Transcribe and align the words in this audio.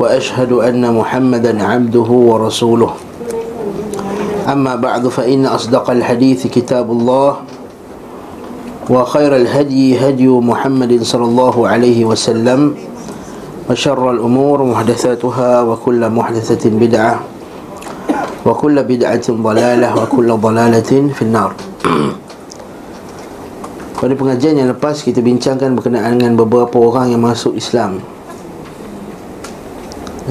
واشهد 0.00 0.52
ان 0.52 0.84
محمدا 0.94 1.64
عبده 1.64 2.10
ورسوله 2.30 2.90
اما 4.48 4.74
بعد 4.76 5.08
فان 5.08 5.46
اصدق 5.46 5.90
الحديث 5.90 6.46
كتاب 6.46 6.90
الله 6.90 7.36
وخير 8.90 9.36
الهدي 9.36 9.98
هدي 9.98 10.28
محمد 10.28 11.02
صلى 11.02 11.24
الله 11.24 11.68
عليه 11.68 12.04
وسلم 12.04 12.74
وشر 13.70 14.10
الامور 14.10 14.62
محدثاتها 14.62 15.62
وكل 15.62 16.02
محدثه 16.10 16.70
بدعه 16.70 17.20
وكل 18.46 18.76
بدعه 18.82 19.26
ضلاله 19.30 19.90
وكل 20.02 20.28
ضلاله 20.32 20.90
في 21.14 21.22
النار 21.22 21.52
Pada 23.96 24.12
pengajian 24.12 24.60
yang 24.60 24.68
lepas 24.76 25.00
kita 25.00 25.24
bincangkan 25.24 25.72
berkenaan 25.72 26.20
dengan 26.20 26.36
beberapa 26.36 26.76
orang 26.76 27.16
yang 27.16 27.24
masuk 27.24 27.56
Islam 27.56 28.04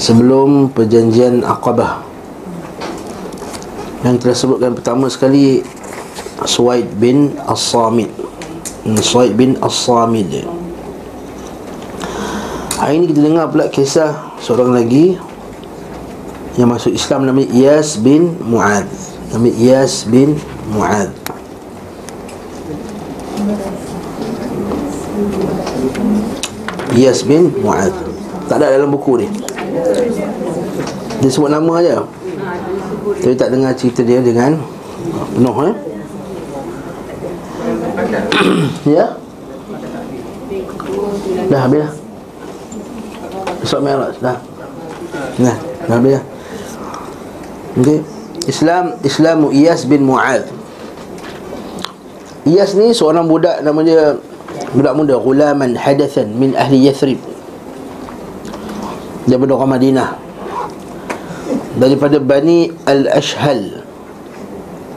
sebelum 0.00 0.72
perjanjian 0.72 1.44
Aqabah. 1.44 2.00
Yang 4.00 4.24
kita 4.24 4.32
sebutkan 4.32 4.72
pertama 4.72 5.12
sekali 5.12 5.60
Suwaid 6.48 6.88
bin 6.96 7.36
As-Samid 7.44 8.08
hmm, 8.88 9.00
Suwaid 9.00 9.36
bin 9.36 9.60
As-Samid 9.60 10.48
hari 12.80 12.96
ini 12.96 13.12
kita 13.12 13.20
dengar 13.20 13.52
pula 13.52 13.68
kisah 13.68 14.16
seorang 14.40 14.72
lagi 14.72 15.20
yang 16.56 16.72
masuk 16.72 16.96
Islam 16.96 17.28
namanya 17.28 17.52
Iyas 17.52 18.00
bin 18.00 18.40
Mu'ad 18.40 18.88
namanya 19.36 19.54
Iyas 19.60 20.08
bin 20.08 20.40
Mu'ad 20.72 21.12
Iyas 26.96 27.20
bin 27.20 27.52
Mu'ad 27.60 27.92
tak 28.48 28.64
ada 28.64 28.80
dalam 28.80 28.88
buku 28.88 29.20
ni 29.20 29.28
dia 31.20 31.30
sebut 31.30 31.50
nama 31.52 31.72
aja. 31.80 32.04
Tapi 33.20 33.34
tak 33.36 33.52
dengar 33.52 33.76
cerita 33.76 34.00
dia 34.00 34.24
dengan 34.24 34.56
penuh 35.36 35.56
eh. 35.68 35.74
ya? 38.96 39.04
Dah 41.50 41.60
habis 41.66 41.80
dah. 41.84 41.92
Besok 43.60 43.80
Mi'raj 43.84 44.16
dah. 44.24 44.38
Nah, 45.38 45.56
dah 45.86 45.96
habis 46.00 46.12
dah. 46.16 46.24
Okey. 47.80 48.00
Islam 48.48 48.98
Islamu 49.04 49.52
Iyas 49.52 49.84
bin 49.84 50.02
Mu'ad. 50.02 50.48
Iyas 52.48 52.72
ni 52.74 52.96
seorang 52.96 53.28
budak 53.28 53.60
nama 53.60 53.78
dia 53.84 54.16
budak 54.74 54.94
muda 54.96 55.14
gulaman 55.20 55.76
hadathan 55.76 56.32
min 56.34 56.56
ahli 56.56 56.88
Yathrib. 56.88 57.20
Daripada 59.30 59.54
orang 59.54 59.78
Madinah. 59.78 60.10
Daripada 61.78 62.18
Bani 62.18 62.66
Al-Ashhal. 62.82 63.86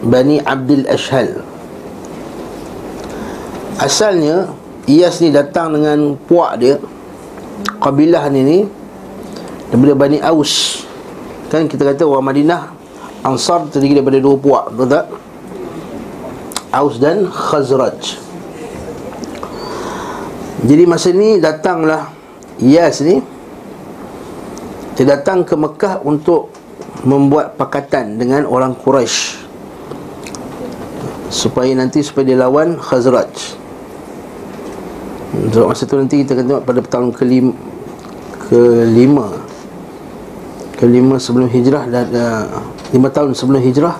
Bani 0.02 0.42
Abdul 0.42 0.90
Ashhal. 0.90 1.45
Asalnya 3.78 4.50
Iyas 4.90 5.22
ni 5.24 5.31
datang 5.31 5.72
dengan 5.72 6.19
puak 6.28 6.59
dia 6.59 6.75
Kabilah 7.80 8.28
ni 8.28 8.41
ni 8.44 8.59
Daripada 9.69 9.94
Bani 9.96 10.18
Aus. 10.19 10.84
Kan 11.53 11.69
kita 11.69 11.85
kata 11.94 12.03
orang 12.03 12.34
Madinah 12.34 12.74
Ansar 13.24 13.69
terdiri 13.69 14.02
daripada 14.02 14.18
dua 14.18 14.35
puak 14.35 14.74
Betul 14.74 14.97
tak? 14.97 15.06
Aus 16.74 16.97
dan 16.97 17.29
Khazraj. 17.29 18.18
Jadi 20.66 20.84
masa 20.90 21.13
ni 21.13 21.38
datanglah 21.38 22.09
Iyas 22.58 23.06
ni 23.06 23.22
Dia 24.94 25.18
datang 25.18 25.42
ke 25.42 25.58
Mekah 25.58 26.06
untuk 26.06 26.54
membuat 27.02 27.58
pakatan 27.58 28.22
dengan 28.22 28.46
orang 28.46 28.78
Quraisy 28.78 29.42
supaya 31.34 31.74
nanti 31.74 32.06
supaya 32.06 32.30
dia 32.30 32.38
lawan 32.38 32.78
Khazraj. 32.78 33.58
So, 35.50 35.66
masa 35.66 35.90
tu 35.90 35.98
nanti 35.98 36.22
kita 36.22 36.38
akan 36.38 36.46
tengok 36.46 36.64
pada 36.64 36.80
tahun 36.86 37.09
kelima 37.09 37.58
kelima. 38.46 39.34
Kelima 40.78 41.18
sebelum 41.18 41.50
hijrah 41.50 41.90
dan 41.90 42.06
uh, 42.14 42.62
lima 42.94 43.09
tahun 43.09 43.34
sebelum 43.34 43.66
hijrah. 43.66 43.98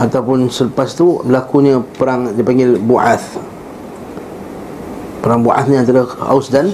Ataupun 0.00 0.48
selepas 0.48 0.96
tu 0.96 1.20
berlakunya 1.20 1.84
perang 2.00 2.32
dipanggil 2.32 2.80
Bu'ath. 2.80 3.36
Perang 5.20 5.44
Bu'ath 5.44 5.68
ni 5.68 5.76
antara 5.76 6.08
Aus 6.24 6.48
dan 6.48 6.72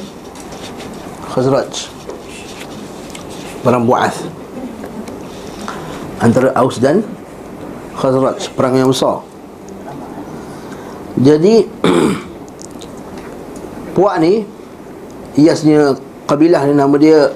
Khazraj 1.35 1.94
perang 3.65 3.89
Bu'ath 3.89 4.29
antara 6.21 6.53
Aus 6.55 6.79
dan 6.79 7.03
Khazraj 7.95 8.51
perang 8.53 8.75
yang 8.77 8.91
besar. 8.91 9.23
Jadi 11.15 11.63
puak 13.95 14.19
ni 14.19 14.43
iasnya 15.39 15.95
kabilah 16.27 16.67
ni 16.67 16.75
nama 16.75 16.95
dia 16.99 17.31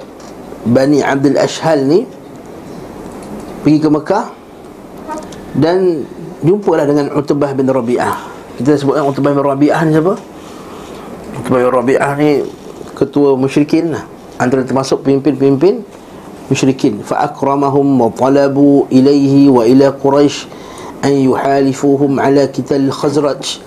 Bani 0.67 0.99
Abdul 0.99 1.39
Ashhal 1.39 1.87
ni 1.87 2.03
pergi 3.63 3.79
ke 3.79 3.87
Mekah 3.87 4.25
dan 5.55 6.03
jumpalah 6.43 6.83
dengan 6.83 7.15
Utbah 7.15 7.55
bin 7.55 7.71
Rabi'ah. 7.71 8.27
Kita 8.59 8.75
sebutkan 8.75 9.07
Utbah 9.07 9.31
bin 9.31 9.43
Rabi'ah 9.43 9.81
ni 9.87 9.95
siapa? 9.95 10.19
Utbah 11.39 11.59
bin 11.63 11.71
Rabi'ah 11.71 12.11
ni 12.19 12.43
ketua 12.99 13.39
musyrikin 13.39 13.95
lah. 13.95 14.03
Antara 14.39 14.67
termasuk 14.67 15.07
pemimpin-pemimpin 15.07 15.83
musyrikin. 16.49 17.05
Fa 17.05 17.29
akramahum 17.29 17.85
wa 17.85 18.09
talabu 18.11 18.89
ilaihi 18.91 19.47
wa 19.47 19.63
ila 19.63 19.93
quraish 19.95 20.49
an 21.05 21.13
yuhalifuhum 21.13 22.19
ala 22.19 22.49
kital 22.49 22.89
khazraj. 22.89 23.61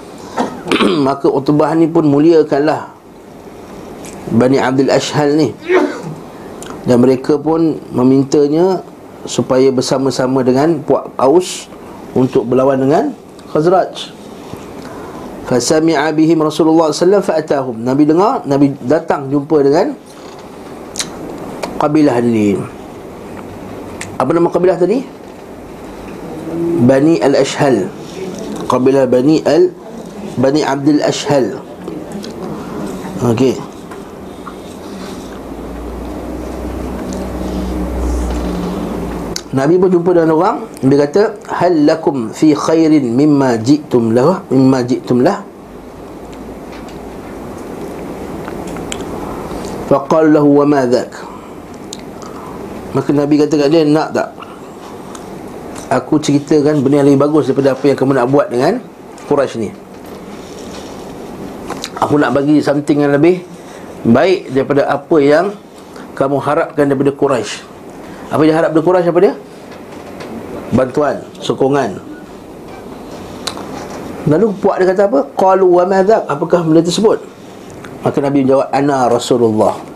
Maka 1.06 1.30
utbah 1.30 1.72
ni 1.78 1.88
pun 1.88 2.04
muliakanlah 2.06 2.92
Bani 4.32 4.58
Abdul 4.58 4.90
Ashhal 4.90 5.38
ni. 5.38 5.54
Dan 6.82 6.98
mereka 6.98 7.38
pun 7.38 7.78
memintanya 7.94 8.82
supaya 9.22 9.70
bersama-sama 9.70 10.42
dengan 10.42 10.82
puak 10.82 11.14
Aus 11.14 11.70
untuk 12.16 12.48
berlawan 12.48 12.80
dengan 12.80 13.04
Khazraj. 13.54 14.10
Fasami'a 15.46 16.08
bihim 16.16 16.40
Rasulullah 16.40 16.90
sallallahu 16.90 16.90
alaihi 16.90 17.04
wasallam 17.04 17.22
fa'atahum. 17.22 17.76
Nabi 17.84 18.02
dengar 18.08 18.42
Nabi 18.48 18.66
datang 18.82 19.28
jumpa 19.28 19.60
dengan 19.60 19.94
kabilah 21.82 22.22
ini 22.22 22.54
Apa 24.22 24.30
nama 24.30 24.46
kabilah 24.54 24.78
tadi? 24.78 25.02
Bani 26.86 27.18
Al-Ashhal. 27.18 27.90
Kabilah 28.70 29.10
Bani 29.10 29.42
Al 29.42 29.74
Bani 30.38 30.62
Abdul 30.62 31.02
Ashhal. 31.02 31.58
Okey. 33.26 33.58
Nabi 39.52 39.74
pun 39.76 39.90
jumpa 39.90 40.14
dengan 40.14 40.38
orang. 40.38 40.56
Dia 40.86 41.02
kata 41.02 41.22
Hal 41.50 41.82
lakum 41.82 42.30
fi 42.30 42.54
khairin 42.54 43.10
mimma 43.12 43.58
ji'tum 43.58 44.14
lah 44.14 44.46
Mimma 44.54 44.86
ji'tum 44.86 45.18
lah. 45.26 45.42
Faqal 49.90 50.30
lahu 50.30 50.62
wa 50.62 50.64
ma 50.64 50.86
dhak 50.86 51.31
Maka 52.92 53.10
Nabi 53.12 53.40
kata 53.40 53.54
kat 53.56 53.68
dia 53.72 53.82
Nak 53.88 54.08
tak? 54.12 54.28
Aku 55.92 56.16
ceritakan 56.16 56.80
benda 56.80 57.04
yang 57.04 57.08
lebih 57.12 57.20
bagus 57.20 57.48
Daripada 57.48 57.76
apa 57.76 57.84
yang 57.88 57.96
kamu 57.96 58.12
nak 58.16 58.26
buat 58.32 58.46
dengan 58.48 58.80
Quraisy 59.28 59.56
ni. 59.60 59.70
Aku 62.00 62.18
nak 62.18 62.32
bagi 62.36 62.60
something 62.60 63.04
yang 63.04 63.12
lebih 63.12 63.44
Baik 64.02 64.52
daripada 64.52 64.88
apa 64.88 65.16
yang 65.20 65.52
Kamu 66.16 66.36
harapkan 66.40 66.88
daripada 66.88 67.12
Quraisy 67.12 67.64
Apa 68.32 68.42
yang 68.44 68.56
harap 68.56 68.70
daripada 68.72 68.86
Quraisy 68.88 69.08
apa 69.12 69.20
dia? 69.20 69.34
Bantuan, 70.72 71.20
sokongan. 71.36 72.00
Lalu 74.24 74.56
puak 74.56 74.80
dia 74.80 74.88
kata 74.88 75.04
apa? 75.04 75.20
Qalu 75.36 75.68
wa 75.68 75.84
Apakah 76.32 76.64
benda 76.64 76.80
tersebut? 76.80 77.20
Maka 78.00 78.18
Nabi 78.24 78.40
menjawab 78.40 78.72
Ana 78.72 79.04
Rasulullah 79.12 79.91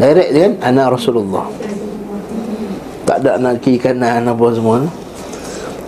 Direct 0.00 0.30
dia 0.32 0.42
kan 0.48 0.54
Ana 0.64 0.88
Rasulullah. 0.88 1.48
Tak 3.02 3.18
ada 3.26 3.36
nak 3.36 3.60
kiri 3.60 3.76
kanan 3.76 4.24
apa 4.24 4.46
semua. 4.54 4.86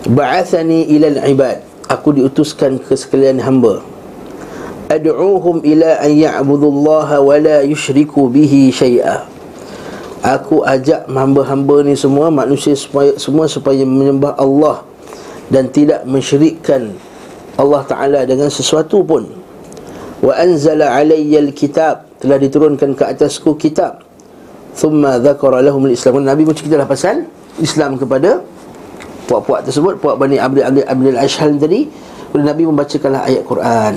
Ba'athani 0.04 0.84
ilal 0.92 1.16
ibad 1.24 1.64
Aku 1.88 2.16
diutuskan 2.16 2.80
ke 2.80 2.96
sekalian 2.96 3.40
hamba. 3.40 3.80
Ad'uhum 4.92 5.64
ila 5.64 6.00
an 6.04 6.12
ya'budullaha 6.12 7.20
wa 7.20 7.36
la 7.40 7.64
yushriku 7.64 8.28
bihi 8.28 8.68
syai'a 8.68 9.24
Aku 10.24 10.64
ajak 10.64 11.08
hamba-hamba 11.08 11.84
ni 11.84 11.96
semua 11.96 12.32
manusia 12.32 12.72
supaya 12.72 13.12
semua 13.20 13.44
supaya 13.44 13.84
menyembah 13.84 14.36
Allah 14.40 14.80
dan 15.52 15.68
tidak 15.68 16.04
mensyirikkan 16.08 16.96
Allah 17.60 17.84
Taala 17.84 18.20
dengan 18.24 18.48
sesuatu 18.48 19.04
pun. 19.04 19.28
Wa 20.24 20.32
anzala 20.40 20.96
alayya 20.96 21.44
alkitab 21.44 22.13
telah 22.24 22.40
diturunkan 22.40 22.96
ke 22.96 23.04
atasku 23.04 23.60
kitab. 23.60 24.00
Thumma 24.74 25.20
dzakara 25.20 25.60
lahum 25.60 25.84
alislam. 25.84 26.24
Nabi 26.24 26.48
pun 26.48 26.56
ceritalah 26.56 26.88
pasal 26.88 27.28
Islam 27.60 28.00
kepada 28.00 28.40
puak-puak 29.28 29.68
tersebut, 29.68 30.00
puak 30.00 30.16
Bani 30.16 30.40
Abdul 30.40 30.64
Abdul 30.64 30.88
Abdul 30.88 31.18
Ashhal 31.20 31.60
tadi. 31.60 31.86
Kemudian 32.32 32.48
Nabi 32.50 32.62
membacakanlah 32.66 33.22
ayat 33.28 33.42
Quran. 33.46 33.94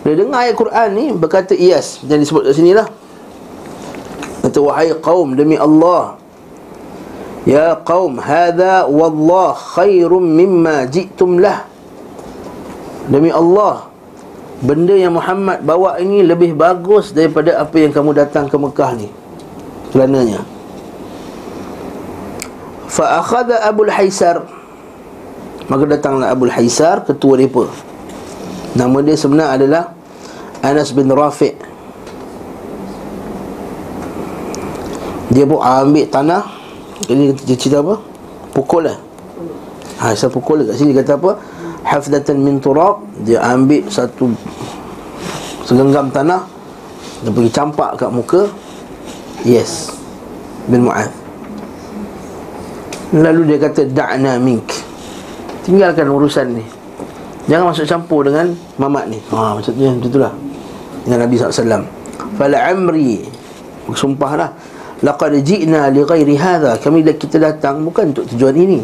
Bila 0.00 0.14
dengar 0.16 0.38
ayat 0.48 0.56
Quran 0.56 0.88
ni 0.96 1.06
berkata 1.12 1.52
iyas 1.52 2.00
yang 2.08 2.24
disebut 2.24 2.48
kat 2.48 2.54
sini 2.56 2.72
lah 2.72 2.88
Kata 4.40 4.58
wahai 4.64 4.96
kaum 4.96 5.36
demi 5.36 5.60
Allah 5.60 6.16
Ya 7.44 7.76
kaum 7.84 8.16
Hada 8.16 8.88
wallah 8.88 9.52
khairum 9.52 10.24
mimma 10.24 10.88
jitum 10.88 11.36
lah 11.36 11.68
Demi 13.12 13.28
Allah 13.28 13.89
Benda 14.60 14.92
yang 14.92 15.16
Muhammad 15.16 15.64
bawa 15.64 15.96
ini 15.96 16.20
lebih 16.20 16.52
bagus 16.52 17.16
daripada 17.16 17.56
apa 17.56 17.80
yang 17.80 17.96
kamu 17.96 18.12
datang 18.12 18.44
ke 18.44 18.56
Mekah 18.60 18.92
ni. 18.92 19.08
Kelananya 19.90 20.44
Fa'akhada 22.86 23.64
Abu 23.66 23.88
Haisar. 23.88 24.44
Maka 25.66 25.86
datanglah 25.86 26.34
Abu 26.34 26.50
Haisar 26.50 27.06
Ketua 27.06 27.38
mereka 27.38 27.70
Nama 28.74 28.96
dia 29.06 29.14
sebenar 29.14 29.54
adalah 29.54 29.94
Anas 30.62 30.90
bin 30.90 31.06
Rafiq 31.06 31.54
Dia 35.30 35.46
pun 35.46 35.62
ambil 35.62 36.10
tanah. 36.10 36.42
Ini 37.06 37.38
cerita 37.54 37.80
apa? 37.80 38.02
Pukul 38.50 38.90
lah. 38.90 38.98
Ha, 40.02 40.10
Saya 40.18 40.26
pukul 40.26 40.66
kat 40.66 40.74
sini. 40.74 40.90
Kata 40.90 41.14
apa? 41.14 41.38
Hafdatan 41.84 42.40
min 42.40 42.60
turab 42.60 43.02
Dia 43.24 43.40
ambil 43.44 43.88
satu 43.88 44.32
Segenggam 45.64 46.12
tanah 46.12 46.44
Dia 47.24 47.30
pergi 47.32 47.50
campak 47.52 48.00
kat 48.00 48.10
muka 48.12 48.48
Yes 49.44 49.92
Bin 50.68 50.84
Mu'ad 50.84 51.20
Lalu 53.10 53.54
dia 53.54 53.58
kata 53.58 53.90
Da'na 53.90 54.38
mink. 54.38 54.70
Tinggalkan 55.66 56.06
urusan 56.06 56.46
ni. 56.54 56.64
Jangan 57.50 57.74
masuk 57.74 57.86
campur 57.90 58.22
dengan 58.22 58.54
Mamat 58.78 59.10
ni. 59.10 59.18
Ha, 59.34 59.58
Maksudnya 59.58 59.90
macam 59.90 60.06
itulah. 60.06 60.32
Dengan 61.02 61.26
Nabi 61.26 61.34
SAW 61.34 61.82
Fala 62.38 62.58
amri. 62.70 63.26
Sumpahlah 63.90 64.54
laqad 65.02 65.34
ji'na 65.42 65.90
li 65.90 66.06
ghairi 66.06 66.38
hadha. 66.38 66.78
Kami 66.78 67.02
dah 67.02 67.16
kita 67.18 67.42
datang 67.42 67.82
bukan 67.82 68.14
untuk 68.14 68.30
tujuan 68.30 68.54
ini 68.54 68.80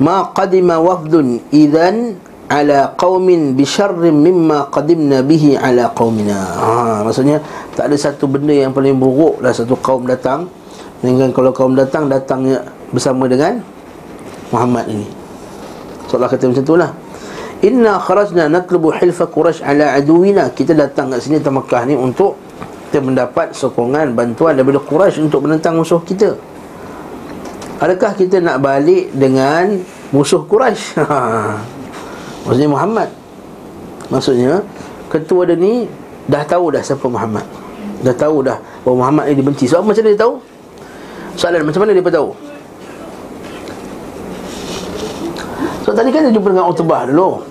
ma 0.00 0.32
qadima 0.32 0.80
wafdun 0.80 1.44
idan 1.52 2.16
ala 2.50 2.96
qaumin 2.98 3.54
bi 3.54 3.62
syarrin 3.62 4.16
mimma 4.16 4.72
qadimna 4.72 5.22
bihi 5.22 5.54
ala 5.54 5.92
qaumina. 5.94 6.40
Ha 6.58 7.06
maksudnya 7.06 7.38
tak 7.78 7.92
ada 7.92 7.96
satu 8.00 8.26
benda 8.26 8.50
yang 8.50 8.74
paling 8.74 8.98
buruk 8.98 9.38
lah 9.44 9.54
satu 9.54 9.78
kaum 9.78 10.08
datang. 10.08 10.50
Dengan 11.00 11.32
kalau 11.32 11.48
kaum 11.54 11.72
datang 11.72 12.12
datangnya 12.12 12.60
bersama 12.92 13.24
dengan 13.24 13.64
Muhammad 14.52 14.84
ini. 14.92 15.08
So 16.10 16.20
Allah 16.20 16.28
kata 16.28 16.52
macam 16.52 16.60
itulah 16.60 16.90
inna 17.64 17.96
kharajna 17.96 18.52
natlubu 18.52 18.92
hilfa 18.92 19.30
quraish 19.30 19.64
ala 19.64 19.96
aduwina. 19.96 20.52
Kita 20.52 20.76
datang 20.76 21.14
kat 21.14 21.24
sini 21.24 21.40
ke 21.40 21.48
Mekah 21.48 21.88
ni 21.88 21.96
untuk 21.96 22.36
kita 22.90 23.06
mendapat 23.06 23.54
sokongan 23.54 24.18
bantuan 24.18 24.58
daripada 24.58 24.82
Quraisy 24.82 25.22
untuk 25.22 25.46
menentang 25.46 25.78
musuh 25.78 26.02
kita. 26.02 26.34
Adakah 27.80 28.12
kita 28.12 28.44
nak 28.44 28.60
balik 28.60 29.08
dengan 29.16 29.80
musuh 30.12 30.44
Quraisy? 30.44 31.00
Maksudnya 32.44 32.68
Muhammad. 32.68 33.08
Maksudnya 34.12 34.60
ketua 35.08 35.48
dia 35.48 35.56
ni 35.56 35.88
dah 36.28 36.44
tahu 36.44 36.76
dah 36.76 36.84
siapa 36.84 37.08
Muhammad. 37.08 37.40
Dah 38.04 38.12
tahu 38.12 38.44
dah 38.44 38.60
bahawa 38.84 38.96
Muhammad 39.00 39.24
ni 39.32 39.40
dibenci. 39.40 39.64
Sebab 39.64 39.88
macam 39.88 39.96
mana 39.96 40.12
dia 40.12 40.20
tahu? 40.20 40.34
Soalan 41.40 41.64
macam 41.64 41.80
mana 41.80 41.96
dia 41.96 42.04
tahu? 42.04 42.28
So 45.80 45.96
tadi 45.96 46.12
kan 46.12 46.28
dia 46.28 46.36
jumpa 46.36 46.52
dengan 46.52 46.68
Utbah 46.68 47.08
dulu. 47.08 47.48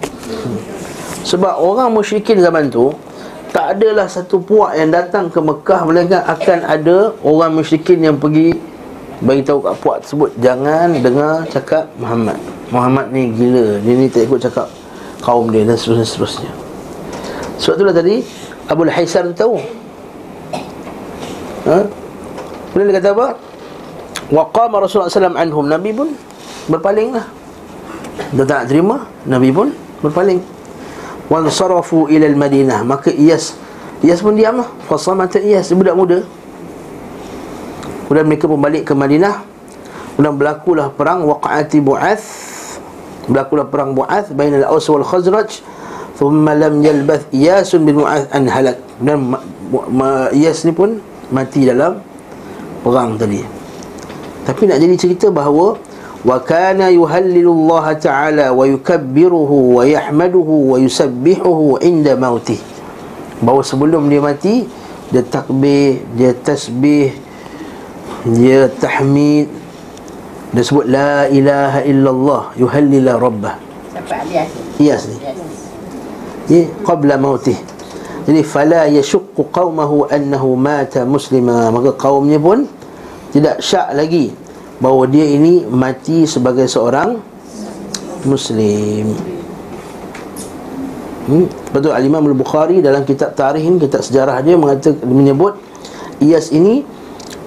Sebab 1.25 1.57
orang 1.57 1.89
musyrikin 1.89 2.37
zaman 2.37 2.69
tu 2.69 2.93
tak 3.49 3.81
adalah 3.81 4.05
satu 4.05 4.37
puak 4.37 4.77
yang 4.77 4.93
datang 4.93 5.25
ke 5.33 5.41
Mekah 5.41 5.89
melainkan 5.89 6.21
akan 6.21 6.69
ada 6.69 7.17
orang 7.25 7.57
musyrikin 7.57 8.05
yang 8.05 8.21
pergi 8.21 8.53
bagi 9.19 9.43
tahu 9.43 9.59
kat 9.59 9.73
puak 9.83 9.97
tersebut 10.03 10.31
jangan 10.39 10.95
dengar 11.03 11.43
cakap 11.51 11.91
Muhammad. 11.99 12.39
Muhammad 12.71 13.11
ni 13.11 13.35
gila. 13.35 13.79
Dia 13.83 13.93
ni 13.99 14.07
tak 14.07 14.27
ikut 14.31 14.39
cakap 14.39 14.67
kaum 15.19 15.51
dia 15.51 15.67
dan 15.67 15.75
seterusnya 15.75 16.07
seterusnya. 16.07 16.51
Sebab 17.59 17.75
itulah 17.75 17.95
tadi 17.95 18.15
Abu 18.71 18.87
Haisar 18.87 19.27
tahu. 19.35 19.59
Ha? 21.67 21.77
Kemudian 22.71 22.87
dia 22.93 22.97
kata 23.03 23.09
apa? 23.11 23.27
Wa 24.29 24.45
qama 24.53 24.79
Rasulullah 24.79 25.09
SAW 25.09 25.35
anhum 25.35 25.65
Nabi 25.65 25.89
pun 25.89 26.13
berpaling 26.69 27.17
lah 27.17 27.25
Dia 28.29 28.45
tak 28.45 28.69
terima 28.69 29.09
Nabi 29.25 29.49
pun 29.49 29.73
berpaling 30.05 30.37
wansarafu 31.33 32.05
ila 32.13 32.25
al-Madinah 32.29 32.85
maka 32.85 33.09
Iyas 33.09 33.57
Iyas 34.05 34.21
pun 34.21 34.37
diam 34.37 34.61
lah 34.61 34.69
fasamata 34.85 35.41
Iyas 35.41 35.73
budak 35.73 35.97
muda 35.97 36.21
Kemudian 38.09 38.25
mereka 38.25 38.49
pun 38.49 38.57
balik 38.57 38.89
ke 38.89 38.97
Madinah. 38.97 39.45
Kemudian 40.17 40.33
berlakulah 40.33 40.89
perang 40.89 41.29
Waqa'ati 41.29 41.77
Bu'ath. 41.77 42.25
Berlakulah 43.29 43.69
perang 43.69 43.93
Bu'ath 43.93 44.33
Bainal 44.33 44.65
Aus 44.65 44.89
wal 44.89 45.05
Khazraj. 45.05 45.61
Thumma 46.17 46.57
lam 46.57 46.81
yalbath 46.81 47.29
Iyasun 47.29 47.85
bin 47.85 48.01
Mu'ath 48.01 48.33
an 48.33 48.49
halak. 48.49 48.81
Dan 48.97 49.37
Iyas 50.33 50.65
ni 50.65 50.73
pun 50.73 50.97
mati 51.29 51.69
dalam 51.69 52.01
perang 52.81 53.13
tadi. 53.13 53.45
Tapi 54.49 54.65
nak 54.65 54.81
jadi 54.81 54.95
cerita 54.97 55.29
bahawa 55.29 55.77
Wa 56.25 56.41
kana 56.41 56.89
yuhallilu 56.89 57.53
Allah 57.53 57.85
Ta'ala 57.95 58.45
Wa 58.51 58.65
yukabbiruhu 58.65 59.79
Wa 59.79 59.83
yahmaduhu 59.85 60.75
Wa 60.75 60.77
yusabbihuhu 60.81 61.79
Inda 61.85 62.17
mautih 62.19 62.59
Bahawa 63.39 63.63
sebelum 63.63 64.11
dia 64.11 64.19
mati 64.19 64.67
Dia 65.13 65.23
takbir 65.23 66.03
Dia 66.19 66.35
tasbih 66.35 67.28
dia 68.27 68.67
tahmid. 68.79 69.47
Dia 70.49 70.63
sebut 70.65 70.89
la 70.89 71.29
ilaha 71.29 71.85
illallah 71.85 72.43
yuhallila 72.57 73.21
rabbah. 73.21 73.55
Sampai 73.93 74.25
yes 74.81 75.05
ya 76.49 76.65
qabla 76.81 77.15
mautih. 77.21 77.55
Jadi 78.25 78.41
fala 78.41 78.89
yashqu 78.89 79.37
qaumahu 79.53 80.09
annahu 80.09 80.57
mata 80.57 81.05
muslima. 81.05 81.69
Maka 81.69 81.93
kaumnya 81.95 82.41
pun 82.41 82.65
tidak 83.29 83.61
syak 83.61 83.93
lagi 83.93 84.33
bahawa 84.81 85.05
dia 85.05 85.25
ini 85.25 85.65
mati 85.69 86.25
sebagai 86.25 86.65
seorang 86.65 87.21
muslim. 88.25 89.13
Hmm? 91.29 91.45
Betul 91.69 91.93
Al-Imam 91.93 92.25
Al-Bukhari 92.25 92.81
dalam 92.81 93.05
kitab 93.05 93.37
tarikh 93.37 93.61
ini 93.61 93.77
kitab 93.77 94.01
sejarah 94.01 94.41
dia 94.41 94.57
mengatakan 94.57 94.97
menyebut 95.05 95.61
Iyas 96.17 96.49
ini 96.49 96.81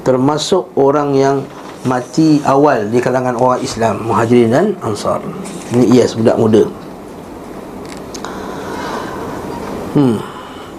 termasuk 0.03 0.71
orang 0.79 1.15
yang 1.15 1.37
mati 1.83 2.39
awal 2.47 2.87
di 2.87 3.03
kalangan 3.03 3.35
orang 3.35 3.59
Islam, 3.63 4.07
Muhajirin 4.07 4.51
dan 4.55 4.67
Ansar. 4.83 5.19
Ini 5.75 5.99
Iyas 5.99 6.15
budak 6.15 6.39
muda. 6.39 6.63
Hmm. 9.93 10.17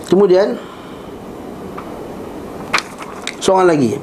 Kemudian 0.09 0.57
seorang 3.37 3.67
lagi 3.69 3.99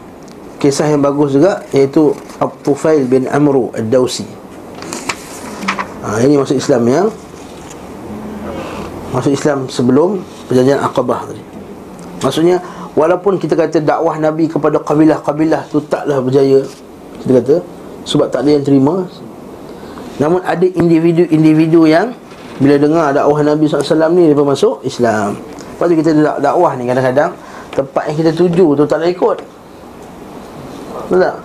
kisah 0.61 0.87
yang 0.87 1.03
bagus 1.03 1.35
juga 1.35 1.65
iaitu 1.73 2.13
Ab-Tufail 2.39 3.09
bin 3.09 3.27
Amru 3.27 3.73
Ad-Dawsi 3.73 4.29
ha, 6.05 6.21
Ini 6.21 6.37
masuk 6.37 6.57
Islam 6.57 6.83
ya 6.87 7.03
Masuk 9.11 9.33
Islam 9.35 9.67
sebelum 9.67 10.23
perjanjian 10.47 10.79
Aqabah 10.79 11.27
tadi 11.27 11.43
Maksudnya 12.21 12.61
Walaupun 12.99 13.39
kita 13.39 13.55
kata 13.55 13.79
dakwah 13.79 14.19
Nabi 14.19 14.51
kepada 14.51 14.83
kabilah-kabilah 14.83 15.71
tu 15.71 15.79
taklah 15.87 16.19
berjaya. 16.19 16.67
Kita 17.23 17.31
kata 17.39 17.57
Sebab 18.03 18.27
tak 18.33 18.43
ada 18.43 18.51
yang 18.59 18.65
terima. 18.67 19.07
Namun 20.19 20.43
ada 20.43 20.67
individu-individu 20.67 21.87
yang 21.87 22.11
Bila 22.59 22.75
dengar 22.81 23.15
dakwah 23.15 23.41
Nabi 23.47 23.71
SAW 23.71 24.11
ni 24.11 24.35
Dia 24.35 24.43
masuk 24.43 24.83
Islam. 24.83 25.39
Lepas 25.39 25.87
tu 25.87 25.97
kita 25.97 26.11
dakwah 26.43 26.75
ni 26.75 26.91
kadang-kadang 26.91 27.31
Tempat 27.71 28.03
yang 28.11 28.17
kita 28.27 28.31
tuju 28.35 28.67
tu 28.75 28.83
tak 28.83 28.99
nak 28.99 29.11
ikut. 29.15 29.39
Betul 31.07 31.19
tak? 31.23 31.37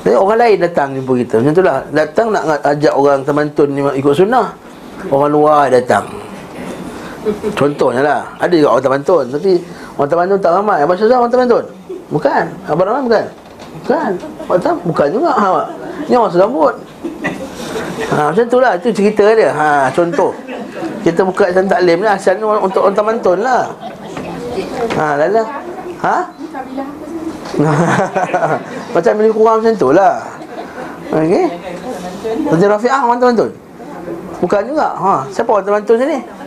Jadi 0.00 0.16
orang 0.16 0.38
lain 0.40 0.56
datang 0.60 0.88
jumpa 0.96 1.12
kita. 1.24 1.34
Macam 1.40 1.52
itulah 1.56 1.76
Datang 1.92 2.26
nak 2.32 2.42
ajak 2.68 2.92
orang 2.92 3.20
temantun 3.24 3.68
ni 3.72 3.80
ikut 3.96 4.12
sunnah 4.12 4.52
Orang 5.08 5.32
luar 5.32 5.72
datang 5.72 6.29
Contohnya 7.52 8.00
lah. 8.00 8.20
Ada 8.40 8.54
juga 8.56 8.68
orang 8.76 8.84
temantun 8.84 9.24
Tapi 9.28 9.52
orang 10.00 10.10
temantun 10.10 10.38
tak 10.40 10.52
ramai. 10.56 10.78
Abang 10.80 10.96
Syazah 10.96 11.18
orang 11.20 11.32
temantun 11.32 11.64
Bukan. 12.08 12.44
Abang 12.64 12.86
Rahman 12.88 13.04
bukan. 13.06 13.24
Bukan. 13.84 14.10
Orang 14.48 14.76
bukan 14.82 15.08
juga 15.12 15.30
ha, 15.36 15.46
Ni 16.08 16.14
orang 16.16 16.32
sambut 16.32 16.74
ha, 18.10 18.32
Macam 18.32 18.46
tu 18.48 18.58
lah. 18.58 18.72
Itu 18.80 18.88
cerita 18.90 19.24
dia. 19.36 19.52
Ha, 19.52 19.92
Contoh. 19.92 20.32
Kita 21.00 21.24
buka 21.24 21.48
Islam 21.48 21.68
Taklim 21.68 22.04
lah 22.04 22.16
Asal 22.16 22.36
ni 22.40 22.44
untuk 22.44 22.84
orang 22.88 22.96
temantun 22.96 23.38
lah. 23.44 23.68
Ha, 24.96 25.04
lala 25.20 25.44
Ha? 26.00 26.16
Macam 28.96 29.12
milik 29.20 29.36
kurang 29.36 29.60
macam 29.60 29.76
tu 29.76 29.92
lah. 29.92 30.24
Okey. 31.12 31.44
Nanti 32.48 32.64
Rafi'ah 32.64 33.04
orang 33.04 33.20
temantun 33.20 33.50
Bukan 34.40 34.62
juga. 34.64 34.96
Ha, 34.96 35.28
Siapa 35.28 35.50
orang 35.52 35.66
temantun 35.68 36.00
sini? 36.00 36.39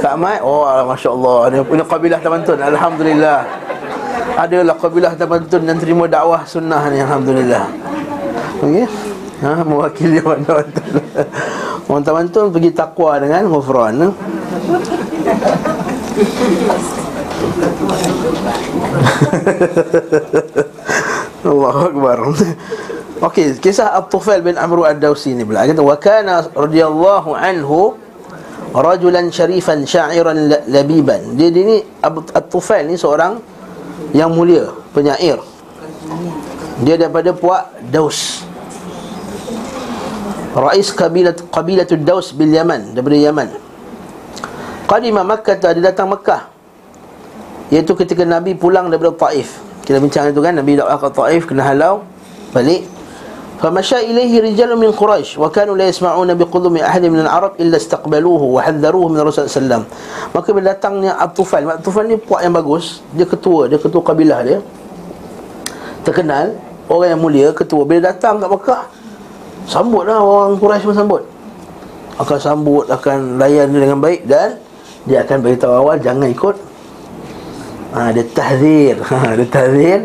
Kak 0.00 0.16
Mat 0.20 0.40
Oh 0.42 0.64
Masya 0.66 1.10
Allah 1.12 1.38
Ada 1.50 1.64
punya 1.64 1.84
kabilah 1.86 2.20
temantun 2.20 2.58
Alhamdulillah. 2.60 3.40
Adalah 4.36 4.76
kabilah 4.76 5.12
temantun 5.16 5.64
Yang 5.64 5.78
terima 5.86 6.04
dakwah 6.06 6.44
sunnah 6.44 6.82
ni 6.92 7.00
Alhamdulillah. 7.00 7.64
Okey. 8.62 8.86
Ha, 9.44 9.62
Mewakili 9.64 10.18
orang 10.24 10.44
temantun 10.44 10.92
Orang 11.86 12.04
temantun 12.04 12.52
pergi 12.52 12.70
takwa 12.72 13.18
dengan 13.20 13.48
Ghufran 13.48 14.00
ha? 14.00 14.08
Allahu 21.46 21.80
Akbar. 21.94 22.18
Okey, 23.22 23.56
kisah 23.62 23.96
At-Tufail 23.96 24.42
bin 24.44 24.60
Amru 24.60 24.84
Ad-Dawsi 24.84 25.32
ni 25.32 25.46
pula. 25.46 25.64
Kata 25.64 25.80
wa 25.80 25.96
kana 25.96 26.44
radhiyallahu 26.52 27.32
anhu 27.32 27.96
rajulan 28.74 29.30
syarifan 29.30 29.86
sya'iran 29.86 30.50
labiban. 30.66 31.36
Dia, 31.38 31.52
dia 31.52 31.64
ni 31.66 31.76
At-Tufail 32.02 32.88
ni 32.90 32.96
seorang 32.98 33.38
yang 34.10 34.32
mulia, 34.32 34.70
penyair. 34.90 35.38
Dia 36.82 36.96
daripada 37.00 37.30
puak 37.32 37.72
Daus. 37.88 38.44
Rais 40.56 40.88
kabilat 40.88 41.36
qabilatud 41.52 42.00
Daus 42.00 42.32
bil 42.32 42.48
Yaman, 42.48 42.96
daripada 42.96 43.16
Yaman. 43.16 43.48
Qadima 44.86 45.26
Makkah 45.26 45.58
dia 45.58 45.82
datang 45.92 46.08
Makkah. 46.08 46.48
Iaitu 47.68 47.98
ketika 47.98 48.22
Nabi 48.22 48.54
pulang 48.54 48.86
daripada 48.88 49.26
Taif. 49.26 49.58
Kita 49.82 49.98
bincang 49.98 50.30
itu 50.30 50.38
kan 50.38 50.54
Nabi 50.54 50.78
dakwah 50.78 50.98
ke 50.98 51.08
Taif 51.10 51.42
kena 51.50 51.66
halau 51.66 52.06
balik 52.54 52.86
فمشى 53.61 54.09
إليه 54.09 54.41
رجال 54.41 54.73
من 54.73 54.89
قريش 54.89 55.37
وكانوا 55.37 55.77
لا 55.77 55.85
يسمعون 55.93 56.33
بقدوم 56.33 56.81
أحد 56.81 57.05
من 57.05 57.21
العرب 57.21 57.61
إلا 57.61 57.77
استقبلوه 57.77 58.41
وحذروه 58.41 59.05
من 59.07 59.19
الرسول 59.21 59.45
صلى 59.45 59.45
الله 59.45 59.53
عليه 59.53 59.61
وسلم 59.61 59.83
maka 60.33 60.49
bila 60.49 60.65
datangnya 60.73 61.13
At-Tufal 61.21 61.69
At-Tufal 61.69 62.09
ni 62.09 62.17
puak 62.17 62.41
yang 62.41 62.57
bagus 62.57 63.05
dia 63.13 63.29
ketua 63.29 63.69
dia 63.69 63.77
ketua 63.77 64.01
kabilah 64.01 64.41
dia 64.41 64.57
terkenal 66.01 66.57
orang 66.89 67.13
yang 67.13 67.21
mulia 67.21 67.47
ketua 67.53 67.85
bila 67.85 68.09
datang 68.09 68.41
kat 68.41 68.49
Mekah 68.49 68.81
sambutlah 69.69 70.17
orang 70.17 70.57
Quraisy 70.57 70.85
pun 70.89 70.97
sambut 70.97 71.21
akan 72.17 72.37
sambut 72.41 72.85
akan 72.89 73.37
layan 73.37 73.69
dia 73.69 73.79
dengan 73.85 73.99
baik 74.01 74.25
dan 74.25 74.57
dia 75.05 75.21
akan 75.21 75.37
beritahu 75.37 75.73
awal 75.85 76.01
jangan 76.01 76.33
ikut 76.33 76.57
ha, 77.93 78.09
dia 78.09 78.25
tahzir 78.25 78.97
ha, 79.05 79.37
dia 79.37 79.45
tahzir 79.45 79.99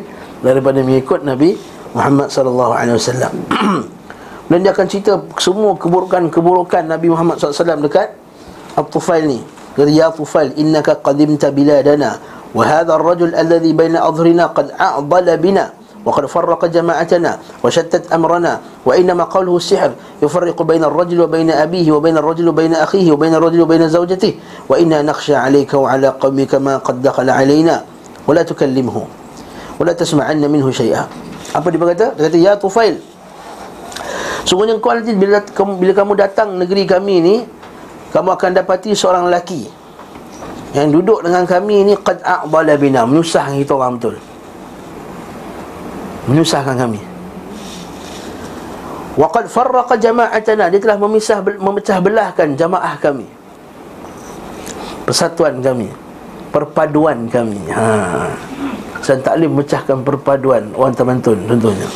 daripada 0.45 0.85
mengikut 0.85 1.25
Nabi 1.25 1.57
Muhammad 1.92 2.28
sallallahu 2.32 2.72
alaihi 2.72 2.96
wasallam. 2.96 3.34
Dan 4.52 4.68
dia 4.68 4.76
akan 4.76 4.88
cerita 4.88 5.16
semua 5.40 5.80
keburukan-keburukan 5.80 6.84
Nabi 6.84 7.08
Muhammad 7.08 7.40
SAW 7.40 7.80
dekat 7.88 8.12
At-Tufail 8.76 9.24
ni. 9.24 9.40
Ya 9.80 10.12
Tufail, 10.12 10.52
innaka 10.60 11.00
qadimta 11.00 11.48
biladana 11.56 12.20
wa 12.52 12.64
hadha 12.68 13.00
ar-rajul 13.00 13.32
alladhi 13.32 13.72
baina 13.72 14.04
adhrina 14.04 14.52
qad 14.52 14.76
a'dala 14.76 15.40
bina 15.40 15.72
wa 16.04 16.12
qad 16.12 16.28
farraqa 16.28 16.68
jama'atana 16.68 17.40
wa 17.64 17.72
shattat 17.72 18.12
amrana 18.12 18.60
wa 18.84 18.92
inna 18.92 19.16
ma 19.16 19.32
qawluhu 19.32 19.64
sihr 19.64 19.96
yufarriqu 20.20 20.60
baina 20.68 20.92
ar-rajul 20.92 21.24
wa 21.24 21.32
baina 21.32 21.64
abihi 21.64 21.88
wa 21.88 22.04
baina 22.04 22.20
ar-rajul 22.20 22.52
wa 22.52 22.56
baina 22.60 22.84
akhihi 22.84 23.08
wa 23.08 23.16
baina 23.16 23.40
ar-rajul 23.40 23.64
wa 23.64 23.70
baina 23.72 23.88
zawjatihi 23.88 24.68
wa 24.68 24.76
inna 24.76 25.00
nakhsha 25.00 25.48
'alayka 25.48 25.80
wa 25.80 25.96
'ala 25.96 26.12
apa 31.52 31.68
dia 31.68 31.80
berkata? 31.80 32.08
Dia 32.16 32.24
kata, 32.32 32.38
Ya 32.40 32.54
Tufail 32.56 33.04
Sungguhnya 34.48 34.80
kau 34.80 34.96
nanti 34.96 35.14
bila, 35.14 35.44
bila 35.78 35.94
kamu 35.94 36.14
datang 36.18 36.56
negeri 36.56 36.88
kami 36.88 37.16
ni 37.20 37.36
Kamu 38.16 38.32
akan 38.36 38.56
dapati 38.56 38.96
seorang 38.96 39.28
lelaki 39.28 39.68
Yang 40.72 40.88
duduk 41.00 41.20
dengan 41.28 41.44
kami 41.44 41.92
ni 41.92 41.94
Qad 42.00 42.24
a'bala 42.24 42.80
bina. 42.80 43.04
Menyusahkan 43.04 43.60
kita 43.60 43.76
orang 43.76 44.00
betul? 44.00 44.16
Menyusahkan 46.32 46.76
kami. 46.80 47.02
Waqad 49.20 49.52
farraqa 49.52 50.00
jama'atana. 50.00 50.72
Dia 50.72 50.80
telah 50.80 50.96
memisah, 50.96 51.44
memecah 51.44 51.98
belahkan 52.00 52.56
jamaah 52.56 52.96
kami. 53.04 53.28
Persatuan 55.04 55.60
kami. 55.60 55.92
Perpaduan 56.56 57.28
kami 57.28 57.60
Haa 59.02 59.18
dan 59.18 59.26
taklim 59.26 59.50
memecahkan 59.58 59.98
perpaduan 60.06 60.70
orang 60.78 60.94
temantun 60.94 61.42
contohnya. 61.50 61.90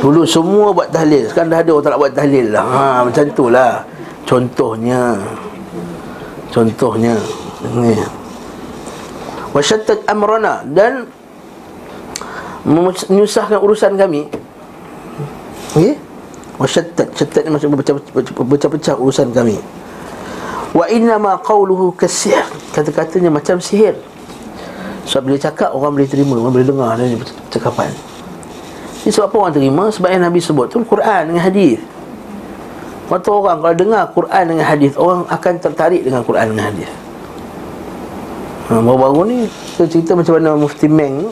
Dulu 0.00 0.24
semua 0.24 0.72
buat 0.72 0.88
tahlil. 0.88 1.28
Sekarang 1.28 1.52
dah 1.52 1.60
ada 1.60 1.70
orang 1.76 1.84
tak 1.84 1.92
nak 1.92 2.00
buat 2.00 2.14
tahlil 2.16 2.46
lah 2.56 2.64
ha, 2.64 2.84
macam 3.04 3.24
tu 3.36 3.44
lah 3.52 3.84
contohnya. 4.24 5.20
Contohnya. 6.48 7.20
Ni. 7.76 8.00
Wasyattat 9.52 10.08
amrana. 10.08 10.64
Dan 10.64 11.04
menyusahkan 12.64 13.60
urusan 13.60 14.00
kami. 14.00 14.24
Okey? 15.76 16.00
Wasyattat 16.56 17.12
syattat 17.12 17.44
ni 17.44 17.52
macam 17.52 17.76
pecah-pecah 18.56 18.96
urusan 18.96 19.36
kami. 19.36 19.60
Wa 20.72 20.88
inna 20.88 21.20
ma 21.20 21.36
qawluhu 21.36 21.92
kasih. 21.92 22.40
Kata-katanya 22.72 23.28
macam 23.28 23.60
sihir 23.60 24.00
sebab 25.06 25.22
bila 25.22 25.36
cakap 25.38 25.70
orang 25.70 25.94
boleh 25.94 26.10
terima 26.10 26.34
Orang 26.34 26.52
boleh 26.52 26.66
dengar 26.66 26.98
dari 26.98 27.14
cakapan 27.48 27.94
Ini 29.06 29.10
sebab 29.14 29.30
apa 29.30 29.36
orang 29.38 29.54
terima? 29.54 29.82
Sebab 29.86 30.08
yang 30.10 30.22
Nabi 30.26 30.42
sebut 30.42 30.66
tu 30.66 30.82
Quran 30.82 31.30
dengan 31.30 31.42
hadis. 31.46 31.78
Waktu 33.06 33.28
orang 33.30 33.62
kalau 33.62 33.76
dengar 33.78 34.02
Quran 34.10 34.44
dengan 34.50 34.66
hadis 34.66 34.92
Orang 34.98 35.22
akan 35.30 35.52
tertarik 35.62 36.02
dengan 36.02 36.26
Quran 36.26 36.52
dengan 36.52 36.74
hadis. 36.74 36.90
Ha, 38.66 38.82
Baru-baru 38.82 39.20
ni 39.30 39.38
Kita 39.46 39.86
cerita 39.86 40.18
macam 40.18 40.42
mana 40.42 40.58
Mufti 40.58 40.90
Meng 40.90 41.30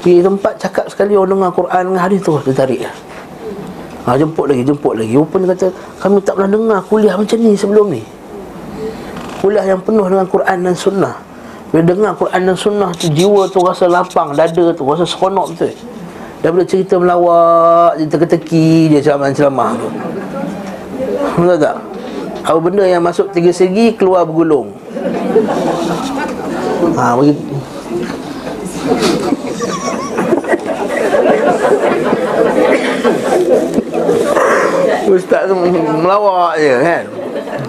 Pergi 0.00 0.24
tempat 0.24 0.56
cakap 0.56 0.88
sekali 0.88 1.12
Orang 1.12 1.36
dengar 1.36 1.52
Quran 1.52 1.92
dengan 1.92 2.00
hadis 2.00 2.24
tu 2.24 2.40
Tertarik 2.40 2.88
lah. 2.88 2.94
Ha, 4.08 4.16
Jemput 4.16 4.48
lagi, 4.48 4.64
jemput 4.64 4.96
lagi. 4.96 5.12
Rupanya 5.12 5.52
kata 5.52 5.68
Kami 6.00 6.24
tak 6.24 6.40
pernah 6.40 6.56
dengar 6.56 6.80
kuliah 6.88 7.12
macam 7.20 7.36
ni 7.36 7.52
sebelum 7.52 7.92
ni. 7.92 8.00
Kuliah 9.44 9.76
yang 9.76 9.84
penuh 9.84 10.08
dengan 10.08 10.24
Quran 10.24 10.56
dan 10.64 10.72
Sunnah 10.72 11.27
bila 11.68 11.84
dengar 11.84 12.16
Quran 12.16 12.48
dan 12.48 12.56
Sunnah 12.56 12.96
tu 12.96 13.12
Jiwa 13.12 13.44
tu 13.52 13.60
rasa 13.60 13.84
lapang 13.84 14.32
Dada 14.32 14.72
tu 14.72 14.84
rasa 14.88 15.04
seronok 15.04 15.52
betul? 15.52 15.76
Daripada 16.40 16.64
cerita 16.64 16.96
melawak 16.96 18.00
Cerita 18.00 18.16
keteki 18.24 18.88
Dia 18.88 19.04
ceramah-ceramah 19.04 19.76
tu. 19.76 19.88
Betul 21.36 21.60
tak? 21.60 21.76
Apa 22.48 22.56
benda 22.64 22.88
yang 22.88 23.04
masuk 23.04 23.28
tiga 23.36 23.52
segi 23.52 23.92
Keluar 24.00 24.24
bergulung. 24.24 24.72
Ha, 26.96 27.12
begitu 27.20 27.36
Ustaz 35.08 35.48
tu 35.48 35.56
melawak 36.00 36.56
je 36.56 36.72
kan? 36.80 37.04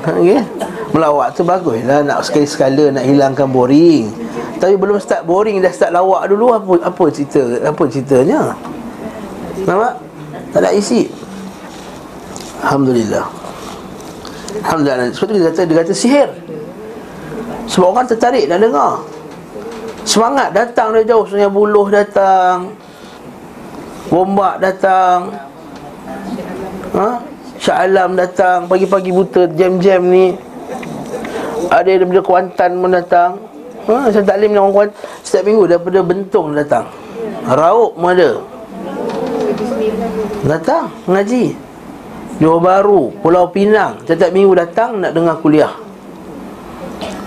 Okay 0.07 0.39
Melawak 0.89 1.37
tu 1.37 1.45
bagus 1.45 1.85
lah 1.85 2.01
Nak 2.01 2.25
sekali-sekala 2.25 2.89
nak 2.89 3.05
hilangkan 3.05 3.45
boring. 3.49 4.09
Tapi 4.57 4.73
belum 4.73 4.97
start 4.97 5.23
boring 5.25 5.61
Dah 5.61 5.69
start 5.69 5.93
lawak 5.93 6.25
dulu 6.29 6.57
Apa 6.57 6.89
apa 6.89 7.03
cerita 7.13 7.41
Apa 7.61 7.83
ceritanya? 7.85 8.57
Nampak? 9.69 9.93
Tak 10.49 10.65
ada 10.65 10.73
isi. 10.73 11.05
Alhamdulillah. 12.65 13.25
Alhamdulillah. 14.65 15.13
Sebab 15.13 15.25
tu 15.29 15.33
dia 15.37 15.45
kata 15.53 15.61
Dia 15.69 15.75
kata 15.77 15.93
sihir. 15.93 16.29
Sebab 17.69 17.93
orang 17.93 18.07
tertarik 18.09 18.49
nak 18.49 18.59
dengar. 18.65 18.93
Semangat 20.09 20.49
datang 20.57 20.89
dari 20.89 21.05
jauh 21.05 21.21
Sungai 21.29 21.51
Buluh 21.53 21.85
datang. 21.93 22.73
Gombak 24.09 24.57
datang. 24.57 25.37
Ha? 26.97 27.09
Syah 27.61 27.85
Alam 27.85 28.17
datang. 28.17 28.65
Pagi-pagi 28.65 29.13
buta 29.13 29.45
Jam-jam 29.53 30.01
ni 30.09 30.48
ada 31.67 31.91
daripada 31.91 32.21
Kuantan 32.23 32.71
pun 32.79 32.91
datang. 32.95 33.31
Ha, 33.89 34.07
Saya 34.13 34.23
taklim 34.23 34.53
dengan 34.53 34.69
orang 34.69 34.75
Kuantan 34.75 34.95
Setiap 35.25 35.43
minggu 35.43 35.63
daripada 35.67 35.99
Bentong 35.99 36.47
datang. 36.55 36.85
Rauk 37.49 37.99
pun 37.99 38.09
ada. 38.15 38.31
Datang 40.47 40.87
Ngaji. 41.09 41.45
Johor 42.39 42.61
Baru 42.63 43.11
Pulau 43.19 43.51
Pinang. 43.51 43.99
Setiap 44.07 44.31
minggu 44.31 44.55
datang 44.55 45.03
Nak 45.03 45.11
dengar 45.11 45.35
kuliah. 45.43 45.73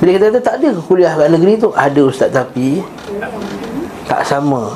Bila 0.00 0.18
kita 0.18 0.24
kata 0.34 0.40
tak 0.42 0.54
ada 0.58 0.70
kuliah 0.82 1.12
kat 1.14 1.30
negeri 1.30 1.54
tu 1.60 1.68
Ada 1.76 2.00
ustaz 2.02 2.30
tapi 2.32 2.80
Tak 4.08 4.24
sama. 4.24 4.72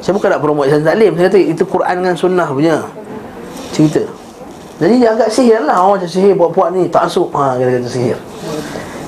Saya 0.00 0.16
bukan 0.16 0.28
nak 0.32 0.40
promote 0.40 0.66
Islam 0.68 0.84
Taklim. 0.84 1.12
Saya 1.16 1.26
kata 1.28 1.38
itu 1.40 1.62
Quran 1.64 1.94
dengan 2.04 2.14
sunnah 2.16 2.48
punya 2.48 2.76
Cerita. 3.70 4.02
Jadi 4.80 4.94
dia 4.96 5.12
agak 5.12 5.28
sihir 5.28 5.60
lah. 5.62 5.76
Orang 5.84 6.00
macam 6.00 6.10
sihir 6.10 6.32
buat-buat 6.34 6.68
ni 6.72 6.88
Tak 6.88 7.06
masuk. 7.06 7.28
Ha, 7.36 7.54
Kata-kata 7.60 7.88
sihir 7.88 8.18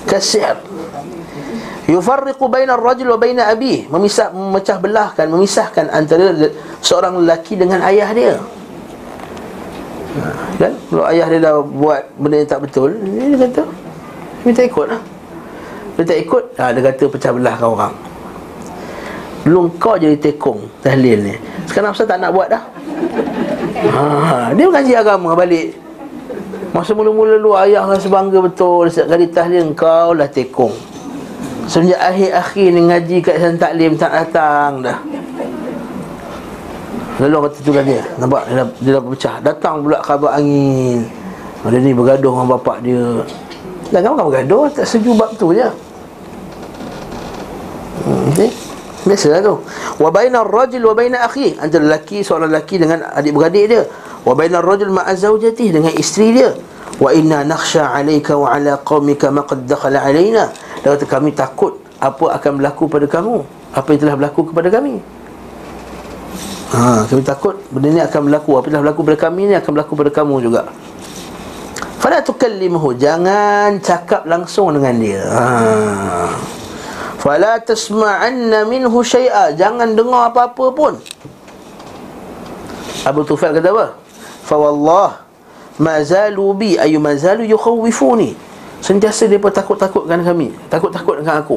Kasihir 0.09 0.59
Yufarriqu 1.90 2.47
baina 2.47 2.78
ar-rajul 2.78 3.11
wa 3.11 3.18
baina 3.18 3.50
abi 3.50 3.90
memisah 3.90 4.30
memecah 4.30 4.78
belahkan 4.78 5.26
memisahkan 5.26 5.90
antara 5.90 6.30
seorang 6.78 7.18
lelaki 7.21 7.59
dengan 7.59 7.82
ayah 7.82 8.09
dia. 8.14 8.35
Ha, 10.12 10.23
kan 10.62 10.73
kalau 10.78 11.04
ayah 11.11 11.26
dia 11.26 11.40
dah 11.42 11.54
buat 11.59 12.02
benda 12.21 12.37
yang 12.38 12.50
tak 12.50 12.61
betul, 12.62 12.94
dia 13.02 13.35
kata 13.35 13.62
minta 14.47 14.62
ikut 14.62 14.87
lah. 14.94 15.02
Dia 15.99 16.02
tak 16.09 16.18
ikut, 16.25 16.44
ha, 16.56 16.73
dia 16.73 16.82
kata 16.87 17.04
pecah 17.11 17.32
belahkan 17.35 17.68
orang. 17.68 17.94
Belum 19.42 19.66
kau 19.76 19.99
jadi 19.99 20.14
tekong 20.16 20.71
tahlil 20.87 21.18
ni. 21.18 21.35
Sekarang 21.66 21.90
apa 21.90 22.02
tak 22.06 22.18
nak 22.23 22.30
buat 22.30 22.47
dah? 22.47 22.62
Ha, 23.90 24.54
dia 24.54 24.64
mengaji 24.71 24.92
agama 24.94 25.35
balik. 25.35 25.81
Masa 26.72 26.96
mula-mula 26.96 27.36
lu 27.36 27.52
ayah 27.52 27.84
rasa 27.84 28.08
bangga 28.08 28.40
betul 28.40 28.88
Setiap 28.88 29.12
kali 29.12 29.28
tahlil 29.28 29.76
kau 29.76 30.16
lah 30.16 30.24
tekong. 30.24 30.72
Semenjak 31.68 32.00
akhir-akhir 32.00 32.68
ni 32.72 32.80
ngaji 32.88 33.16
kat 33.20 33.34
Islam 33.36 33.56
Taklim 33.60 33.92
tak 34.00 34.10
datang 34.12 34.80
dah. 34.80 34.98
Lalu 37.20 37.36
kata 37.44 37.58
tu 37.60 37.70
kan 37.76 37.84
dia 37.84 38.02
Nampak 38.16 38.48
dia 38.48 38.54
dah, 38.56 38.66
dia 38.80 38.90
dah 38.96 39.02
berpecah 39.04 39.36
Datang 39.44 39.74
pula 39.84 40.00
khabar 40.00 40.30
angin. 40.40 41.04
Dia 41.62 41.78
ni 41.78 41.92
bergaduh 41.92 42.32
dengan 42.34 42.48
bapak 42.56 42.76
dia. 42.80 43.20
Dan 43.92 44.00
kamu 44.02 44.14
kan 44.16 44.24
bergaduh 44.32 44.64
Tak 44.72 44.84
sejuk 44.88 45.14
bab 45.20 45.30
tu 45.36 45.52
je. 45.52 45.68
Hmm? 48.02 48.52
Biasalah 49.02 49.40
tu. 49.42 49.54
Wa 49.98 50.08
baina 50.14 50.46
rajul 50.46 50.82
wa 50.88 50.94
baina 50.96 51.26
akhi. 51.26 51.58
Antara 51.58 51.84
lelaki 51.84 52.22
seorang 52.22 52.48
lelaki 52.48 52.80
dengan 52.80 53.02
adik-beradik 53.12 53.64
dia 53.68 53.82
Wa 54.22 54.32
baina 54.38 54.62
rajul 54.62 54.94
ma'a 54.94 55.18
zawjatih 55.18 55.74
Dengan 55.74 55.92
isteri 55.98 56.38
dia. 56.38 56.54
Wa 57.02 57.10
inna 57.10 57.42
nakhsha 57.42 57.90
alaika 57.90 58.38
wa 58.38 58.52
ala 58.52 58.78
qawmika 58.78 59.32
maqad 59.34 59.66
dakhala 59.66 60.02
alaina 60.06 60.52
kata 60.82 61.06
kami 61.06 61.30
takut 61.30 61.78
apa 62.02 62.34
akan 62.34 62.58
berlaku 62.58 62.90
pada 62.90 63.06
kamu. 63.06 63.46
Apa 63.72 63.94
yang 63.94 64.00
telah 64.02 64.14
berlaku 64.18 64.40
kepada 64.50 64.68
kami. 64.68 64.98
Ha, 66.72 67.04
Kami 67.06 67.22
takut 67.22 67.54
benda 67.70 67.88
ni 67.94 68.00
akan 68.02 68.20
berlaku. 68.26 68.50
Apa 68.58 68.66
yang 68.66 68.74
telah 68.74 68.84
berlaku 68.90 69.00
pada 69.06 69.18
kami 69.30 69.40
ni 69.46 69.54
akan 69.54 69.70
berlaku 69.70 69.92
pada 69.94 70.10
kamu 70.10 70.34
juga. 70.42 70.60
Fala 72.02 72.18
tukallimuhu 72.18 72.98
Jangan 72.98 73.78
cakap 73.78 74.26
langsung 74.26 74.74
dengan 74.74 74.94
dia. 74.98 75.22
Ha. 75.30 75.46
Fala 77.22 77.62
tasma'anna 77.62 78.66
minhu 78.66 78.98
syai'a 79.06 79.54
Jangan 79.54 79.94
dengar 79.94 80.34
apa-apa 80.34 80.64
pun. 80.74 80.98
Abu 83.06 83.22
Tufail 83.22 83.54
kata 83.54 83.70
apa? 83.70 84.01
Fawallah 84.52 85.25
Ma 85.80 86.04
zalu 86.04 86.52
bi 86.52 86.71
ayu 86.76 87.00
ma 87.00 87.16
zalu 87.16 87.49
yukhawifuni 87.49 88.37
Sentiasa 88.85 89.25
pun 89.40 89.49
takut-takutkan 89.49 90.21
kami 90.21 90.52
Takut-takut 90.68 91.25
dengan 91.25 91.40
aku. 91.40 91.56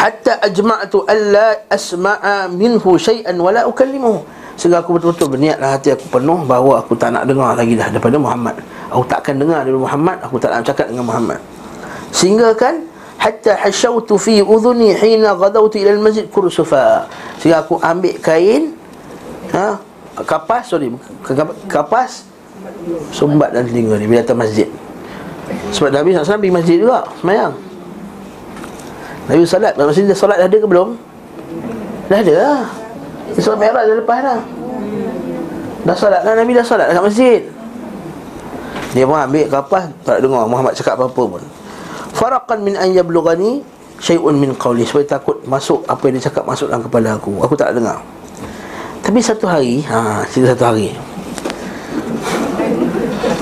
Hatta 0.00 0.42
ajma'tu 0.42 1.06
alla 1.06 1.62
asma'a 1.70 2.50
minhu 2.50 2.98
syai'an 2.98 3.38
wala 3.38 3.68
ukallimuhu. 3.70 4.26
Sehingga 4.58 4.82
aku 4.82 4.98
betul-betul 4.98 5.38
berniatlah 5.38 5.78
hati 5.78 5.94
aku 5.94 6.10
penuh 6.10 6.42
Bahawa 6.42 6.82
aku 6.82 6.98
tak 6.98 7.14
nak 7.14 7.30
dengar 7.30 7.54
lagi 7.54 7.78
dah 7.78 7.92
daripada 7.92 8.18
Muhammad. 8.18 8.58
Aku 8.90 9.04
takkan 9.06 9.38
dengar 9.38 9.62
daripada 9.62 9.86
Muhammad 9.86 10.16
Aku 10.26 10.36
tak 10.42 10.50
nak 10.50 10.66
cakap 10.66 10.90
dengan 10.90 11.06
Muhammad. 11.06 11.38
Sehingga 12.10 12.50
kan 12.58 12.82
Hatta 13.22 13.54
hasyautu 13.54 14.18
fi 14.18 14.42
udhuni 14.42 14.98
hina 14.98 15.38
gadautu 15.38 15.78
ilal 15.78 16.02
masjid 16.02 16.26
kursufa. 16.26 17.06
Sehingga 17.38 17.62
aku 17.62 17.78
ambil 17.78 18.18
kain 18.18 18.74
ha, 19.54 19.78
Kapas, 20.12 20.68
sorry 20.68 20.92
Kapas 21.72 22.28
Sumbat 23.10 23.56
dan 23.56 23.64
telinga 23.64 23.96
ni 23.96 24.04
Bila 24.04 24.20
datang 24.20 24.38
masjid. 24.38 24.68
Sebab 25.72 25.90
Nabi 25.90 26.14
SAW 26.14 26.38
pergi 26.38 26.54
masjid 26.54 26.76
juga 26.78 27.04
Semayang. 27.18 27.52
Nabi 29.26 29.42
salat 29.46 29.72
Masjid 29.78 30.04
dia 30.04 30.16
salat 30.16 30.36
dah 30.42 30.46
ada 30.50 30.56
ke 30.58 30.66
belum? 30.66 30.98
Dah 32.10 32.18
ada 32.20 32.34
lah. 32.36 32.62
Salat 33.38 33.58
merah 33.58 33.82
dah 33.86 33.96
lepas 33.96 34.18
dah. 34.20 34.40
Dah 35.82 35.96
salat 35.96 36.20
kan 36.22 36.34
Nabi 36.38 36.52
dah 36.54 36.66
salat 36.66 36.86
dekat 36.92 37.04
masjid. 37.04 37.40
Dia 38.92 39.08
pun 39.08 39.16
ambil 39.16 39.48
kapas 39.48 39.88
Tak 40.04 40.20
dengar 40.20 40.44
Muhammad 40.44 40.76
cakap 40.76 41.00
apa-apa 41.00 41.22
pun. 41.38 41.42
Faraqan 42.12 42.60
min 42.60 42.76
an 42.76 42.92
yablugani 42.92 43.64
Syai'un 43.96 44.36
min 44.36 44.52
qawli 44.52 44.84
Supaya 44.84 45.16
takut 45.16 45.40
masuk 45.48 45.80
Apa 45.88 46.12
yang 46.12 46.20
dia 46.20 46.28
cakap 46.28 46.44
masuk 46.44 46.68
dalam 46.68 46.84
kepala 46.84 47.16
aku. 47.16 47.40
Aku 47.40 47.56
tak 47.56 47.72
dengar 47.72 48.04
Tapi 49.12 49.20
satu 49.20 49.44
hari 49.44 49.84
ha, 49.92 50.24
Cerita 50.24 50.56
satu 50.56 50.72
hari 50.72 50.88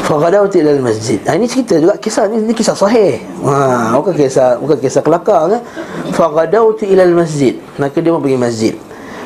Faghadawtu 0.03 0.59
ila 0.59 0.91
masjid. 0.91 1.23
Ha, 1.23 1.39
ini 1.39 1.47
cerita 1.47 1.79
juga 1.79 1.95
kisah 1.95 2.27
ni, 2.27 2.43
ini 2.43 2.51
kisah 2.51 2.75
sahih. 2.75 3.23
Ha, 3.47 3.95
bukan 3.95 4.11
kisah 4.19 4.59
bukan 4.59 4.83
kisah 4.83 5.07
kelakar 5.07 5.47
kan. 5.47 5.63
Faghadawtu 6.11 6.91
ila 6.91 7.07
masjid. 7.15 7.55
Maka 7.79 8.03
dia 8.03 8.11
pergi 8.11 8.35
masjid. 8.35 8.75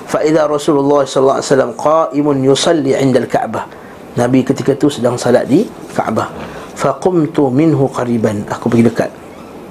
Fa 0.04 0.20
idza 0.20 0.44
Rasulullah 0.44 1.09
sallallahu 1.09 1.40
alaihi 1.40 1.48
wasallam 1.48 1.72
qa'imun 1.80 2.37
yusalli 2.44 2.92
'inda 2.92 3.24
al-Ka'bah. 3.24 3.64
Nabi 4.20 4.44
ketika 4.44 4.76
itu 4.76 4.92
sedang 4.92 5.16
salat 5.16 5.48
di 5.48 5.64
Kaabah. 5.96 6.28
Fa 6.76 7.00
qumtu 7.00 7.48
minhu 7.48 7.88
qariban. 7.88 8.44
Aku 8.52 8.68
pergi 8.68 8.85
dekat. 8.85 9.09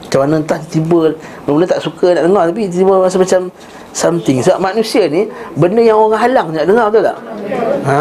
Macam 0.01 0.29
mana 0.29 0.41
entah 0.41 0.62
tiba 0.65 1.13
Mula 1.49 1.65
tak 1.65 1.81
suka 1.81 2.13
nak 2.13 2.29
dengar 2.29 2.43
Tapi 2.53 2.69
tiba 2.69 3.01
rasa 3.01 3.17
macam 3.17 3.49
Something 3.93 4.41
Sebab 4.41 4.60
manusia 4.60 5.06
ni 5.06 5.29
Benda 5.53 5.79
yang 5.79 6.01
orang 6.01 6.19
halang 6.19 6.47
nak 6.49 6.65
dengar 6.65 6.86
betul 6.89 7.03
tak? 7.08 7.17
Ha, 7.86 7.97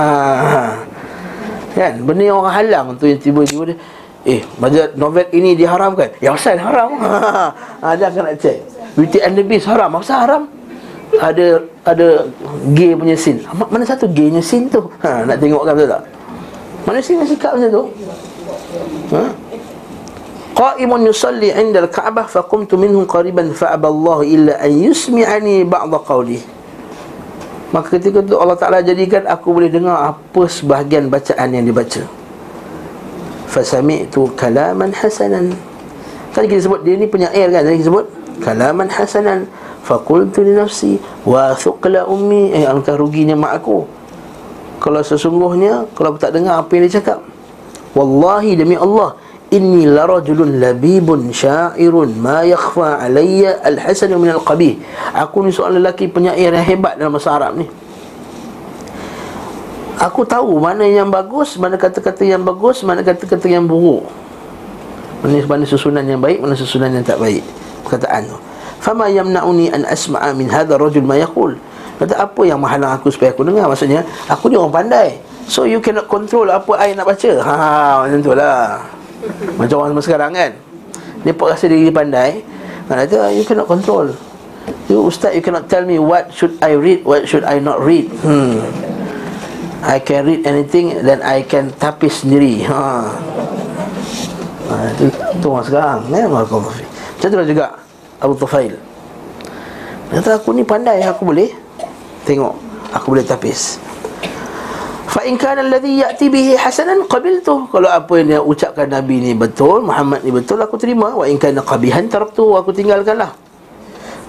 Kan? 1.76 1.92
Benda 2.02 2.22
yang 2.24 2.36
orang 2.40 2.54
halang 2.56 2.86
tu 2.96 3.04
yang 3.06 3.20
tiba-tiba 3.20 3.72
dia 3.72 3.76
Eh, 4.22 4.38
baca 4.54 4.86
novel 4.94 5.26
ini 5.34 5.58
diharamkan 5.58 6.14
Ya 6.22 6.32
asal 6.32 6.54
haram 6.56 6.94
ha, 7.82 7.92
Dia 7.98 8.08
akan 8.08 8.32
nak 8.32 8.36
cek 8.40 8.56
Beauty 8.96 9.18
and 9.20 9.34
the 9.36 9.44
Beast 9.44 9.66
haram 9.68 9.92
Apa 9.92 10.14
haram? 10.14 10.42
Ada 11.12 11.60
ada 11.84 12.24
gay 12.72 12.96
punya 12.96 13.18
scene 13.18 13.44
Mana 13.52 13.84
satu 13.84 14.08
gay 14.08 14.32
punya 14.32 14.40
scene 14.40 14.70
tu? 14.70 14.88
Ha, 15.04 15.28
nak 15.28 15.36
tengok 15.42 15.68
kan 15.68 15.74
betul 15.76 15.90
tak? 15.92 16.02
Scene 17.02 17.18
yang 17.20 17.30
sikap 17.30 17.52
macam 17.58 17.70
tu? 17.70 17.84
Ha? 19.12 19.22
Qa'imun 20.52 21.08
yusalli 21.08 21.48
inda 21.48 21.88
al-Ka'bah 21.88 22.28
Faqumtu 22.28 22.76
minhum 22.76 23.08
qariban 23.08 23.50
Fa'aballahu 23.56 24.22
illa 24.24 24.60
an 24.60 24.72
yusmi'ani 24.72 25.64
ba'da 25.64 25.96
qawlih 26.04 26.40
Maka 27.72 27.96
ketika 27.96 28.20
itu 28.20 28.36
Allah 28.36 28.60
Ta'ala 28.60 28.84
jadikan 28.84 29.24
aku 29.24 29.48
boleh 29.56 29.72
dengar 29.72 30.12
apa 30.12 30.44
sebahagian 30.44 31.08
bacaan 31.08 31.56
yang 31.56 31.64
dibaca. 31.64 32.04
Fasami'tu 33.48 34.28
kalaman 34.36 34.92
hasanan. 34.92 35.56
Tadi 36.36 36.52
kita 36.52 36.68
sebut 36.68 36.84
dia 36.84 37.00
ni 37.00 37.08
penyair 37.08 37.48
kan 37.48 37.64
Tadi 37.64 37.80
kita 37.80 37.88
sebut? 37.88 38.06
Kalaman 38.44 38.92
hasanan. 38.92 39.48
Fakultu 39.88 40.44
li 40.44 40.52
nafsi 40.52 41.00
Wa 41.24 41.56
thuqla 41.56 42.04
ummi. 42.04 42.52
Eh 42.52 42.68
alangkah 42.68 42.92
ruginya 42.92 43.32
mak 43.40 43.64
aku. 43.64 43.88
Kalau 44.76 45.00
sesungguhnya 45.00 45.88
Kalau 45.96 46.12
aku 46.12 46.20
tak 46.20 46.36
dengar 46.36 46.60
apa 46.60 46.68
yang 46.76 46.84
dia 46.88 47.00
cakap 47.00 47.24
Wallahi 47.96 48.52
demi 48.52 48.76
Allah 48.76 49.16
Inni 49.52 49.84
larajulun 49.84 50.56
labibun 50.56 51.28
syairun 51.28 52.16
ma 52.16 52.40
yakhfa 52.40 53.04
alayya 53.04 53.60
al-hasan 53.60 54.16
min 54.16 54.32
al-qabih. 54.32 54.80
Aku 55.12 55.44
ni 55.44 55.52
seorang 55.52 55.76
lelaki 55.76 56.08
penyair 56.08 56.56
yang 56.56 56.64
hebat 56.64 56.96
dalam 56.96 57.12
bahasa 57.12 57.36
Arab 57.36 57.60
ni. 57.60 57.68
Aku 60.00 60.24
tahu 60.24 60.56
mana 60.56 60.88
yang 60.88 61.12
bagus, 61.12 61.60
mana 61.60 61.76
kata-kata 61.76 62.24
yang 62.24 62.40
bagus, 62.40 62.80
mana 62.80 63.04
kata-kata 63.04 63.44
yang 63.44 63.68
buruk. 63.68 64.08
Mana, 65.20 65.38
mana 65.44 65.64
susunan 65.68 66.02
yang 66.02 66.18
baik, 66.18 66.40
mana 66.40 66.56
susunan 66.56 66.88
yang 66.88 67.04
tak 67.04 67.20
baik. 67.20 67.44
Perkataan 67.84 68.32
tu. 68.32 68.36
Fama 68.82 69.06
yamna'uni 69.12 69.70
an 69.70 69.86
asma'a 69.86 70.34
min 70.34 70.50
hadha 70.50 70.74
rajul 70.74 71.06
ma 71.06 71.14
yaqul. 71.20 71.54
Kata 72.00 72.18
apa 72.18 72.40
yang 72.42 72.58
menghalang 72.58 72.98
aku 72.98 73.14
supaya 73.14 73.30
aku 73.30 73.46
dengar? 73.46 73.70
Maksudnya, 73.70 74.02
aku 74.26 74.50
ni 74.50 74.58
orang 74.58 74.74
pandai. 74.74 75.20
So 75.46 75.68
you 75.68 75.78
cannot 75.78 76.10
control 76.10 76.50
apa 76.50 76.72
I 76.80 76.96
nak 76.98 77.06
baca. 77.06 77.32
Ha, 77.38 77.54
macam 78.02 78.18
tu 78.24 78.32
lah. 78.34 78.82
Macam 79.56 79.76
orang 79.82 79.90
zaman 79.94 80.04
sekarang 80.04 80.32
kan? 80.34 80.52
Dia 81.22 81.32
pun 81.34 81.46
rasa 81.50 81.70
diri 81.70 81.90
pandai. 81.94 82.42
Kata 82.90 83.30
you 83.30 83.46
cannot 83.46 83.70
control. 83.70 84.10
You 84.90 85.06
ustaz 85.06 85.34
you 85.34 85.42
cannot 85.42 85.70
tell 85.70 85.86
me 85.86 85.98
what 85.98 86.30
should 86.30 86.54
I 86.62 86.78
read 86.78 87.02
What 87.02 87.26
should 87.26 87.46
I 87.46 87.62
not 87.62 87.82
read. 87.82 88.10
Hmm. 88.22 88.62
I 89.82 89.98
can 89.98 90.22
read 90.22 90.46
anything 90.46 91.02
Then 91.02 91.18
I 91.26 91.42
can 91.42 91.74
tapis 91.78 92.22
sendiri. 92.22 92.62
Ha. 92.66 93.10
itu, 94.96 95.04
itu 95.10 95.46
orang 95.46 95.66
sekarang. 95.66 95.98
Macam 96.08 97.28
tu 97.28 97.36
lah 97.38 97.46
juga 97.46 97.66
Abu 98.22 98.34
Tufail. 98.38 98.74
Kata 100.12 100.36
aku 100.38 100.52
ni 100.52 100.62
pandai 100.66 101.02
Aku 101.06 101.26
boleh 101.28 101.50
Tengok. 102.22 102.54
Aku 102.92 103.16
boleh 103.16 103.24
tapis 103.24 103.80
Fa 105.12 105.20
in 105.28 105.36
kana 105.36 105.60
alladhi 105.60 106.00
ya'ti 106.00 106.32
bihi 106.32 106.56
hasanan 106.56 107.04
qabiltu. 107.04 107.68
Kalau 107.68 107.84
apa 107.84 108.16
yang 108.16 108.26
dia 108.32 108.40
ucapkan 108.40 108.88
Nabi 108.88 109.20
ni 109.20 109.36
betul, 109.36 109.84
Muhammad 109.84 110.24
ni 110.24 110.32
betul, 110.32 110.56
aku 110.56 110.80
terima. 110.80 111.12
Wa 111.12 111.28
in 111.28 111.36
kana 111.36 111.60
qabihan 111.60 112.08
taraktu, 112.08 112.56
aku 112.56 112.72
tinggalkanlah. 112.72 113.28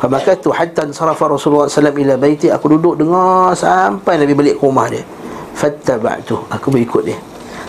Fa 0.04 0.12
makatu 0.12 0.52
hatta 0.52 0.84
sarafa 0.91 1.32
Rasulullah 1.32 1.72
sallallahu 1.72 2.04
ila 2.04 2.15
baiti, 2.19 2.52
aku 2.52 2.76
duduk 2.76 3.00
dengar 3.00 3.56
sampai 3.56 4.19
Nabi 4.19 4.36
balik 4.36 4.60
ke 4.60 4.63
rumah 4.67 4.91
dia. 4.91 5.08
Fattaba'tu, 5.56 6.52
aku 6.52 6.67
berikut 6.67 7.08
dia. 7.08 7.15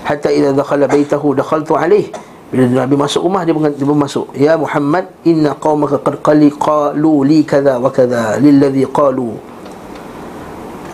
Hatta 0.02 0.34
idza 0.34 0.50
dakhala 0.50 0.90
baitahu 0.90 1.38
dakhaltu 1.38 1.78
alayhi. 1.78 2.10
Bila 2.50 2.82
Nabi 2.82 2.98
masuk 2.98 3.30
rumah 3.30 3.46
dia, 3.46 3.54
dia 3.54 3.86
pun 3.86 3.94
masuk. 3.94 4.26
Ya 4.34 4.58
Muhammad, 4.58 5.06
inna 5.22 5.54
qaumaka 5.54 6.02
qad 6.02 6.18
qalu 6.58 7.14
li 7.22 7.46
kadha 7.46 7.78
wa 7.78 7.94
kadha 7.94 8.42
lilladhi 8.42 8.82
qalu. 8.90 9.38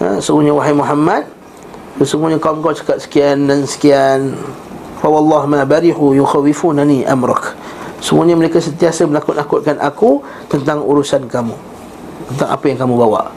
Ha, 0.05 0.21
sungguhnya 0.21 0.53
wahai 0.53 0.77
Muhammad, 0.77 1.25
Sesungguhnya 2.01 2.41
kaum 2.41 2.65
kau 2.65 2.73
cakap 2.73 2.97
sekian 2.97 3.45
dan 3.45 3.69
sekian. 3.69 4.33
Fa 5.05 5.13
wallah 5.13 5.45
ma 5.45 5.69
barihu 5.69 6.17
yukhawifunani 6.17 7.05
amrak. 7.05 7.53
Semuanya 8.01 8.41
mereka 8.41 8.57
sentiasa 8.57 9.05
menakut-nakutkan 9.05 9.77
aku 9.77 10.25
Tentang 10.49 10.81
urusan 10.81 11.29
kamu. 11.29 11.53
Tentang 12.33 12.49
apa 12.49 12.65
yang 12.73 12.81
kamu 12.81 12.95
bawa. 13.05 13.29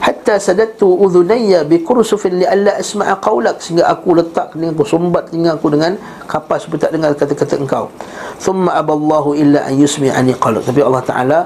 Hatta 0.00 0.40
sadattu 0.40 0.88
udhunayya 0.88 1.68
bi 1.68 1.84
kursufin 1.84 2.40
li 2.40 2.48
alla 2.48 2.80
asma'a 2.80 3.20
qawlak. 3.20 3.60
Sehingga 3.60 3.84
aku 3.92 4.16
letak 4.16 4.56
dengan 4.56 4.72
aku 4.72 4.88
Sumbat 4.88 5.28
telinga 5.28 5.60
aku 5.60 5.68
dengan 5.68 5.92
kapas 6.24 6.64
Supaya 6.64 6.88
tak 6.88 6.96
dengar 6.96 7.12
kata-kata 7.12 7.60
engkau. 7.60 7.92
Thumma 8.40 8.72
aballahu 8.72 9.36
illa 9.36 9.68
an 9.68 9.76
yusmi'ani 9.76 10.32
qawlak. 10.40 10.64
Tapi 10.64 10.80
Allah 10.80 11.04
Ta'ala 11.04 11.38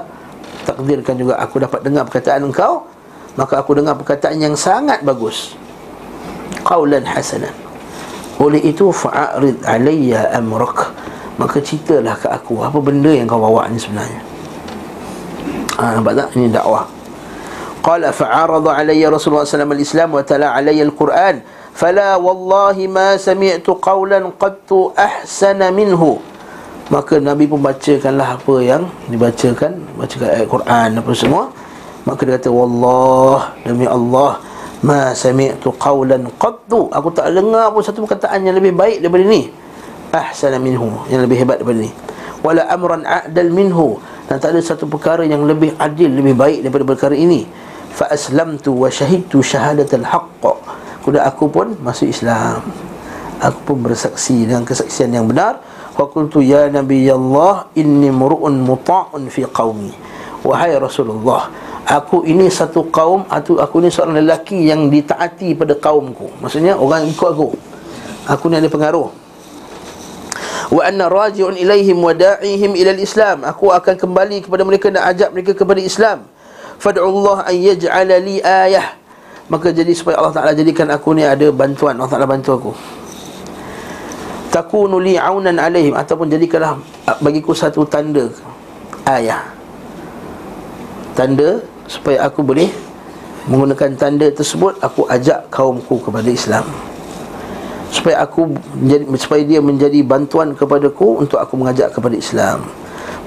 takdirkan 0.63 1.19
juga 1.19 1.35
aku 1.43 1.59
dapat 1.59 1.83
dengar 1.83 2.07
perkataan 2.07 2.47
engkau. 2.47 2.87
Maka 3.35 3.59
aku 3.59 3.75
dengar 3.75 3.99
perkataan 3.99 4.39
yang 4.39 4.55
sangat 4.55 5.03
bagus 5.03 5.59
qawlan 6.63 7.03
hasanan 7.03 7.53
oleh 8.41 8.61
itu 8.65 8.89
fa'arid 8.89 9.61
alayya 9.65 10.33
amrak. 10.33 10.89
Maka 11.37 11.57
ceritalah 11.61 12.13
ke 12.17 12.29
aku 12.29 12.61
apa 12.61 12.77
benda 12.77 13.09
yang 13.09 13.25
kau 13.25 13.41
bawa 13.41 13.65
ni 13.69 13.81
sebenarnya? 13.81 14.21
Ha, 15.81 15.97
nampak 15.97 16.13
tak? 16.13 16.27
Ini 16.37 16.53
dakwah. 16.53 16.85
Qala 17.83 18.13
fa'arada 18.13 18.79
alayya 18.79 19.09
rasulullah 19.09 19.43
sallallahu 19.43 19.75
alaihi 19.75 19.89
wasallam 19.89 20.11
wa 20.13 20.23
tala 20.23 20.47
alayya 20.55 20.83
al-quran 20.87 21.35
fala 21.73 22.15
wallahi 22.21 22.85
ma 22.87 23.17
sami'tu 23.17 23.75
qawlan 23.81 24.29
qattu 24.37 24.93
ahsana 24.93 25.73
minhu. 25.73 26.21
Maka 26.93 27.17
nabi 27.17 27.49
pun 27.49 27.65
bacakanlah 27.65 28.37
apa 28.37 28.55
yang 28.61 28.85
dibacakan 29.09 29.81
bacakan 29.97 30.29
ayat 30.29 30.47
Quran 30.47 30.89
apa 31.01 31.11
semua. 31.17 31.43
Maka 32.05 32.27
dia 32.27 32.37
kata 32.37 32.51
wallah 32.53 33.57
demi 33.65 33.89
Allah 33.89 34.37
Ma 34.83 35.15
sami'tu 35.15 35.71
qawlan 35.79 36.27
qattu 36.35 36.91
Aku 36.91 37.07
tak 37.15 37.31
dengar 37.31 37.71
pun 37.71 37.79
satu 37.79 38.03
perkataan 38.03 38.43
yang 38.43 38.59
lebih 38.59 38.75
baik 38.75 38.99
daripada 38.99 39.23
ni. 39.23 39.47
Ahsana 40.11 40.59
minhu 40.59 41.07
Yang 41.07 41.21
lebih 41.25 41.37
hebat 41.39 41.57
daripada 41.63 41.79
ni. 41.87 41.91
Wala 42.43 42.67
amran 42.67 43.07
a'dal 43.07 43.49
minhu. 43.49 43.97
Dan 44.27 44.43
tak 44.43 44.51
ada 44.51 44.59
satu 44.59 44.83
perkara 44.91 45.23
yang 45.23 45.47
lebih 45.47 45.71
adil 45.79 46.11
Lebih 46.11 46.35
baik 46.35 46.57
daripada 46.67 46.83
perkara 46.83 47.15
ini. 47.15 47.47
Fa 47.95 48.11
aslamtu 48.11 48.75
wa 48.75 48.91
syahidtu 48.91 49.39
syahadatal 49.39 50.03
haqq. 50.03 50.43
Kuda 51.07 51.23
aku 51.31 51.47
pun 51.47 51.79
masuk 51.79 52.11
Islam. 52.11 52.59
Aku 53.39 53.59
pun 53.63 53.87
bersaksi 53.87 54.43
dengan 54.43 54.67
kesaksian 54.67 55.15
yang 55.15 55.31
benar. 55.31 55.63
Wa 55.95 56.11
qultu 56.11 56.43
ya 56.43 56.67
Nabi 56.73 57.05
Allah 57.07 57.69
Inni 57.77 58.09
muru'un 58.09 58.51
muta'un 58.51 59.29
fi 59.29 59.45
qawmi 59.45 60.12
Wahai 60.43 60.75
Rasulullah 60.75 61.47
Aku 61.83 62.23
ini 62.23 62.47
satu 62.47 62.87
kaum 62.87 63.27
atau 63.27 63.59
aku 63.59 63.83
ini 63.83 63.91
seorang 63.91 64.23
lelaki 64.23 64.71
yang 64.71 64.87
ditaati 64.87 65.51
pada 65.51 65.75
kaumku. 65.75 66.31
Maksudnya 66.39 66.79
orang 66.79 67.11
ikut 67.11 67.27
aku. 67.27 67.51
Aku 68.23 68.47
ni 68.47 68.55
ada 68.55 68.71
pengaruh. 68.71 69.11
Wa 70.71 70.81
anna 70.87 71.11
raji'un 71.11 71.59
ilaihim 71.59 71.99
wa 71.99 72.15
da'ihim 72.15 72.71
ila 72.71 72.95
islam 72.95 73.43
Aku 73.43 73.75
akan 73.75 73.99
kembali 73.99 74.47
kepada 74.47 74.63
mereka 74.63 74.87
dan 74.87 75.03
ajak 75.11 75.35
mereka 75.35 75.51
kepada 75.51 75.83
Islam. 75.83 76.23
Fad'u 76.79 77.03
Allah 77.03 77.51
an 77.51 77.55
yaj'ala 77.59 78.15
li 78.23 78.39
ayah. 78.39 78.95
Maka 79.51 79.75
jadi 79.75 79.91
supaya 79.91 80.23
Allah 80.23 80.31
Taala 80.31 80.55
jadikan 80.55 80.87
aku 80.87 81.11
ni 81.11 81.27
ada 81.27 81.51
bantuan. 81.51 81.99
Allah 81.99 82.07
Taala 82.07 82.23
bantu 82.23 82.49
aku. 82.55 82.71
Takunu 84.55 85.03
li 85.03 85.19
'aunan 85.19 85.59
alaihim 85.59 85.99
ataupun 85.99 86.31
jadikanlah 86.31 86.79
bagiku 87.19 87.51
satu 87.51 87.83
tanda 87.83 88.31
ayah. 89.03 89.62
Tanda 91.13 91.61
supaya 91.85 92.25
aku 92.25 92.41
boleh 92.41 92.69
menggunakan 93.45 93.93
tanda 93.99 94.27
tersebut 94.31 94.79
aku 94.79 95.05
ajak 95.11 95.51
kaumku 95.53 95.99
kepada 95.99 96.29
Islam. 96.29 96.65
Supaya 97.93 98.25
aku 98.25 98.49
menjadi, 98.73 99.03
supaya 99.21 99.41
dia 99.45 99.59
menjadi 99.61 99.99
bantuan 100.01 100.57
kepadaku 100.57 101.21
untuk 101.21 101.37
aku 101.37 101.53
mengajak 101.59 101.93
kepada 101.93 102.17
Islam. 102.17 102.65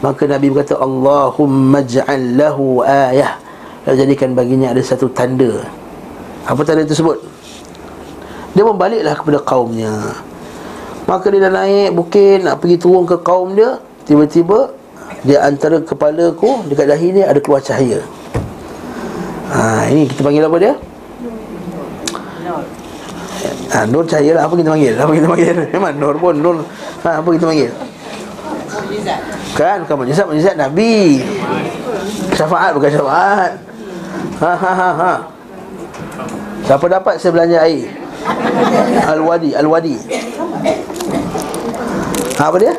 Maka 0.03 0.27
Nabi 0.27 0.51
berkata 0.51 0.77
Allahumma 0.77 1.81
ja'al 1.87 2.35
lahu 2.35 2.83
ayah. 2.83 3.39
Jadikan 3.87 4.35
baginya 4.35 4.75
ada 4.75 4.83
satu 4.83 5.07
tanda. 5.15 5.63
Apa 6.43 6.67
tanda 6.67 6.83
tersebut? 6.83 7.23
Dia 8.59 8.67
membaliklah 8.67 9.15
kepada 9.15 9.39
kaumnya. 9.47 9.95
Maka 11.07 11.31
dia 11.31 11.47
dah 11.47 11.53
naik 11.55 11.95
bukit 11.95 12.43
nak 12.43 12.59
pergi 12.59 12.77
turun 12.83 13.07
ke 13.07 13.15
kaum 13.23 13.55
dia 13.55 13.79
tiba-tiba 14.11 14.75
dia 15.27 15.43
antara 15.43 15.83
kepalaku 15.83 16.67
dekat 16.71 16.87
dahi 16.91 17.09
dia 17.15 17.25
ada 17.31 17.41
keluar 17.43 17.63
cahaya 17.63 18.03
Ha, 19.47 19.87
ini 19.95 20.11
kita 20.11 20.27
panggil 20.27 20.43
apa 20.43 20.57
dia? 20.59 20.75
Ha, 23.71 23.87
Nur 23.87 24.03
cahaya 24.03 24.33
lah. 24.35 24.43
Apa 24.51 24.55
kita 24.59 24.69
panggil? 24.75 24.95
Apa 24.99 25.13
kita 25.15 25.27
panggil? 25.31 25.55
Memang 25.75 25.95
Nur 26.03 26.17
pun 26.19 26.35
Nur. 26.35 26.57
Ha, 27.07 27.23
apa 27.23 27.29
kita 27.31 27.47
panggil? 27.47 27.71
Kan, 29.57 29.87
bukan 29.87 29.97
mujizat, 30.03 30.27
mujizat 30.27 30.55
Nabi. 30.59 31.23
Syafaat 32.35 32.75
bukan 32.75 32.91
syafaat. 32.91 33.53
Ha 34.37 34.53
ha 34.53 34.73
ha 34.77 34.91
ha. 34.93 35.13
Siapa 36.67 36.85
dapat 36.91 37.15
saya 37.17 37.33
belanja 37.33 37.57
air? 37.63 37.89
Al-Wadi, 39.07 39.55
Al-Wadi. 39.55 39.97
Ha, 42.37 42.43
apa 42.51 42.57
dia? 42.59 42.75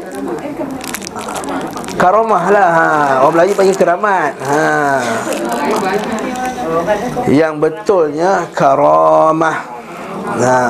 Karamah 1.97 2.43
lah 2.53 2.69
ha. 2.69 2.87
Orang 3.25 3.33
Melayu 3.41 3.53
panggil 3.57 3.73
keramat 3.73 4.31
ha. 4.45 5.01
Yang 7.25 7.53
betulnya 7.57 8.45
Karamah 8.53 9.57
ha. 10.37 10.61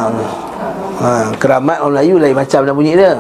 ha. 1.04 1.12
Keramat 1.36 1.78
orang 1.84 1.94
Melayu 2.00 2.16
lain 2.18 2.36
macam 2.36 2.60
dah 2.64 2.76
bunyi 2.76 2.96
dia 2.96 3.20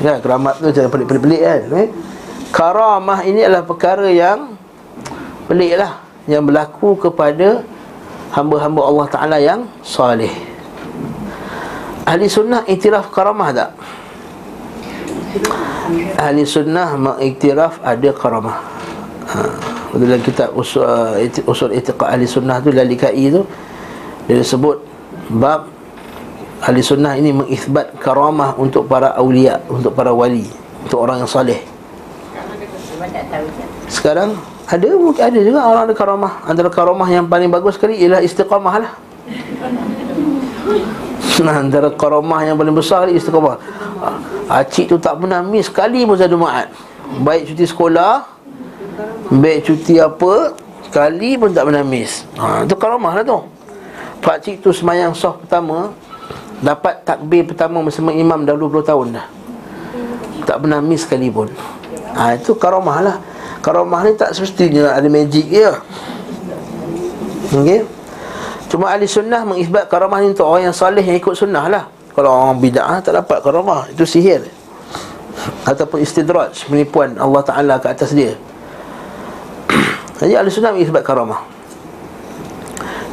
ya, 0.00 0.16
Keramat 0.24 0.56
tu 0.58 0.72
macam 0.72 0.88
pelik-pelik 0.88 1.42
kan 1.44 1.60
eh? 1.76 1.88
Karamah 2.48 3.20
ini 3.28 3.44
adalah 3.44 3.64
perkara 3.68 4.08
yang 4.08 4.56
Pelik 5.48 5.76
lah 5.76 6.00
Yang 6.24 6.42
berlaku 6.48 6.96
kepada 6.96 7.60
Hamba-hamba 8.32 8.80
Allah 8.88 9.06
Ta'ala 9.12 9.36
yang 9.36 9.68
Salih 9.84 10.32
Ahli 12.02 12.26
sunnah 12.26 12.66
itiraf 12.66 13.14
karamah 13.14 13.54
tak? 13.54 13.70
Ahli 16.20 16.44
sunnah 16.44 16.92
mengiktiraf 16.96 17.80
ada 17.80 18.10
karamah. 18.12 18.58
Ha. 19.32 19.38
Dalam 19.92 20.20
kitab 20.24 20.52
usul, 20.56 20.84
uh, 20.84 21.20
usul 21.48 21.72
itiqah 21.76 22.16
ahli 22.16 22.24
sunnah 22.24 22.64
tu 22.64 22.72
Lalikai 22.72 23.28
tu 23.28 23.44
Dia 24.24 24.40
sebut 24.40 24.80
Bab 25.28 25.68
Ahli 26.64 26.80
sunnah 26.80 27.12
ini 27.12 27.28
mengisbat 27.28 28.00
karamah 28.00 28.56
untuk 28.56 28.88
para 28.88 29.12
awliya 29.20 29.60
Untuk 29.68 29.92
para 29.92 30.08
wali 30.16 30.48
Untuk 30.88 30.96
orang 30.96 31.20
yang 31.20 31.28
salih. 31.28 31.60
Sekarang 33.92 34.32
ada 34.64 34.88
mungkin 34.96 35.20
ada 35.20 35.38
juga 35.44 35.60
orang 35.68 35.84
ada 35.84 35.92
karamah. 35.92 36.32
Antara 36.48 36.72
karamah 36.72 37.08
yang 37.12 37.28
paling 37.28 37.52
bagus 37.52 37.76
sekali 37.76 38.00
Ialah 38.00 38.24
istiqamah 38.24 38.74
lah. 38.80 38.92
Nah, 41.42 41.64
antara 41.64 41.88
karamah 41.88 42.44
yang 42.44 42.60
paling 42.60 42.76
besar 42.76 43.08
istiqamah 43.08 43.56
Acik 44.50 44.90
tu 44.90 44.96
tak 44.98 45.18
pernah 45.18 45.40
miss 45.40 45.70
sekali 45.70 46.02
pun 46.02 46.18
satu 46.18 46.34
Jumaat. 46.34 46.68
Baik 47.22 47.52
cuti 47.52 47.64
sekolah 47.68 48.24
Baik 49.28 49.68
cuti 49.68 50.00
apa 50.00 50.56
Sekali 50.88 51.36
pun 51.36 51.52
tak 51.52 51.68
pernah 51.68 51.84
miss. 51.84 52.24
Ha, 52.36 52.64
Itu 52.64 52.76
karamah 52.76 53.20
lah 53.20 53.24
tu. 53.24 53.38
Pak 54.22 54.38
cik 54.44 54.62
tu 54.62 54.70
semayang 54.70 55.12
soh 55.12 55.36
pertama 55.40 55.92
Dapat 56.62 57.02
takbir 57.02 57.42
pertama 57.42 57.82
bersama 57.82 58.14
imam 58.14 58.46
dah 58.46 58.54
20 58.54 58.86
tahun 58.86 59.06
dah. 59.18 59.26
Tak 60.46 60.56
pernah 60.62 60.78
miss 60.82 61.02
sekali 61.04 61.28
pun. 61.32 61.50
Ha, 62.16 62.38
Itu 62.38 62.54
karamah 62.54 62.98
lah. 63.02 63.16
Karamah 63.62 64.06
ni 64.06 64.14
tak 64.18 64.34
semestinya 64.34 64.94
ada 64.94 65.06
magic 65.06 65.46
dia. 65.46 65.78
Okay 67.52 67.84
Cuma 68.72 68.88
ahli 68.88 69.04
sunnah 69.04 69.44
mengisbat 69.44 69.92
karamah 69.92 70.24
ni 70.24 70.32
untuk 70.32 70.48
orang 70.48 70.72
yang 70.72 70.76
salih 70.76 71.04
yang 71.04 71.20
ikut 71.20 71.36
sunnah 71.36 71.68
lah 71.68 71.84
kalau 72.12 72.28
orang 72.28 72.60
bid'ah 72.60 73.00
tak 73.00 73.16
dapat 73.16 73.40
karamah 73.40 73.88
Itu 73.88 74.04
sihir 74.04 74.44
Ataupun 75.64 76.04
istidraj 76.04 76.68
Penipuan 76.68 77.16
Allah 77.16 77.40
Ta'ala 77.40 77.74
ke 77.80 77.88
atas 77.88 78.12
dia 78.12 78.36
Jadi 80.20 80.36
ahli 80.36 80.52
sunnah 80.52 80.76
mengisbat 80.76 81.00
karamah 81.00 81.40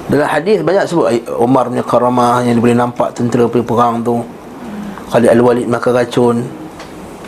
Dalam 0.09 0.25
hadis 0.25 0.65
banyak 0.65 0.83
sebut 0.89 1.05
Umar 1.37 1.69
punya 1.69 1.85
karamah 1.85 2.41
yang 2.41 2.57
boleh 2.57 2.73
nampak 2.73 3.13
tentera 3.13 3.45
pergi 3.45 3.61
perang 3.61 4.01
tu. 4.01 4.25
Khalid 5.13 5.29
Al-Walid 5.37 5.69
makan 5.69 5.91
racun. 5.93 6.37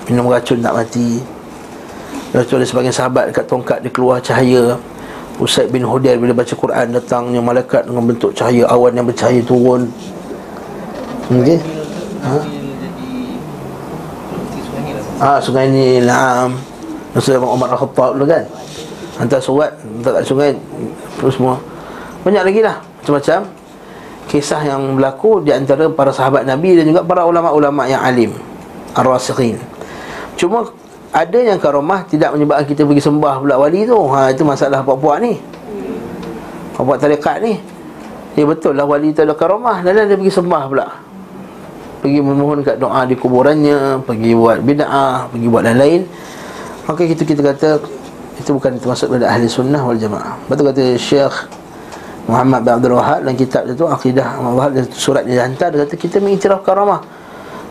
Minum 0.10 0.26
racun 0.26 0.66
tak 0.66 0.74
mati. 0.74 1.22
Lepas 2.34 2.50
tu 2.50 2.58
ada 2.58 2.66
sebagian 2.66 2.90
sahabat 2.90 3.30
dekat 3.30 3.46
tongkat 3.46 3.86
dia 3.86 3.94
keluar 3.94 4.18
cahaya. 4.18 4.82
Usaid 5.38 5.70
bin 5.70 5.86
Hudair 5.86 6.18
bila 6.18 6.34
baca 6.34 6.54
Quran 6.58 6.98
datangnya 6.98 7.38
malaikat 7.38 7.86
dengan 7.86 8.02
bentuk 8.02 8.34
cahaya 8.34 8.66
awan 8.66 8.98
yang 8.98 9.06
bercahaya 9.06 9.46
turun. 9.46 9.86
Okey. 11.30 11.58
Ha? 12.26 12.38
Ah, 15.22 15.38
sungai 15.38 15.70
ni 15.70 16.02
Naam. 16.02 16.58
Masa 17.14 17.38
Umar 17.38 17.70
Al-Khattab 17.76 18.18
dulu 18.18 18.26
kan. 18.26 18.44
Hantar 19.20 19.38
surat, 19.44 19.70
hantar 19.78 20.18
kat 20.18 20.24
sungai 20.26 20.50
terus 21.20 21.38
semua. 21.38 21.60
Banyak 22.22 22.44
lagi 22.46 22.62
lah 22.62 22.78
Macam-macam 23.02 23.40
Kisah 24.30 24.62
yang 24.62 24.82
berlaku 24.98 25.42
Di 25.42 25.52
antara 25.54 25.90
para 25.90 26.14
sahabat 26.14 26.46
Nabi 26.46 26.78
Dan 26.78 26.94
juga 26.94 27.02
para 27.02 27.26
ulama-ulama 27.26 27.90
yang 27.90 28.02
alim 28.02 28.32
Ar-Rasikhin 28.94 29.58
Cuma 30.38 30.70
ada 31.12 31.40
yang 31.42 31.58
karomah 31.58 32.06
Tidak 32.08 32.30
menyebabkan 32.38 32.66
kita 32.70 32.86
pergi 32.86 33.04
sembah 33.04 33.36
pula 33.42 33.56
wali 33.58 33.84
tu 33.90 33.98
ha, 34.14 34.30
Itu 34.30 34.46
masalah 34.46 34.86
puak-puak 34.86 35.18
ni 35.26 35.34
Puak-puak 36.78 36.98
tarikat 37.02 37.42
ni 37.42 37.58
Ya 38.38 38.48
betul 38.48 38.78
lah 38.78 38.86
wali 38.88 39.12
tu 39.12 39.26
ada 39.26 39.34
karomah 39.34 39.82
Dan 39.82 40.08
dia 40.08 40.16
pergi 40.16 40.32
sembah 40.32 40.64
pula 40.70 40.88
Pergi 42.02 42.20
memohon 42.20 42.66
kat 42.66 42.82
doa 42.82 43.06
di 43.06 43.14
kuburannya 43.14 44.02
Pergi 44.02 44.34
buat 44.34 44.58
bida'ah 44.66 45.30
Pergi 45.30 45.48
buat 45.48 45.64
lain-lain. 45.70 46.02
Maka 46.90 47.02
kita 47.06 47.24
kita 47.24 47.42
kata 47.46 47.70
Itu 48.42 48.58
bukan 48.58 48.82
termasuk 48.82 49.14
pada 49.14 49.30
ahli 49.30 49.46
sunnah 49.46 49.86
wal 49.86 50.02
jamaah. 50.02 50.34
Betul 50.50 50.74
kata 50.74 50.98
Syekh 50.98 51.62
Muhammad 52.30 52.62
bin 52.66 52.72
Abdul 52.78 52.96
Wahab 52.98 53.26
dalam 53.26 53.38
kitab 53.38 53.66
itu 53.66 53.86
akidah 53.90 54.38
Allah 54.38 54.70
dan 54.70 54.86
surat 54.94 55.26
dia 55.26 55.42
hantar 55.42 55.74
dia 55.74 55.84
kata 55.84 55.96
kita 55.98 56.22
mengiktiraf 56.22 56.62
karamah 56.62 57.02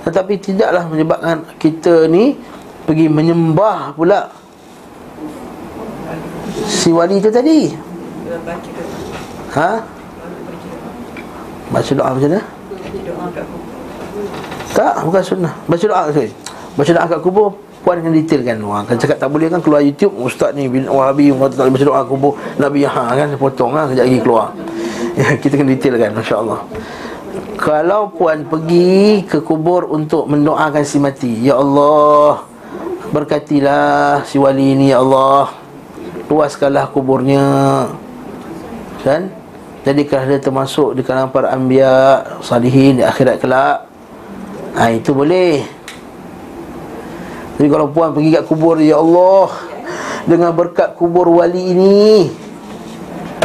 tetapi 0.03 0.43
tidaklah 0.43 0.91
menyebabkan 0.91 1.45
kita 1.61 2.11
ni 2.11 2.35
pergi 2.89 3.07
menyembah 3.07 3.95
pula 3.95 4.33
si 6.67 6.91
wali 6.91 7.23
itu 7.23 7.31
tadi. 7.31 7.71
Ha? 9.55 9.71
Baca 11.71 11.93
doa 11.95 12.11
macam 12.11 12.31
mana 12.31 12.41
tak 14.81 15.05
bukan 15.05 15.23
sunnah. 15.23 15.53
Baca 15.69 15.85
doa 15.85 16.03
sorry. 16.09 16.33
baca 16.79 16.91
doa 16.97 17.07
kat 17.07 17.21
kubur 17.21 17.51
Puan 17.81 17.97
akan 17.97 18.13
detailkan. 18.13 18.61
Wah, 18.61 18.85
Kan 18.85 19.01
cakap 19.01 19.17
tak 19.17 19.33
boleh 19.33 19.49
kan 19.49 19.61
keluar 19.65 19.81
YouTube 19.81 20.13
Ustaz 20.21 20.53
ni 20.53 20.69
bin 20.69 20.85
Wahabi 20.85 21.33
Mengata 21.33 21.65
tak 21.65 21.73
baca 21.73 21.85
doa 21.85 22.03
kubur. 22.05 22.37
Nabi 22.61 22.85
ha, 22.85 23.17
kan 23.17 23.33
Potong 23.41 23.73
lah 23.73 23.89
Kejap 23.89 24.05
lagi 24.05 24.21
keluar. 24.21 24.53
Ya, 25.17 25.27
Kita 25.43 25.57
kena 25.57 25.73
detailkan 25.73 26.13
Masya 26.13 26.37
Allah 26.41 26.61
kalau 27.61 28.09
puan 28.17 28.49
pergi 28.49 29.21
ke 29.29 29.45
kubur 29.45 29.85
untuk 29.93 30.25
mendoakan 30.33 30.81
si 30.81 30.97
mati 30.97 31.45
Ya 31.45 31.61
Allah 31.61 32.41
Berkatilah 33.13 34.25
si 34.25 34.41
wali 34.41 34.73
ini 34.73 34.97
Ya 34.97 35.05
Allah. 35.05 35.53
Luaskanlah 36.31 36.89
kuburnya. 36.89 37.45
Kan? 39.05 39.29
Jadikanlah 39.85 40.27
dia 40.31 40.41
termasuk 40.41 40.97
di 40.97 41.05
kalangan 41.05 41.29
para 41.29 41.53
anbiya 41.53 42.25
Salihin 42.41 42.97
di 42.97 43.05
akhirat 43.05 43.43
kelak 43.45 43.90
ha, 44.77 44.91
Itu 44.95 45.17
boleh. 45.17 45.65
Jadi 47.59 47.69
kalau 47.69 47.93
puan 47.93 48.17
pergi 48.17 48.41
kat 48.41 48.45
kubur 48.49 48.81
Ya 48.81 48.97
Allah 48.97 49.53
Dengan 50.25 50.57
berkat 50.57 50.97
kubur 50.97 51.29
wali 51.29 51.77
ini 51.77 52.31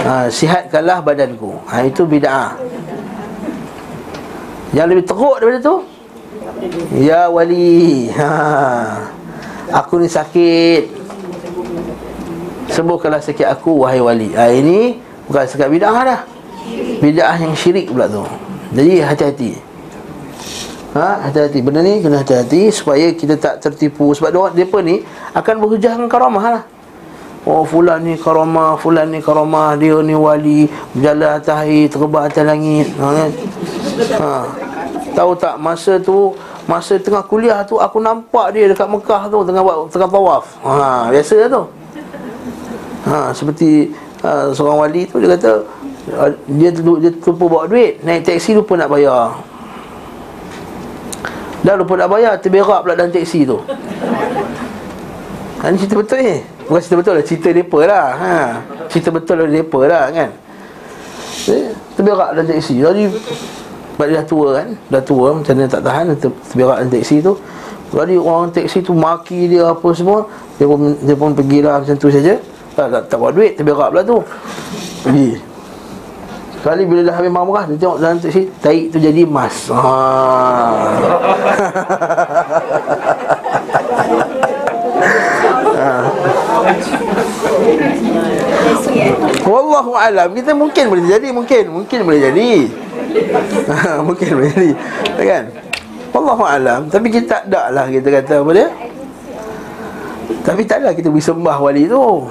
ha, 0.06 0.30
Sihatkanlah 0.30 1.02
badanku. 1.02 1.60
Ha, 1.68 1.86
Itu 1.88 2.06
bid'ah. 2.06 2.56
Yang 4.76 4.88
lebih 4.92 5.06
teruk 5.08 5.36
daripada 5.40 5.60
tu? 5.64 5.76
Ya 6.96 7.32
wali. 7.32 8.12
Ha, 8.14 8.30
Aku 9.84 9.98
ni 9.98 10.08
sakit. 10.08 10.94
Sembuhkanlah 12.70 13.24
sakit 13.24 13.48
aku 13.50 13.82
Wahai 13.82 14.04
wali. 14.04 14.30
Ha, 14.38 14.52
Ini 14.54 15.00
bukan 15.26 15.44
sekat 15.50 15.74
bid'ah 15.74 15.98
dah. 16.06 16.22
Bid'ah 17.02 17.38
yang 17.42 17.54
syirik 17.58 17.90
pula 17.90 18.06
tu. 18.06 18.24
Jadi 18.76 19.00
hati-hati 19.00 19.75
Ha, 20.96 21.28
hati-hati 21.28 21.60
benda 21.60 21.84
ni 21.84 22.00
kena 22.00 22.24
hati-hati 22.24 22.72
supaya 22.72 23.12
kita 23.12 23.36
tak 23.36 23.60
tertipu 23.60 24.16
sebab 24.16 24.32
dia 24.32 24.64
depa 24.64 24.80
ni 24.80 25.04
akan 25.36 25.60
berhujah 25.60 26.00
dengan 26.00 26.08
karamah 26.08 26.46
lah. 26.48 26.64
Oh 27.44 27.68
fulan 27.68 28.00
ni 28.00 28.16
karamah, 28.16 28.80
fulan 28.80 29.12
ni 29.12 29.20
karamah, 29.20 29.76
dia 29.76 30.00
ni 30.00 30.16
wali, 30.16 30.72
berjalan 30.96 31.36
atas 31.36 31.68
air, 31.68 31.92
terbang 31.92 32.32
atas 32.32 32.44
langit. 32.48 32.88
Ha, 32.96 33.06
kan? 33.12 33.32
ha. 34.24 34.32
Tahu 35.12 35.32
tak 35.36 35.60
masa 35.60 36.00
tu 36.00 36.32
masa 36.64 36.96
tengah 36.96 37.28
kuliah 37.28 37.60
tu 37.68 37.76
aku 37.76 38.00
nampak 38.00 38.56
dia 38.56 38.72
dekat 38.72 38.88
Mekah 38.88 39.28
tu 39.28 39.44
tengah 39.44 39.62
buat 39.68 39.92
tengah 39.92 40.08
tawaf. 40.08 40.48
Ha, 40.64 41.12
biasa 41.12 41.36
tu. 41.52 41.62
Ha, 43.04 43.36
seperti 43.36 43.92
uh, 44.24 44.56
seorang 44.56 44.80
wali 44.80 45.04
tu 45.12 45.20
dia 45.20 45.36
kata 45.36 45.60
uh, 46.24 46.32
dia 46.56 46.72
dia 46.72 47.12
terlupa 47.20 47.52
bawa 47.52 47.64
duit, 47.68 48.00
naik 48.00 48.24
teksi 48.24 48.56
lupa 48.56 48.80
nak 48.80 48.88
bayar. 48.96 49.55
Dah 51.66 51.74
lupa 51.74 51.98
nak 51.98 52.10
bayar 52.14 52.38
Terberak 52.38 52.86
pula 52.86 52.94
dalam 52.94 53.10
teksi 53.10 53.42
tu. 53.42 53.58
Ha, 55.58 55.74
Ini 55.74 55.82
cerita 55.82 55.98
betul 55.98 56.22
ni. 56.22 56.38
Bukan 56.70 56.78
cerita 56.78 56.96
betul 57.02 57.14
lah 57.18 57.26
Cerita 57.26 57.48
mereka 57.50 57.80
lah 57.90 58.08
ha. 58.14 58.36
Cerita 58.86 59.10
betul 59.10 59.36
dari 59.42 59.50
mereka 59.50 59.80
lah 59.90 60.04
kan. 60.14 60.30
Eh, 61.50 61.68
Terberak 61.98 62.30
dalam 62.38 62.46
teksi. 62.46 62.74
Jadi 62.78 63.04
Sebab 63.10 64.06
dia 64.06 64.22
dah 64.22 64.26
tua 64.30 64.48
kan 64.62 64.68
Dah 64.94 65.02
tua 65.02 65.28
Macam 65.34 65.54
mana 65.58 65.66
tak 65.66 65.82
tahan 65.82 66.06
Terberak 66.22 66.78
dalam 66.86 66.92
teksi 66.94 67.16
tu. 67.26 67.34
Jadi 67.90 68.14
orang 68.14 68.54
teksi 68.54 68.78
tu 68.86 68.94
Maki 68.94 69.50
dia 69.50 69.74
apa 69.74 69.90
semua 69.98 70.30
Dia 70.62 70.70
pun, 70.70 70.94
dia 71.02 71.16
pun 71.18 71.34
pergilah 71.34 71.82
macam 71.82 71.98
tu 71.98 72.14
saja. 72.14 72.38
Tak, 72.78 72.88
tak, 72.94 73.02
tak 73.10 73.18
bawa 73.18 73.34
duit 73.34 73.58
Terberak 73.58 73.90
pula 73.90 74.06
tu. 74.06 74.22
Pergi 75.02 75.55
Sekali 76.66 76.82
bila 76.90 77.06
dah 77.06 77.14
habis 77.14 77.30
marah 77.30 77.70
Dia 77.70 77.78
tengok 77.78 78.02
dalam 78.02 78.18
teksi 78.18 78.50
Taik 78.58 78.90
tu 78.90 78.98
jadi 78.98 79.22
emas. 79.22 79.70
Ha. 79.70 79.86
Wallahu 89.46 89.94
alam. 89.94 90.34
Kita 90.34 90.58
mungkin 90.58 90.90
boleh 90.90 91.06
jadi 91.06 91.30
mungkin 91.30 91.70
mungkin 91.70 92.00
boleh 92.02 92.34
jadi. 92.34 92.66
Mungkin 94.10 94.30
boleh 94.34 94.50
jadi. 94.50 94.74
Kan? 95.22 95.54
Wallahu 96.18 96.50
alam. 96.50 96.90
Tapi 96.90 97.14
kita 97.14 97.30
tak 97.30 97.54
ada 97.54 97.70
lah 97.70 97.86
kita 97.94 98.10
kata 98.10 98.42
apa 98.42 98.52
dia? 98.58 98.74
Tapi 100.42 100.66
tak 100.66 100.82
ada 100.82 100.98
kita 100.98 101.14
pergi 101.14 101.30
sembah 101.30 101.62
wali 101.62 101.86
tu. 101.86 102.26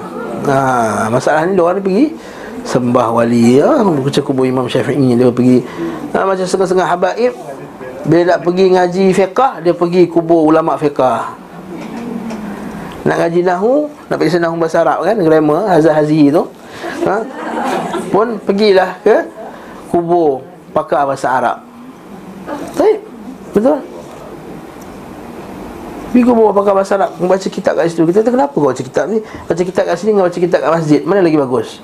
Ha, 0.51 1.07
masalah 1.07 1.47
ni 1.47 1.55
orang 1.55 1.79
pergi 1.79 2.34
sembah 2.65 3.13
wali. 3.13 3.61
Ya 3.61 3.69
baca 3.85 4.21
kubur 4.25 4.49
Imam 4.49 4.65
Syafi'i 4.65 5.13
dia 5.13 5.29
pergi 5.29 5.61
ha, 6.11 6.25
macam 6.25 6.43
setengah-setengah 6.43 6.89
habaib 6.89 7.33
bila 8.05 8.21
nak 8.35 8.39
pergi 8.41 8.65
ngaji 8.73 9.05
fiqah 9.13 9.61
dia 9.61 9.73
pergi 9.77 10.09
kubur 10.09 10.49
ulama 10.49 10.75
fiqah. 10.75 11.37
Nak 13.05 13.15
ngaji 13.21 13.45
nahu 13.45 13.85
nak 14.09 14.17
pergi 14.17 14.41
nahu 14.41 14.57
bahasa 14.57 14.81
Arab 14.81 15.05
kan 15.05 15.17
grammar 15.21 15.69
hazal 15.69 15.93
hazi 15.93 16.33
tu 16.33 16.43
ha? 17.05 17.21
pun 18.09 18.41
pergilah 18.41 18.97
ke 19.05 19.15
kubur 19.93 20.41
pakar 20.73 21.05
bahasa 21.05 21.29
Arab. 21.29 21.57
Baik, 22.77 22.99
betul? 23.53 23.77
Pergi 26.13 26.23
kubur 26.29 26.53
pakar 26.53 26.77
bahasa 26.77 26.93
Arab 26.93 27.11
Membaca 27.17 27.47
kitab 27.49 27.73
kat 27.73 27.89
situ. 27.89 28.05
Kita 28.05 28.21
kata 28.21 28.29
kenapa 28.37 28.53
kau 28.53 28.69
baca 28.69 28.83
kitab 28.85 29.09
ni? 29.09 29.17
Baca 29.19 29.61
kitab 29.65 29.83
kat 29.89 29.95
sini 29.97 30.13
Dengan 30.13 30.29
baca 30.29 30.37
kitab 30.37 30.59
kat 30.61 30.71
masjid 30.77 31.01
Mana 31.01 31.25
lagi 31.25 31.41
bagus 31.41 31.81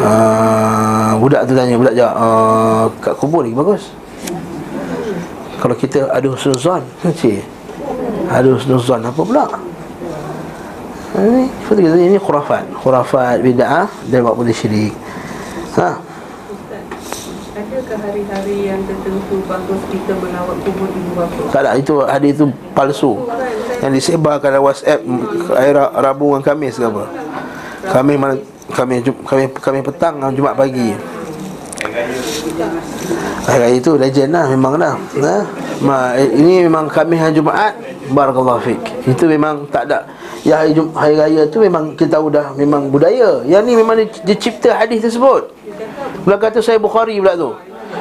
uh, 0.00 1.10
Budak 1.18 1.48
tu 1.48 1.52
tanya 1.56 1.74
Budak 1.76 1.94
jawab 1.94 2.14
uh, 2.14 2.84
Kat 3.02 3.14
kubur 3.18 3.42
lagi 3.42 3.56
bagus 3.56 3.90
Kalau 5.62 5.74
kita 5.74 6.10
ada 6.12 6.26
husnuzan 6.28 6.82
Cik 7.02 7.42
Ada 8.36 8.48
husnuzan 8.54 9.02
apa 9.06 9.22
pula 9.22 9.46
ini 11.16 11.48
seperti 11.64 11.80
kita 11.88 11.96
ini 11.96 12.18
khurafat 12.20 12.64
khurafat 12.76 13.40
bid'ah 13.40 13.88
dan 14.12 14.20
buat 14.20 14.36
benda 14.36 14.52
syirik 14.52 14.92
ha 15.80 15.96
Adakah 17.56 17.98
hari-hari 18.04 18.68
yang 18.68 18.84
tertentu 18.84 19.40
bagus 19.48 19.80
kita 19.88 20.12
melawat 20.20 20.60
kubur 20.60 20.92
ibu 20.92 21.12
bapa? 21.16 21.40
Tak 21.56 21.60
ada, 21.64 21.72
itu 21.80 22.04
hadis 22.04 22.36
itu 22.36 22.44
palsu. 22.76 23.16
Yang 23.80 23.92
disebarkan 23.96 24.48
dalam 24.52 24.64
WhatsApp 24.64 25.00
hari 25.56 25.72
Rabu 25.76 26.36
dan 26.36 26.42
Khamis 26.44 26.76
ke 26.76 26.84
apa? 26.84 27.04
Kami 27.96 28.14
mana 28.20 28.36
kami 28.76 29.00
kami 29.24 29.44
kami 29.56 29.80
petang 29.80 30.20
dan 30.20 30.36
Jumaat 30.36 30.60
pagi. 30.60 30.92
Hari 33.48 33.80
itu 33.80 33.96
legend 33.96 34.36
lah 34.36 34.46
memang 34.52 34.76
dah. 34.76 34.94
Ha? 35.24 35.36
Ma, 35.80 35.96
ini 36.20 36.68
memang 36.68 36.92
kami 36.92 37.16
hari 37.16 37.32
Jumaat 37.32 37.72
barakallahu 38.12 38.60
fik. 38.60 38.80
Itu 39.08 39.24
memang 39.24 39.64
tak 39.72 39.88
ada. 39.88 40.04
Ya 40.44 40.60
hari, 40.62 40.76
hari 40.92 41.14
raya 41.16 41.42
tu 41.48 41.64
memang 41.64 41.96
kita 41.96 42.20
tahu 42.20 42.28
dah 42.28 42.52
memang 42.52 42.92
budaya. 42.92 43.40
Yang 43.48 43.62
ni 43.64 43.72
memang 43.80 43.94
dia, 43.96 44.06
dia 44.28 44.36
cipta 44.36 44.76
hadis 44.76 45.02
tersebut. 45.02 45.56
Pula 46.26 46.42
kata 46.42 46.58
saya 46.58 46.82
Bukhari 46.82 47.22
pula 47.22 47.38
tu 47.38 47.54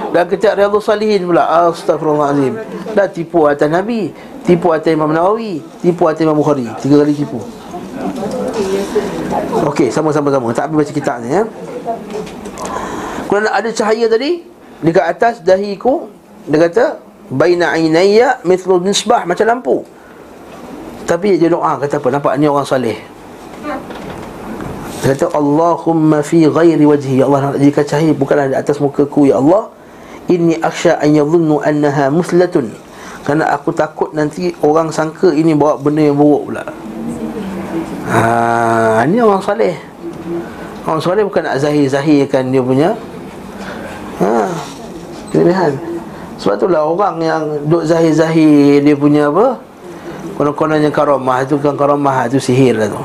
Dan 0.09 0.25
kata 0.25 0.57
Riyadhus 0.57 0.89
Salihin 0.89 1.29
pula 1.29 1.45
Astaghfirullahaladzim 1.69 2.53
Dah 2.97 3.05
tipu 3.05 3.45
atas 3.45 3.69
Nabi 3.69 4.09
Tipu 4.41 4.73
atas 4.73 4.89
Imam 4.89 5.13
Nawawi 5.13 5.61
Tipu 5.81 6.09
atas 6.09 6.25
Imam 6.25 6.33
Bukhari 6.33 6.65
Tiga 6.81 7.05
kali 7.05 7.13
tipu 7.13 7.38
Okey, 9.65 9.89
sama-sama 9.91 10.32
sama. 10.32 10.52
Tak 10.56 10.69
habis 10.69 10.86
baca 10.86 10.93
kitab 10.93 11.17
ni 11.24 11.34
ya. 11.34 11.43
Kerana 13.26 13.50
ada 13.52 13.69
cahaya 13.74 14.06
tadi 14.08 14.45
dekat 14.86 15.06
atas 15.06 15.34
dahiku, 15.41 16.08
dia 16.45 16.69
kata 16.69 17.02
baina 17.32 17.74
ainayya 17.74 18.39
mithlu 18.45 18.80
nisbah 18.80 19.26
macam 19.26 19.45
lampu. 19.50 19.76
Tapi 21.06 21.38
dia 21.38 21.50
doa 21.50 21.78
kata 21.78 22.02
apa? 22.02 22.08
Nampak 22.13 22.34
ni 22.38 22.45
orang 22.50 22.65
soleh. 22.65 22.98
Dia 25.06 25.13
kata 25.13 25.38
Allahumma 25.38 26.26
fi 26.26 26.50
ghairi 26.50 26.82
wajhi 26.82 27.21
ya 27.21 27.30
Allah 27.30 27.54
jadikan 27.62 27.86
cahaya 27.86 28.12
bukanlah 28.13 28.50
di 28.50 28.58
atas 28.58 28.82
muka 28.82 29.06
ku 29.06 29.30
ya 29.30 29.38
Allah. 29.38 29.69
Inni 30.26 30.58
akhsha 30.58 30.98
an 30.98 31.13
yadhunnu 31.13 31.62
annaha 31.62 32.10
muslatun. 32.10 32.74
Kerana 33.21 33.54
aku 33.54 33.74
takut 33.74 34.13
nanti 34.13 34.54
orang 34.65 34.89
sangka 34.89 35.30
ini 35.34 35.54
bawa 35.54 35.78
benda 35.78 36.02
yang 36.02 36.17
buruk 36.17 36.50
pula. 36.50 36.65
Ha, 38.05 39.01
ini 39.09 39.17
orang 39.17 39.41
soleh. 39.41 39.75
Orang 40.85 41.01
soleh 41.01 41.25
bukan 41.25 41.41
nak 41.41 41.57
zahir-zahirkan 41.57 42.53
dia 42.53 42.61
punya 42.61 42.89
ha, 44.21 44.49
kelebihan. 45.33 45.73
Sebab 46.37 46.55
itulah 46.61 46.81
orang 46.85 47.15
yang 47.23 47.43
duk 47.65 47.87
zahir-zahir 47.87 48.85
dia 48.85 48.95
punya 48.95 49.31
apa? 49.33 49.57
Konon-kononnya 50.35 50.91
karamah 50.91 51.47
itu 51.47 51.55
kan 51.57 51.79
karamah 51.79 52.27
itu 52.27 52.37
sihir 52.43 52.75
lah 52.75 52.91
tu. 52.91 53.01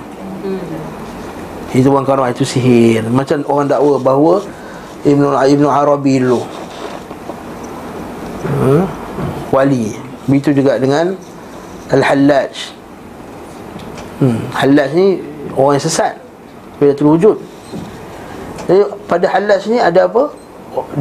Itu 1.71 1.95
bukan 1.95 2.03
karamah 2.03 2.35
itu 2.35 2.43
sihir. 2.43 3.07
Macam 3.07 3.47
orang 3.47 3.71
dakwa 3.71 3.95
bahawa 4.03 4.35
Ibnu 5.07 5.31
Ibnu 5.33 5.69
Arabi 5.71 6.19
dulu. 6.19 6.43
Ha? 8.45 8.83
Wali. 9.55 9.95
Begitu 10.27 10.61
juga 10.61 10.77
dengan 10.77 11.15
Al-Hallaj 11.91 12.80
hmm. 14.21 14.41
Halas 14.55 14.89
ni 14.95 15.25
orang 15.57 15.77
yang 15.77 15.85
sesat 15.85 16.15
Bila 16.79 16.93
terwujud 16.95 17.37
Jadi 18.69 18.83
pada 19.11 19.27
halas 19.33 19.67
ni 19.67 19.81
ada 19.81 20.07
apa? 20.07 20.31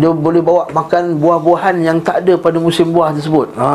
Dia 0.01 0.09
boleh 0.09 0.41
bawa 0.41 0.65
makan 0.73 1.21
buah-buahan 1.21 1.85
yang 1.85 2.01
tak 2.01 2.25
ada 2.25 2.33
pada 2.41 2.57
musim 2.57 2.89
buah 2.89 3.13
tersebut 3.13 3.53
ha. 3.53 3.69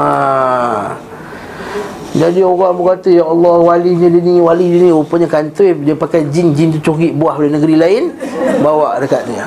Jadi 2.14 2.46
orang 2.46 2.74
berkata 2.78 3.10
Ya 3.10 3.26
Allah 3.26 3.58
walinya 3.62 4.06
dia 4.06 4.22
ni 4.22 4.38
Wali 4.38 4.70
dia 4.70 4.86
ni 4.86 4.90
rupanya 4.90 5.26
kantoi 5.26 5.74
Dia 5.82 5.94
pakai 5.98 6.26
jin-jin 6.30 6.78
tu 6.78 6.90
curi 6.90 7.10
buah 7.10 7.38
dari 7.38 7.50
negeri 7.50 7.74
lain 7.74 8.02
Bawa 8.62 8.98
dekat 9.02 9.26
dia 9.28 9.46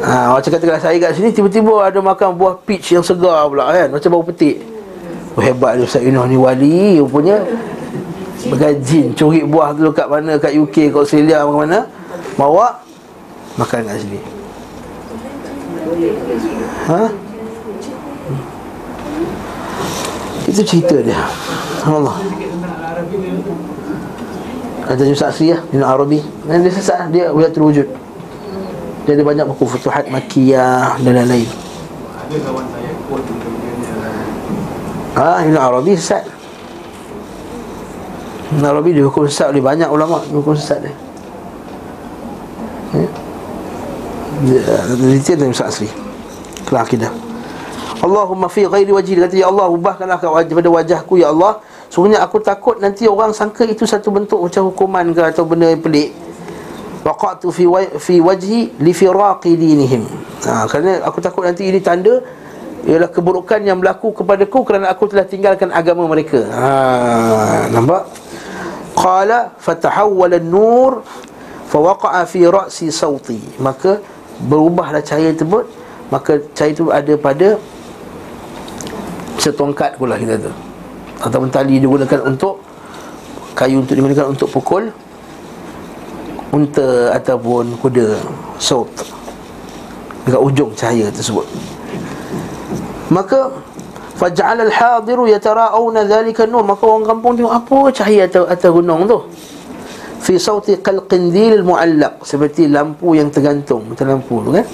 Ha, 0.00 0.32
macam 0.32 0.48
kalau 0.48 0.80
saya 0.80 0.96
kat 0.96 1.12
sini 1.12 1.28
Tiba-tiba 1.28 1.84
ada 1.84 2.00
makan 2.00 2.32
buah 2.32 2.56
peach 2.64 2.96
yang 2.96 3.04
segar 3.04 3.44
pula 3.52 3.68
kan 3.68 3.92
Macam 3.92 4.08
bau 4.16 4.24
petik 4.24 4.64
oh, 5.36 5.44
Hebat 5.44 5.76
dia 5.76 5.84
Ustaz 5.84 6.00
Yunuh 6.00 6.24
ni 6.24 6.40
wali 6.40 6.96
Rupanya 7.04 7.44
Bergajin 8.48 9.12
Curi 9.12 9.44
buah 9.44 9.76
tu 9.76 9.92
kat 9.92 10.08
mana? 10.08 10.40
Kat 10.40 10.56
UK 10.56 10.88
Kat 10.88 11.04
Australia 11.04 11.44
Mana? 11.44 11.84
Bawa 12.40 12.80
Makan 13.58 13.84
kat 13.84 14.00
sini. 14.00 14.20
Ha? 16.88 17.02
Itu 20.48 20.62
cerita 20.64 20.96
dia. 21.04 21.18
Allah 21.84 22.16
Ada 24.88 25.02
Yusuf 25.04 25.28
Asri 25.28 25.52
ya? 25.52 25.60
Ibn 25.60 25.84
Arabi. 25.84 26.24
Dan 26.48 26.64
dia 26.64 26.72
sesat 26.72 27.12
Dia 27.12 27.28
boleh 27.34 27.52
terwujud. 27.52 27.84
Dia 29.04 29.12
ada 29.12 29.24
banyak 29.26 29.44
buku 29.52 29.64
Futuhat 29.76 30.08
Makiyah 30.08 30.96
Dan 31.04 31.20
lain-lain. 31.20 31.50
Ada 32.16 32.36
kawan 32.48 32.64
saya 32.72 32.88
dia 32.88 33.28
Ha, 35.10 35.42
Ibn 35.44 35.56
Arabi 35.58 35.92
sesat 35.98 36.39
Narabi 38.58 38.90
dia 38.98 39.06
hukum 39.06 39.30
sesat 39.30 39.54
oleh 39.54 39.62
banyak 39.62 39.86
ulama 39.86 40.18
hukum 40.34 40.58
sesat 40.58 40.82
dia. 40.82 40.90
Ya. 42.90 43.06
Dia 45.22 45.46
Musa 45.46 45.70
Asri. 45.70 45.86
Kelah 46.66 46.82
akidah. 46.82 47.12
Allahumma 48.00 48.48
fi 48.48 48.64
ghairi 48.64 48.90
wajhi 48.90 49.20
kata 49.20 49.36
ya 49.36 49.52
Allah 49.52 49.68
ubahkanlah 49.68 50.18
pada 50.18 50.70
wajahku 50.72 51.20
ya 51.20 51.30
Allah. 51.30 51.60
Sungguhnya 51.92 52.22
aku 52.24 52.40
takut 52.40 52.78
nanti 52.80 53.04
orang 53.04 53.34
sangka 53.34 53.66
itu 53.66 53.84
satu 53.84 54.14
bentuk 54.14 54.40
macam 54.40 54.72
hukuman 54.72 55.04
ke 55.12 55.20
atau 55.20 55.44
benda 55.44 55.70
yang 55.70 55.82
pelik. 55.82 56.14
Waqatu 57.04 57.52
fi 57.52 57.68
fi 58.00 58.14
wajhi 58.18 58.72
li 58.80 58.92
firaqi 58.94 59.52
dinihim. 59.58 60.06
Ha, 60.48 60.64
kerana 60.70 61.04
aku 61.04 61.20
takut 61.20 61.44
nanti 61.44 61.68
ini 61.68 61.82
tanda 61.82 62.24
ialah 62.88 63.12
keburukan 63.12 63.60
yang 63.60 63.76
berlaku 63.76 64.16
kepadaku 64.16 64.64
kerana 64.64 64.88
aku 64.88 65.04
telah 65.10 65.28
tinggalkan 65.28 65.68
agama 65.68 66.08
mereka. 66.08 66.40
Ha, 66.48 67.68
nampak? 67.68 68.08
Qala 69.00 69.56
fatahawwala 69.56 70.36
an-nur 70.36 71.00
fawaqa'a 71.72 72.28
fi 72.28 72.44
ra'si 72.44 72.92
sauti. 72.92 73.40
Maka 73.56 73.96
berubahlah 74.44 75.00
cahaya 75.00 75.32
tersebut, 75.32 75.64
maka 76.12 76.36
cahaya 76.52 76.72
itu 76.76 76.84
ada 76.92 77.14
pada 77.16 77.48
setongkat 79.40 79.96
pula 79.96 80.20
kita 80.20 80.36
tu. 80.36 80.52
Atau 81.24 81.48
tali 81.48 81.80
digunakan 81.80 82.20
untuk 82.28 82.60
kayu 83.56 83.80
untuk 83.80 83.96
digunakan 83.96 84.28
untuk 84.28 84.48
pukul 84.52 84.92
unta 86.50 87.14
ataupun 87.14 87.78
kuda 87.78 88.18
saut 88.58 88.88
dekat 90.26 90.40
ujung 90.40 90.70
cahaya 90.76 91.08
tersebut. 91.08 91.46
Maka 93.08 93.48
Faj'al 94.20 94.68
al-hadiru 94.68 95.24
yatara'awna 95.32 96.04
dhalika 96.04 96.44
nur 96.44 96.60
Maka 96.60 96.84
orang 96.84 97.08
kampung 97.08 97.40
tengok 97.40 97.54
apa 97.56 97.78
cahaya 97.88 98.28
atas, 98.28 98.44
atas 98.52 98.68
gunung 98.68 99.08
tu? 99.08 99.18
Fi 100.20 100.36
sawti 100.36 100.76
qalqindil 100.84 101.64
mu'allaq. 101.64 102.20
Seperti 102.28 102.68
lampu 102.68 103.16
yang 103.16 103.32
tergantung. 103.32 103.88
Macam 103.88 104.04
lampu 104.12 104.44
tu 104.44 104.50
kan? 104.52 104.66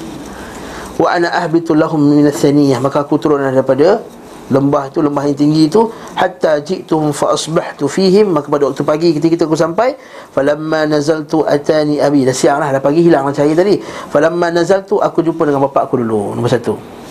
Wa 0.98 1.08
ana 1.14 1.30
ahbitu 1.30 1.78
lahum 1.78 2.02
min 2.02 2.26
thaniyah 2.26 2.82
Maka 2.82 3.06
aku 3.06 3.22
turun 3.22 3.38
daripada 3.38 4.02
lembah 4.46 4.90
tu 4.94 5.02
lembah 5.02 5.26
yang 5.26 5.34
tinggi 5.34 5.66
tu 5.66 5.90
hatta 6.14 6.62
ji'tuhum 6.66 7.14
fa 7.14 7.30
asbahtu 7.38 7.86
fihim. 7.86 8.34
Maka 8.34 8.50
pada 8.50 8.66
waktu 8.66 8.82
pagi 8.82 9.14
ketika 9.14 9.46
aku 9.46 9.54
sampai 9.54 9.94
falamma 10.34 10.90
nazaltu 10.90 11.46
atani 11.46 12.02
abi. 12.02 12.26
Dah 12.26 12.34
siang 12.34 12.58
lah 12.58 12.74
dah 12.74 12.82
pagi 12.82 13.06
hilang 13.06 13.30
cahaya 13.30 13.54
tadi. 13.54 13.78
Falamma 14.10 14.50
nazaltu 14.50 14.98
aku 14.98 15.22
jumpa 15.22 15.46
dengan 15.46 15.62
bapak 15.70 15.86
aku 15.86 16.02
dulu 16.02 16.34
nombor 16.34 16.50
satu 16.50 17.05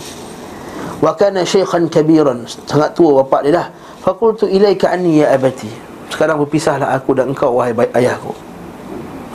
Wa 1.06 1.13
kana 1.13 1.46
syaikhan 1.46 1.86
kabiran. 1.86 2.50
Sangat 2.50 2.98
tua 2.98 3.22
bapak 3.22 3.46
dia 3.46 3.62
dah. 3.62 3.68
Fakultu 4.02 4.50
ilaika 4.50 4.89
anni 4.89 5.22
ya 5.22 5.38
abati. 5.38 5.70
Sekarang 6.10 6.41
berpisahlah 6.41 6.98
aku 6.98 7.13
dan 7.13 7.30
engkau 7.30 7.54
wahai 7.54 7.78
ayahku. 7.94 8.34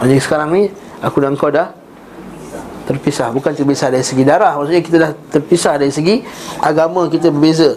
Jadi 0.00 0.16
sekarang 0.18 0.48
ni 0.50 0.72
Aku 1.04 1.20
dan 1.20 1.36
engkau 1.36 1.52
dah 1.52 1.70
Terpisah. 2.88 3.30
Bukan 3.30 3.52
terpisah 3.52 3.92
dari 3.92 4.00
segi 4.00 4.24
darah 4.24 4.56
Maksudnya 4.56 4.82
kita 4.82 4.96
dah 4.96 5.12
terpisah 5.28 5.76
dari 5.76 5.92
segi 5.92 6.24
Agama 6.58 7.06
kita 7.06 7.30
berbeza. 7.30 7.76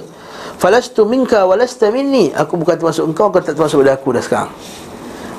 Falastu 0.57 1.03
minka 1.05 1.43
walasta 1.45 1.91
minni. 1.93 2.31
Aku 2.33 2.57
bukan 2.57 2.79
termasuk 2.79 3.05
engkau 3.11 3.29
Kau 3.29 3.43
tak 3.43 3.53
termasuk 3.53 3.85
pada 3.85 3.93
aku 3.99 4.09
dah 4.15 4.23
sekarang. 4.23 4.51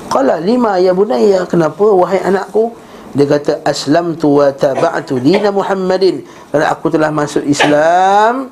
Qala 0.07 0.39
lima 0.39 0.77
ya 0.79 0.93
bunaya 0.93 1.43
Kenapa 1.49 1.83
wahai 1.91 2.21
anakku 2.21 2.71
dia 3.15 3.25
kata 3.25 3.63
aslamtu 3.63 4.43
wa 4.43 4.51
taba'tu 4.51 5.23
dina 5.23 5.47
Muhammadin 5.49 6.27
kerana 6.51 6.67
aku 6.75 6.91
telah 6.91 7.09
masuk 7.15 7.47
Islam 7.47 8.51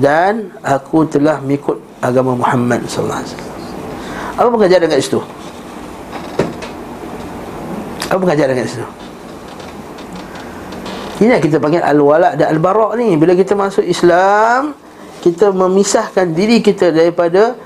dan 0.00 0.48
aku 0.64 1.04
telah 1.04 1.40
mengikut 1.44 1.76
agama 2.00 2.32
Muhammad 2.32 2.88
sallallahu 2.88 3.20
alaihi 3.20 3.32
wasallam. 3.36 3.56
Apa 4.38 4.48
pengajaran 4.48 4.86
kat 4.88 5.00
situ? 5.04 5.20
Apa 8.08 8.18
pengajaran 8.22 8.54
kat 8.56 8.66
situ? 8.70 8.88
Ini 11.18 11.34
yang 11.34 11.42
kita 11.42 11.58
panggil 11.58 11.82
al-wala' 11.82 12.38
dan 12.38 12.54
al-bara' 12.54 12.94
ni 12.94 13.18
Bila 13.18 13.34
kita 13.34 13.58
masuk 13.58 13.82
Islam 13.82 14.70
Kita 15.18 15.50
memisahkan 15.50 16.30
diri 16.30 16.62
kita 16.62 16.94
daripada 16.94 17.58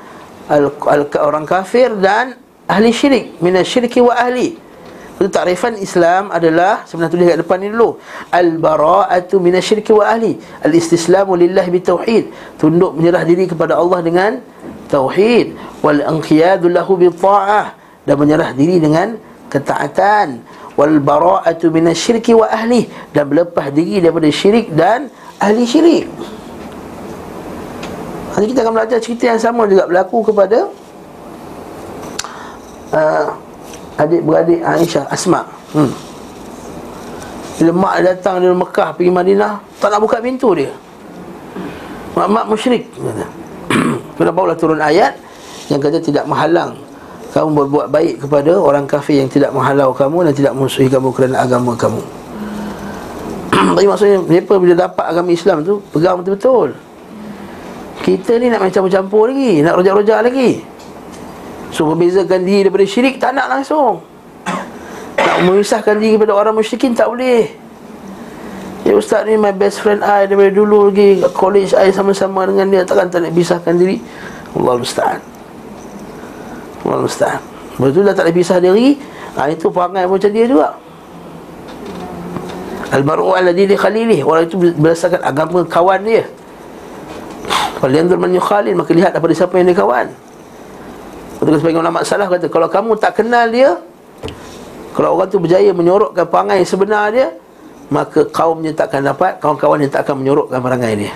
al- 0.49 0.73
al- 0.89 1.21
Orang 1.21 1.45
kafir 1.45 1.93
dan 2.01 2.41
ahli 2.65 2.89
syirik 2.89 3.37
Minasyirki 3.45 4.01
wa 4.01 4.17
ahli 4.17 4.57
itu 5.23 5.31
takrifan 5.31 5.79
Islam 5.79 6.35
adalah 6.35 6.83
sebenarnya 6.83 7.15
tulis 7.15 7.27
kat 7.31 7.39
depan 7.47 7.59
ni 7.63 7.71
dulu. 7.71 7.95
Al-bara'atu 8.35 9.39
minasyirki 9.39 9.95
wa 9.95 10.03
ahli. 10.11 10.35
Al-istislamu 10.67 11.39
lillahi 11.39 11.71
bitauhid. 11.71 12.25
Tunduk 12.59 12.99
menyerah 12.99 13.23
diri 13.23 13.47
kepada 13.47 13.79
Allah 13.79 14.03
dengan 14.03 14.43
tauhid 14.91 15.55
wal 15.79 16.03
anqiyadu 16.03 16.67
lahu 16.67 16.99
bi 16.99 17.07
ta'ah 17.07 17.71
dan 18.03 18.17
menyerah 18.19 18.51
diri 18.51 18.83
dengan 18.83 19.15
ketaatan 19.47 20.43
wal 20.75 20.99
bara'atu 20.99 21.71
minasyirki 21.71 22.35
wa 22.35 22.51
ahli 22.51 22.91
dan 23.15 23.31
berlepas 23.31 23.71
diri 23.71 24.03
daripada 24.03 24.27
syirik 24.27 24.75
dan 24.75 25.07
ahli 25.39 25.63
syirik. 25.63 26.11
Nanti 28.35 28.47
kita 28.51 28.67
akan 28.67 28.75
belajar 28.75 28.99
cerita 28.99 29.31
yang 29.31 29.39
sama 29.39 29.71
juga 29.71 29.87
berlaku 29.87 30.35
kepada 30.35 30.67
uh, 32.91 33.52
adik-beradik 34.03 34.61
Aisyah 34.61 35.07
Asma. 35.09 35.47
Hmm. 35.73 35.93
Bila 37.63 37.71
mak 37.79 38.03
datang 38.03 38.43
dari 38.43 38.51
Mekah 38.59 38.91
pergi 38.97 39.13
Madinah 39.15 39.53
Tak 39.79 39.95
nak 39.95 40.01
buka 40.03 40.19
pintu 40.19 40.51
dia 40.57 40.73
Mak-mak 42.19 42.45
musyrik 42.51 42.91
kata. 42.91 43.27
Kenapa 44.19 44.39
Allah 44.43 44.59
turun 44.59 44.81
ayat 44.83 45.15
Yang 45.71 45.81
kata 45.87 45.99
tidak 46.03 46.25
menghalang 46.27 46.75
Kamu 47.31 47.49
berbuat 47.63 47.87
baik 47.93 48.27
kepada 48.27 48.59
orang 48.59 48.83
kafir 48.91 49.23
Yang 49.23 49.39
tidak 49.39 49.55
menghalau 49.55 49.95
kamu 49.95 50.27
Dan 50.27 50.35
tidak 50.35 50.53
musuhi 50.59 50.91
kamu 50.91 51.15
kerana 51.15 51.45
agama 51.45 51.79
kamu 51.79 52.03
Tapi 53.79 53.87
maksudnya 53.87 54.19
Mereka 54.27 54.59
bila 54.59 54.75
dapat 54.75 55.05
agama 55.07 55.31
Islam 55.31 55.63
tu 55.63 55.79
Pegang 55.95 56.19
betul-betul 56.19 56.75
Kita 58.03 58.43
ni 58.43 58.51
nak 58.51 58.59
main 58.65 58.75
campur-campur 58.75 59.31
lagi 59.31 59.63
Nak 59.63 59.75
rojak-rojak 59.79 60.19
lagi 60.25 60.72
So 61.73 61.89
membezakan 61.89 62.45
diri 62.45 62.69
daripada 62.69 62.85
syirik 62.85 63.17
Tak 63.17 63.33
nak 63.33 63.49
langsung. 63.49 64.05
Nak 65.17 65.37
memisahkan 65.49 65.97
diri 65.97 66.21
kepada 66.21 66.37
orang 66.37 66.53
musyrikin 66.53 66.93
Tak 66.93 67.09
boleh. 67.09 67.49
Ya 68.85 68.93
ustaz 68.99 69.25
ni 69.25 69.41
my 69.41 69.57
best 69.57 69.81
friend 69.81 70.05
I 70.05 70.29
Daripada 70.29 70.53
dulu 70.53 70.93
lagi. 70.93 71.25
College 71.33 71.73
I 71.73 71.89
sama-sama 71.91 72.45
dengan 72.45 72.69
dia. 72.69 72.83
Takkan 72.85 73.09
tak 73.09 73.25
nak 73.25 73.33
pisahkan 73.33 73.75
diri? 73.81 74.05
Allah 74.53 74.77
musta'an. 74.77 75.21
Allah 76.85 77.01
musta'an. 77.01 77.41
Betul 77.81 78.05
dah 78.05 78.13
tak 78.13 78.29
boleh 78.29 78.37
pisah 78.37 78.59
diri? 78.61 79.01
Ha, 79.41 79.49
Itu 79.49 79.73
perangai 79.73 80.05
macam 80.05 80.29
dia 80.29 80.45
juga. 80.45 80.77
Al-Baru 82.93 83.33
al-Adi 83.33 83.65
li 83.65 83.77
khalilih. 83.81 84.21
Orang 84.29 84.45
itu 84.45 84.61
berdasarkan 84.61 85.25
agama 85.25 85.65
kawan 85.65 86.05
dia. 86.05 86.29
Kalau 87.81 87.95
yang 87.97 88.13
man 88.21 88.37
yukhalil. 88.37 88.77
Maka 88.77 88.93
lihat 88.93 89.17
daripada 89.17 89.33
siapa 89.33 89.57
yang 89.57 89.73
dia 89.73 89.79
kawan 89.81 90.22
Betul 91.43 91.59
sebagai 91.59 91.83
ulama 91.83 92.07
salah 92.07 92.31
kata 92.31 92.47
Kalau 92.47 92.71
kamu 92.71 92.95
tak 93.03 93.19
kenal 93.19 93.51
dia 93.51 93.83
Kalau 94.95 95.19
orang 95.19 95.27
tu 95.27 95.43
berjaya 95.43 95.75
menyorokkan 95.75 96.23
perangai 96.31 96.63
sebenar 96.63 97.11
dia 97.11 97.35
Maka 97.91 98.23
kaumnya 98.31 98.71
takkan 98.71 99.03
dapat 99.03 99.43
Kawan-kawannya 99.43 99.91
tak 99.91 100.07
akan 100.07 100.23
menyorokkan 100.23 100.63
perangai 100.63 100.95
dia. 100.95 101.13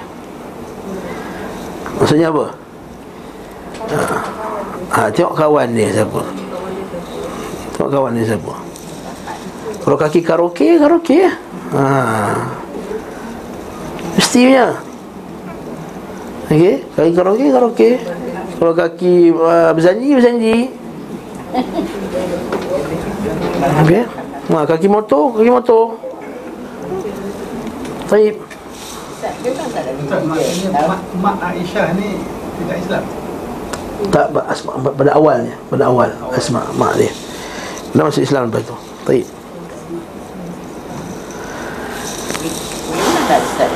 Maksudnya 1.97 2.29
apa? 2.29 2.45
Ha, 3.87 4.01
ha 4.93 5.01
tengok 5.09 5.33
kawan 5.33 5.69
dia 5.73 5.89
siapa. 5.89 6.23
Tengok 7.77 7.91
kawan 7.91 8.13
dia 8.21 8.27
siapa. 8.29 8.55
Kalau 9.81 9.97
kaki 9.97 10.21
karaoke, 10.21 10.77
karaoke. 10.77 11.31
Ha. 11.73 11.83
Mestinya 14.19 14.86
Okey, 16.47 16.87
kaki 16.95 17.11
karaoke, 17.11 17.47
karaoke 17.51 17.91
kalau 18.57 18.73
kaki 18.73 19.35
uh, 19.35 19.75
berjanji, 19.75 20.09
berjanji. 20.15 20.57
Okey? 23.83 24.03
Ha, 24.55 24.59
kaki 24.63 24.87
motor, 24.87 25.35
kaki 25.35 25.51
motor. 25.51 25.99
Baik 28.07 28.39
Ustaz, 30.07 30.23
maksudnya 30.23 30.87
mak, 30.87 31.01
mak 31.19 31.37
Aisyah 31.51 31.99
ni 31.99 32.23
tidak 32.63 32.79
Islam? 32.79 33.03
Tak, 34.15 34.27
asma, 34.47 34.77
pada 34.79 35.17
awalnya 35.19 35.57
Pada 35.67 35.91
awal, 35.91 36.15
asma, 36.31 36.63
mak 36.79 36.95
dia. 36.95 37.11
Dia 37.91 38.07
masuk 38.07 38.23
Islam 38.23 38.47
lepas 38.47 38.63
tu. 38.63 38.77
Baik 39.03 39.27
tak 43.27 43.71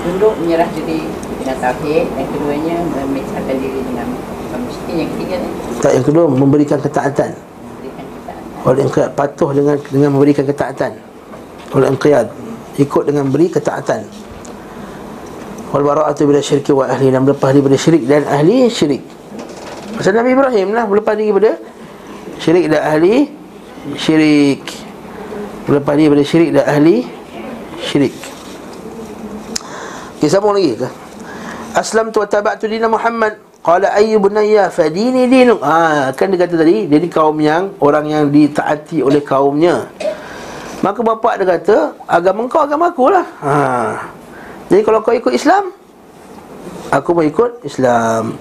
Duduk 0.00 0.32
menyerah 0.40 0.66
diri 0.72 1.06
dengan 1.50 1.74
tauhid 1.74 2.06
Yang 2.14 2.28
keduanya 2.30 2.76
memisahkan 2.86 3.56
diri 3.58 3.80
dengan 3.82 4.06
miskin 4.66 4.94
Yang 4.94 5.10
ketiga 5.18 5.34
ni. 5.42 5.48
Tak, 5.82 5.92
yang 5.96 6.04
kedua 6.06 6.24
memberikan 6.30 6.78
ketaatan. 6.78 7.30
Memberikan 7.34 8.06
ketaatan. 8.06 8.66
Oleh 8.68 8.80
inqiyad 8.86 9.10
patuh 9.18 9.50
dengan 9.50 9.76
dengan 9.90 10.10
memberikan 10.14 10.44
ketaatan. 10.46 10.92
Oleh 11.74 11.86
inqiyad 11.90 12.26
Ikut 12.78 13.02
dengan 13.10 13.26
beri 13.28 13.50
ketaatan. 13.50 14.00
Wal 15.70 15.84
bara'atu 15.86 16.26
bila 16.26 16.42
syirki 16.42 16.74
wa 16.74 16.86
ahli 16.86 17.10
Dan 17.10 17.26
berlepas 17.26 17.50
daripada 17.54 17.76
syirik 17.78 18.02
dan 18.06 18.22
ahli 18.30 18.70
syirik. 18.70 19.02
Pasal 19.98 20.16
Nabi 20.16 20.34
Ibrahim 20.34 20.68
lah 20.74 20.86
Berlepas 20.86 21.14
daripada 21.18 21.50
syirik 22.38 22.70
dan 22.70 22.82
ahli 22.86 23.14
syirik. 23.98 24.62
Berlepas 25.66 25.94
daripada 25.98 26.22
syirik 26.22 26.50
dan 26.54 26.64
ahli 26.66 27.06
syirik. 27.82 28.14
Okay, 30.20 30.28
sambung 30.28 30.52
lagi 30.52 30.76
ke? 30.76 30.99
Aslam 31.74 32.10
tu 32.10 32.18
taba'tu 32.26 32.66
dina 32.66 32.90
Muhammad. 32.90 33.38
Qala 33.60 33.92
ayyu 33.92 34.16
bunayya 34.16 34.72
fadini 34.72 35.28
dinu 35.28 35.60
ha, 35.60 36.08
Kan 36.16 36.32
dia 36.32 36.48
kata 36.48 36.64
tadi 36.64 36.88
Dia 36.88 36.96
ni 36.96 37.12
kaum 37.12 37.36
yang 37.44 37.76
Orang 37.76 38.08
yang 38.08 38.32
ditaati 38.32 39.04
oleh 39.04 39.20
kaumnya. 39.20 39.84
Maka 40.80 41.04
bapak 41.04 41.44
dia 41.44 41.46
kata 41.60 41.76
Agama 42.08 42.48
kau 42.48 42.64
agama 42.64 42.88
aku 42.88 43.12
lah 43.12 43.26
ha. 43.44 43.54
Jadi 44.72 44.80
kalau 44.80 45.04
kau 45.04 45.12
ikut 45.12 45.36
Islam 45.36 45.76
Aku 46.88 47.12
mau 47.12 47.20
ikut 47.20 47.60
Islam. 47.60 48.32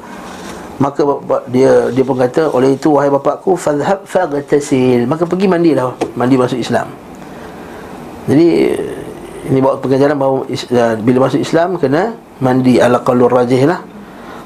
Maka 0.79 1.03
bapak 1.03 1.51
dia 1.51 1.91
dia 1.91 2.03
pun 2.07 2.15
kata 2.15 2.55
Oleh 2.55 2.79
itu 2.79 2.95
wahai 2.95 3.11
bapakku 3.11 3.59
Fadhab 3.59 4.07
faghtasil 4.07 5.03
Maka 5.03 5.27
pergi 5.27 5.51
mandi 5.51 5.75
lah 5.75 5.91
Mandi 6.15 6.39
masuk 6.39 6.63
Islam. 6.63 6.87
Jadi 8.23 8.71
ini 9.47 9.63
bawa 9.63 9.79
pengajaran 9.79 10.19
bahawa 10.19 10.43
uh, 10.51 10.93
bila 10.99 11.17
masuk 11.29 11.39
Islam 11.39 11.79
kena 11.79 12.11
mandi 12.43 12.83
ala 12.83 12.99
qaulur 12.99 13.31
rajih 13.31 13.63
lah. 13.63 13.79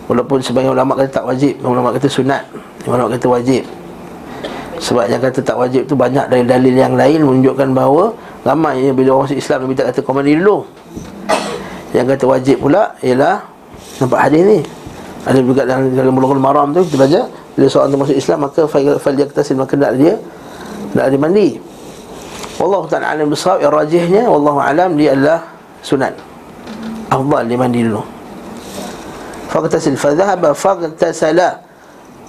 Walaupun 0.05 0.43
sebagian 0.43 0.75
ulama 0.75 0.99
kata 0.99 1.23
tak 1.23 1.25
wajib, 1.25 1.63
ulama 1.63 1.95
kata 1.95 2.11
sunat, 2.11 2.43
ulama 2.85 3.07
kata 3.09 3.25
wajib. 3.31 3.63
Sebab 4.83 5.07
yang 5.07 5.23
kata 5.23 5.39
tak 5.39 5.55
wajib 5.55 5.87
tu 5.87 5.95
banyak 5.95 6.27
dari 6.27 6.43
dalil 6.43 6.75
yang 6.75 6.99
lain 6.99 7.23
menunjukkan 7.23 7.71
bahawa 7.71 8.11
ramai 8.43 8.83
yang 8.83 8.99
bila 8.99 9.15
orang 9.15 9.31
masuk 9.31 9.39
Islam 9.39 9.57
Nabi 9.63 9.73
tak 9.79 9.95
kata 9.95 9.99
kau 10.03 10.11
mandi 10.11 10.35
dulu. 10.35 10.67
Yang 11.95 12.05
kata 12.13 12.23
wajib 12.27 12.55
pula 12.59 12.91
ialah 12.99 13.47
nampak 14.03 14.19
hadis 14.27 14.41
ni. 14.43 14.59
Ada 15.23 15.39
juga 15.39 15.63
dalam 15.63 15.87
dalam 15.95 16.13
Bulughul 16.19 16.43
Maram 16.43 16.75
tu 16.75 16.83
kita 16.83 16.99
baca 16.99 17.21
bila 17.55 17.65
seorang 17.71 17.89
tu 17.95 17.97
masuk 18.03 18.17
Islam 18.19 18.37
maka 18.43 18.61
fal 18.67 19.15
yaktasil 19.15 19.55
maka 19.55 19.73
dia 19.95 20.19
nak 20.91 21.05
dia 21.07 21.17
mandi. 21.17 21.47
Wallahu 22.61 22.85
ta'ala 22.85 23.17
alam 23.17 23.29
bisawab. 23.33 23.65
Yang 23.65 23.73
rajihnya 23.73 24.23
Wallahu 24.29 24.59
alam 24.61 24.93
Dia 24.93 25.17
adalah 25.17 25.39
sunat. 25.81 26.13
Afdal 27.09 27.49
dia 27.49 27.57
mandi 27.57 27.81
dulu. 27.81 28.03
Faqtasil 29.49 29.97
Fadhahaba 29.97 30.53
faqtasala 30.53 31.61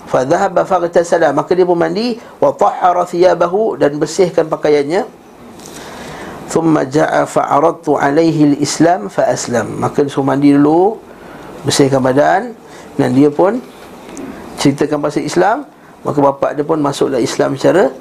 Fadhahaba 0.09 0.65
faqtasala 0.65 1.33
Maka 1.37 1.53
dia 1.53 1.69
pun 1.69 1.77
mandi. 1.77 2.17
Wa 2.41 2.57
tahara 2.57 3.05
thiyabahu 3.05 3.77
Dan 3.77 4.01
bersihkan 4.01 4.49
pakaiannya. 4.49 5.05
Thumma 6.49 6.87
ja'a 6.87 7.25
fa'aradtu 7.27 7.97
alaihi 7.99 8.55
al-islam 8.57 9.09
fa'aslam. 9.13 9.81
Maka 9.81 10.05
dia 10.05 10.13
suruh 10.13 10.29
mandi 10.29 10.53
dulu 10.53 10.97
Bersihkan 11.65 12.01
badan 12.01 12.57
Dan 12.97 13.13
dia 13.13 13.29
pun 13.29 13.61
Ceritakan 14.65 15.03
pasal 15.05 15.29
Islam. 15.29 15.69
Maka 16.05 16.19
bapak 16.21 16.57
dia 16.57 16.65
pun 16.65 16.81
masuklah 16.81 17.21
Islam 17.21 17.57
secara 17.57 17.93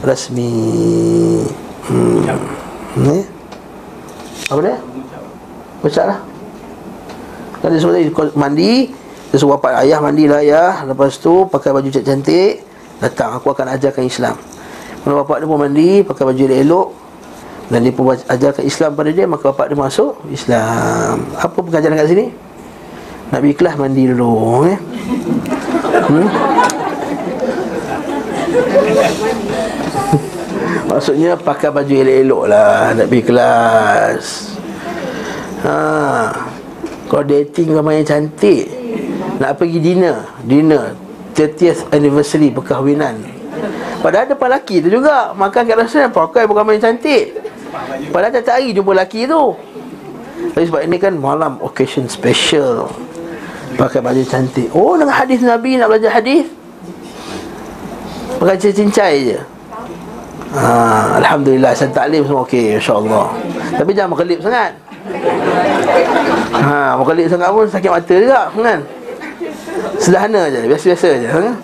rasmi 0.00 0.52
Hmm. 1.88 2.20
Ni. 3.00 3.18
Apa 4.50 4.60
dia? 4.60 4.76
Baca 5.80 6.02
lah. 6.04 6.18
Kan 7.60 7.76
dia 7.76 7.80
tadi 7.80 8.08
mandi, 8.36 8.72
dia 9.30 9.36
suruh 9.36 9.60
bapak 9.60 9.84
ayah 9.84 10.00
mandilah 10.00 10.40
ayah, 10.40 10.72
lepas 10.88 11.20
tu 11.20 11.44
pakai 11.46 11.76
baju 11.76 11.88
cantik-cantik, 11.92 12.64
datang 13.04 13.36
aku 13.36 13.52
akan 13.52 13.76
ajarkan 13.76 14.04
Islam. 14.08 14.36
Kalau 15.04 15.24
bapak 15.24 15.44
dia 15.44 15.48
pun 15.48 15.60
mandi, 15.60 16.00
pakai 16.00 16.24
baju 16.24 16.42
elok 16.50 16.88
dan 17.68 17.84
dia 17.84 17.92
pun 17.92 18.16
ajarkan 18.16 18.64
Islam 18.64 18.90
pada 18.96 19.10
dia, 19.12 19.28
maka 19.28 19.52
bapak 19.52 19.70
dia 19.70 19.78
masuk 19.78 20.18
Islam. 20.32 21.30
Apa 21.36 21.56
pengajaran 21.60 22.00
kat 22.00 22.08
sini? 22.08 22.26
Pergi 23.30 23.54
kelas 23.54 23.78
mandi 23.78 24.02
dulu 24.10 24.66
eh? 24.66 24.78
hmm? 26.10 26.28
Maksudnya 30.90 31.38
pakai 31.38 31.70
baju 31.70 31.94
elok-elok 31.94 32.44
lah 32.50 32.90
Nak 32.98 33.06
pergi 33.06 33.22
kelas. 33.22 34.24
Ha. 35.62 35.76
Kalau 37.06 37.24
dating 37.30 37.78
ramai 37.78 38.02
yang 38.02 38.08
cantik 38.10 38.66
Nak 39.38 39.54
pergi 39.54 39.78
dinner 39.78 40.26
Dinner 40.42 40.98
30th 41.30 41.94
anniversary 41.94 42.50
perkahwinan. 42.50 43.22
Padahal 44.02 44.34
depan 44.34 44.50
lelaki 44.50 44.82
tu 44.82 44.90
juga 44.90 45.30
Makan 45.30 45.62
kat 45.62 45.78
restoran 45.78 46.10
pakai 46.10 46.42
bukan 46.50 46.74
yang 46.74 46.90
cantik. 46.90 47.38
Padahal 48.10 48.34
tiap 48.34 48.58
hari 48.58 48.74
jumpa 48.74 48.90
lelaki 48.92 49.30
tu. 49.30 49.54
Tapi 50.50 50.64
sebab 50.66 50.82
ini 50.82 50.98
kan 50.98 51.14
malam 51.14 51.62
occasion 51.62 52.10
special. 52.10 52.90
Pakai 53.78 54.02
baju 54.02 54.20
cantik. 54.26 54.74
Oh 54.74 54.98
dengan 54.98 55.14
hadis 55.14 55.38
Nabi 55.38 55.78
nak 55.78 55.94
belajar 55.94 56.18
hadis? 56.18 56.50
Pakai 58.42 58.58
cincai 58.58 59.16
je 59.22 59.38
ha, 60.54 61.18
Alhamdulillah 61.22 61.72
Saya 61.74 61.90
taklim 61.94 62.26
semua 62.26 62.42
okey 62.46 62.76
InsyaAllah 62.78 63.26
Tapi 63.78 63.90
jangan 63.94 64.10
makelip 64.14 64.38
sangat 64.42 64.72
ha, 66.54 66.98
Makelip 66.98 67.26
sangat 67.30 67.48
pun 67.54 67.66
sakit 67.70 67.90
mata 67.90 68.14
juga 68.14 68.40
kan? 68.50 68.80
Sederhana 70.00 70.42
je 70.50 70.58
Biasa-biasa 70.66 71.08
je 71.18 71.28
kan? 71.28 71.44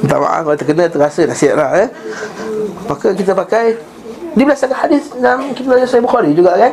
Minta 0.00 0.16
maaf 0.16 0.40
kalau 0.46 0.56
terkena 0.56 0.84
terasa 0.90 1.22
nasihat 1.26 1.54
lah 1.58 1.70
eh? 1.86 1.88
Maka 2.86 3.14
kita 3.14 3.32
pakai 3.34 3.74
Dia 4.34 4.44
berdasarkan 4.46 4.78
hadis 4.86 5.10
dalam 5.18 5.50
kita 5.54 5.66
belajar 5.70 5.86
Sahih 5.90 6.04
Bukhari 6.04 6.30
juga 6.34 6.54
kan 6.58 6.72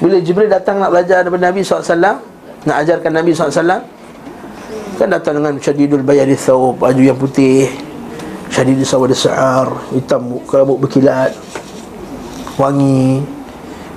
Bila 0.00 0.16
Jibril 0.20 0.48
datang 0.48 0.80
nak 0.80 0.92
belajar 0.92 1.24
daripada 1.24 1.48
Nabi 1.48 1.60
SAW 1.64 2.20
Nak 2.64 2.76
ajarkan 2.84 3.12
Nabi 3.12 3.30
SAW 3.36 3.80
Kan 4.94 5.10
datang 5.10 5.42
dengan 5.42 5.58
syadidul 5.58 6.06
bayari 6.06 6.38
thawb 6.38 6.78
Baju 6.78 7.02
yang 7.02 7.18
putih 7.18 7.93
Syadidul 8.52 8.86
sawad 8.86 9.10
sa'ar 9.14 9.68
Hitam 9.94 10.40
rambut 10.48 10.78
berkilat 10.84 11.32
Wangi. 12.60 13.18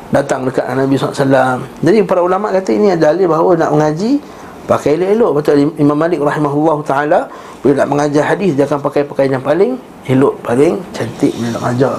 Datang 0.10 0.48
dekat 0.48 0.66
Nabi 0.72 0.96
SAW 0.96 1.60
Jadi 1.84 2.00
para 2.08 2.24
ulama 2.24 2.50
kata 2.50 2.72
ini 2.72 2.96
ada 2.96 3.12
dalil 3.12 3.28
bahawa 3.28 3.60
nak 3.60 3.72
mengaji 3.76 4.24
Pakai 4.68 5.00
elok-elok. 5.00 5.32
Betul 5.40 5.72
Imam 5.80 5.96
Malik 5.96 6.20
rahimahullah 6.20 6.78
ta'ala 6.84 7.20
Bila 7.64 7.84
nak 7.84 7.90
mengajar 7.92 8.24
hadis 8.36 8.56
Dia 8.56 8.68
akan 8.68 8.80
pakai 8.84 9.04
pakaian 9.04 9.40
yang 9.40 9.44
paling 9.44 9.76
elok 10.08 10.40
Paling 10.44 10.80
cantik 10.96 11.32
bila 11.36 11.56
nak 11.56 11.62
mengajar. 11.68 11.96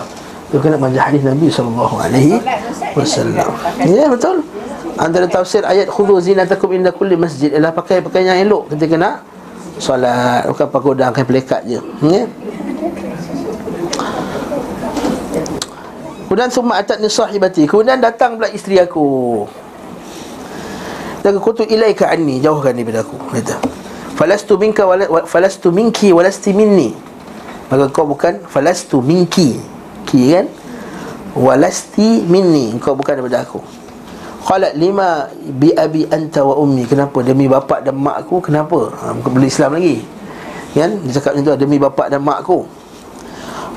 Dia 0.48 0.58
kena 0.64 0.76
mengajar 0.80 1.02
hadis 1.12 1.22
Nabi 1.24 1.46
SAW 1.52 2.00
Ya 3.84 4.04
betul. 4.08 4.36
Antara 4.98 5.26
tafsir 5.28 5.62
ayat 5.62 5.86
Khudu 5.92 6.18
zinatakum 6.18 6.72
inda 6.72 6.90
kulli 6.90 7.14
masjid 7.14 7.52
Ialah 7.52 7.72
pakai 7.76 8.00
pakaian 8.00 8.34
yang 8.34 8.48
elok 8.48 8.72
Ketika 8.72 8.96
nak 8.96 9.14
Solat. 9.78 10.46
Bukan 10.50 10.66
pakai 10.68 10.88
udang 10.92 11.10
Pakai 11.14 11.26
pelekat 11.26 11.62
je. 11.64 11.80
Ya? 12.04 12.24
Kemudian 16.28 16.52
summa 16.52 16.76
atat 16.76 17.00
ni 17.00 17.08
sahibati 17.08 17.64
Kemudian 17.64 18.02
datang 18.04 18.36
pula 18.36 18.52
isteri 18.52 18.76
aku. 18.76 19.46
Dan 21.24 21.40
kutu 21.40 21.64
ilaika 21.64 22.12
anni. 22.12 22.38
Jauhkan 22.42 22.76
daripada 22.76 23.02
aku. 23.02 23.16
Kata 23.32 23.56
Falastu 24.18 24.58
minka 24.58 24.82
wala, 24.82 25.06
Falastu 25.30 25.70
minki 25.70 26.10
walasti 26.10 26.50
minni. 26.50 26.90
Maka 27.70 27.86
kau 27.94 28.02
bukan 28.02 28.42
Falastu 28.50 28.98
minki. 28.98 29.62
Ki 30.04 30.34
kan? 30.34 30.50
Walasti 31.38 32.26
minni. 32.26 32.74
Kau 32.82 32.98
bukan 32.98 33.22
daripada 33.22 33.46
aku 33.46 33.77
Qalat 34.48 34.72
lima 34.80 35.28
bi 35.60 35.68
abi 35.76 36.08
anta 36.08 36.40
wa 36.40 36.56
ummi 36.56 36.88
Kenapa? 36.88 37.20
Demi 37.20 37.44
bapak 37.44 37.84
dan 37.84 38.00
mak 38.00 38.24
aku 38.24 38.40
Kenapa? 38.40 38.88
Ha, 38.96 39.12
bukan 39.20 39.30
beli 39.36 39.52
Islam 39.52 39.76
lagi 39.76 40.00
Kan? 40.72 41.04
Dia 41.04 41.20
cakap 41.20 41.36
macam 41.36 41.52
tu 41.52 41.60
Demi 41.60 41.76
bapak 41.76 42.08
dan 42.08 42.24
mak 42.24 42.40
aku 42.40 42.64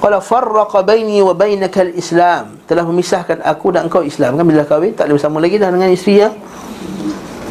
Qala 0.01 0.17
farraqa 0.17 0.81
baini 0.81 1.21
wa 1.21 1.37
bainaka 1.37 1.85
al-Islam. 1.85 2.57
Telah 2.65 2.83
memisahkan 2.89 3.37
aku 3.45 3.69
dan 3.69 3.85
engkau 3.85 4.01
Islam. 4.01 4.33
Kan 4.33 4.49
bila 4.49 4.65
kahwin 4.65 4.97
tak 4.97 5.05
boleh 5.05 5.21
bersama 5.21 5.37
lagi 5.37 5.61
dah 5.61 5.69
dengan 5.69 5.93
isteri 5.93 6.25
yang 6.25 6.33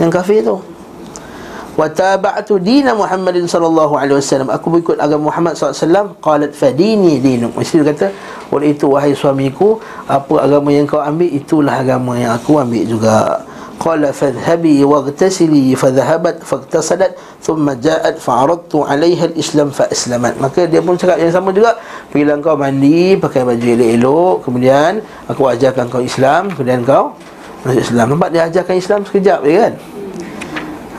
yang 0.02 0.10
kafir 0.10 0.42
tu. 0.42 0.58
Wa 1.80 1.88
taba'tu 1.88 2.60
dina 2.60 2.92
Muhammadin 2.92 3.48
sallallahu 3.48 3.96
alaihi 3.96 4.20
wasallam. 4.20 4.52
Aku 4.52 4.68
mengikut 4.68 5.00
agama 5.00 5.32
Muhammad 5.32 5.56
sallallahu 5.56 5.72
alaihi 5.72 5.86
wasallam. 5.88 6.06
Qalat 6.20 6.52
fadini 6.52 7.12
dinuk. 7.24 7.56
Isteri 7.56 7.88
kata, 7.88 8.12
"Oleh 8.52 8.76
itu 8.76 8.84
wahai 8.92 9.16
suamiku, 9.16 9.80
apa 10.04 10.44
agama 10.44 10.68
yang 10.76 10.84
kau 10.84 11.00
ambil 11.00 11.32
itulah 11.32 11.80
agama 11.80 12.20
yang 12.20 12.36
aku 12.36 12.60
ambil 12.60 12.84
juga." 12.84 13.16
Qala 13.80 14.12
fadhhabi 14.12 14.84
waghtasili 14.84 15.72
fadhhabat 15.72 16.44
faghtasalat 16.44 17.16
thumma 17.40 17.72
ja'at 17.80 18.20
fa'aradtu 18.20 18.84
'alayha 18.84 19.32
al-islam 19.32 19.72
fa 19.72 19.88
aslamat. 19.88 20.36
Maka 20.36 20.68
dia 20.68 20.84
pun 20.84 21.00
cakap 21.00 21.16
yang 21.16 21.32
sama 21.32 21.48
juga. 21.48 21.80
Pergilah 22.12 22.36
kau 22.44 22.60
mandi, 22.60 23.16
pakai 23.16 23.40
baju 23.40 23.56
elok-elok, 23.56 24.36
kemudian 24.44 25.00
aku 25.32 25.48
ajarkan 25.48 25.88
kau 25.88 26.04
Islam, 26.04 26.52
kemudian 26.52 26.84
kau 26.84 27.16
masuk 27.64 27.80
Islam. 27.88 28.06
Nampak 28.12 28.28
dia 28.36 28.52
ajarkan 28.52 28.76
Islam 28.76 29.00
sekejap 29.08 29.40
je 29.48 29.52
kan? 29.56 29.72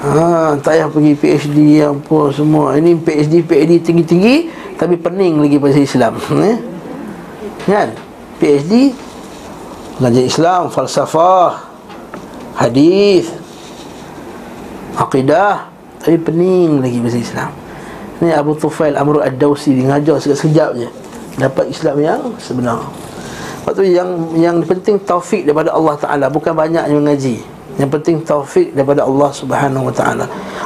Ha, 0.01 0.57
tak 0.57 0.73
payah 0.73 0.87
pergi 0.89 1.13
PhD 1.13 1.57
apa 1.85 2.19
semua. 2.33 2.73
Ini 2.73 2.97
PhD 2.97 3.45
PhD 3.45 3.77
tinggi-tinggi 3.85 4.35
tapi 4.73 4.97
pening 4.97 5.37
lagi 5.37 5.61
pasal 5.61 5.85
Islam. 5.85 6.13
Eh? 6.41 6.57
Kan? 7.69 7.93
PhD 8.41 8.97
belajar 10.01 10.23
Islam, 10.25 10.61
falsafah, 10.73 11.71
hadis 12.57 13.29
akidah 14.97 15.71
tapi 16.01 16.17
pening 16.19 16.81
lagi 16.81 16.97
bahasa 16.99 17.19
Islam 17.21 17.51
ni 18.21 18.29
Abu 18.29 18.53
Tufail 18.57 18.93
Amr 18.97 19.25
Ad-Dawsi 19.25 19.77
dia 19.77 19.85
ngajar 19.89 20.17
sekejap-sekejap 20.21 20.69
je 20.77 20.89
dapat 21.39 21.65
Islam 21.71 21.95
yang 22.01 22.21
sebenar 22.37 22.81
Lepas 23.61 23.77
tu 23.77 23.85
yang 23.85 24.09
yang 24.41 24.57
penting 24.65 24.97
taufik 25.05 25.45
daripada 25.45 25.69
Allah 25.77 25.93
Taala 25.93 26.33
bukan 26.33 26.49
banyak 26.49 26.81
yang 26.81 26.97
mengaji. 26.97 27.45
Yang 27.79 27.89
penting 27.99 28.15
taufik 28.27 28.75
daripada 28.75 29.07
Allah 29.07 29.31
Subhanahu 29.31 29.89
Wa 29.89 29.95
Taala. 29.95 30.25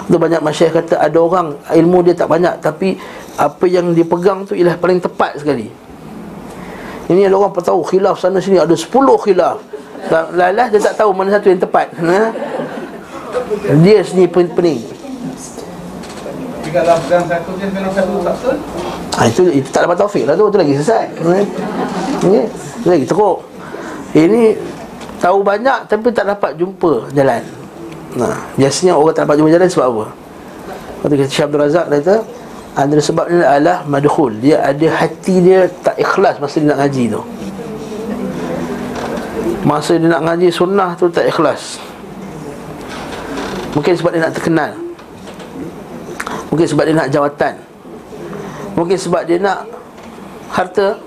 Tu 0.10 0.18
banyak 0.18 0.42
masyayikh 0.42 0.74
kata 0.82 1.02
ada 1.02 1.18
orang 1.22 1.54
ilmu 1.74 2.02
dia 2.02 2.18
tak 2.18 2.30
banyak 2.30 2.62
tapi 2.62 2.98
apa 3.38 3.66
yang 3.68 3.94
dia 3.94 4.06
pegang 4.08 4.48
tu 4.48 4.58
ialah 4.58 4.78
paling 4.80 4.98
tepat 4.98 5.38
sekali. 5.42 5.70
Ini 7.06 7.30
ada 7.30 7.38
orang 7.38 7.54
tahu 7.54 7.86
khilaf 7.86 8.18
sana 8.18 8.42
sini 8.42 8.58
ada 8.58 8.74
10 8.74 8.90
khilaf. 8.90 9.62
Lalas 10.34 10.68
dia 10.74 10.82
tak 10.82 10.98
tahu 10.98 11.14
mana 11.14 11.34
satu 11.34 11.54
yang 11.54 11.62
tepat. 11.62 11.94
Ha? 12.02 12.22
Dia 13.86 14.02
sendiri 14.02 14.30
pening. 14.50 14.82
Kalau 16.76 17.00
pegang 17.08 17.24
satu 17.24 17.52
je 17.56 17.66
pegang 17.72 17.94
satu 17.96 18.14
tak 18.20 18.36
betul 18.36 18.58
Ha, 19.16 19.32
itu, 19.32 19.48
itu 19.48 19.70
tak 19.72 19.88
dapat 19.88 19.96
taufik 19.96 20.28
lah 20.28 20.36
tu 20.36 20.52
Itu 20.52 20.60
lagi 20.60 20.76
sesat 20.76 21.08
okay. 21.24 21.48
Itu 22.52 22.88
lagi 22.92 23.08
teruk 23.08 23.48
Ini 24.12 24.44
Tahu 25.26 25.42
banyak 25.42 25.90
tapi 25.90 26.14
tak 26.14 26.30
dapat 26.30 26.54
jumpa 26.54 27.10
jalan. 27.18 27.42
Nah, 28.14 28.38
Biasanya 28.54 28.94
orang 28.94 29.18
tak 29.18 29.26
dapat 29.26 29.42
jumpa 29.42 29.50
jalan 29.58 29.70
sebab 29.74 29.88
apa? 29.90 30.06
Kata 31.02 31.14
Syekh 31.26 31.46
Abdul 31.50 31.62
Razak 31.66 31.86
kata 31.90 32.16
Antara 32.76 33.02
sebabnya 33.02 33.42
adalah 33.46 33.82
madhul 33.90 34.38
Dia 34.38 34.62
ada 34.62 34.88
hati 35.02 35.42
dia 35.42 35.66
tak 35.82 35.98
ikhlas 35.98 36.38
masa 36.38 36.62
dia 36.62 36.70
nak 36.70 36.86
ngaji 36.86 37.04
tu. 37.10 37.22
Masa 39.66 39.98
dia 39.98 40.08
nak 40.14 40.22
ngaji 40.30 40.48
sunnah 40.54 40.94
tu 40.94 41.10
tak 41.10 41.26
ikhlas. 41.26 41.82
Mungkin 43.74 43.98
sebab 43.98 44.14
dia 44.14 44.22
nak 44.22 44.34
terkenal. 44.38 44.72
Mungkin 46.54 46.68
sebab 46.70 46.84
dia 46.86 46.94
nak 46.94 47.10
jawatan. 47.10 47.54
Mungkin 48.78 48.98
sebab 49.02 49.22
dia 49.26 49.42
nak 49.42 49.66
harta. 50.54 51.02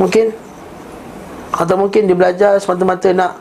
Mungkin 0.00 0.32
Atau 1.50 1.74
mungkin 1.74 2.06
dia 2.06 2.14
belajar 2.14 2.56
semata-mata 2.62 3.10
nak 3.10 3.32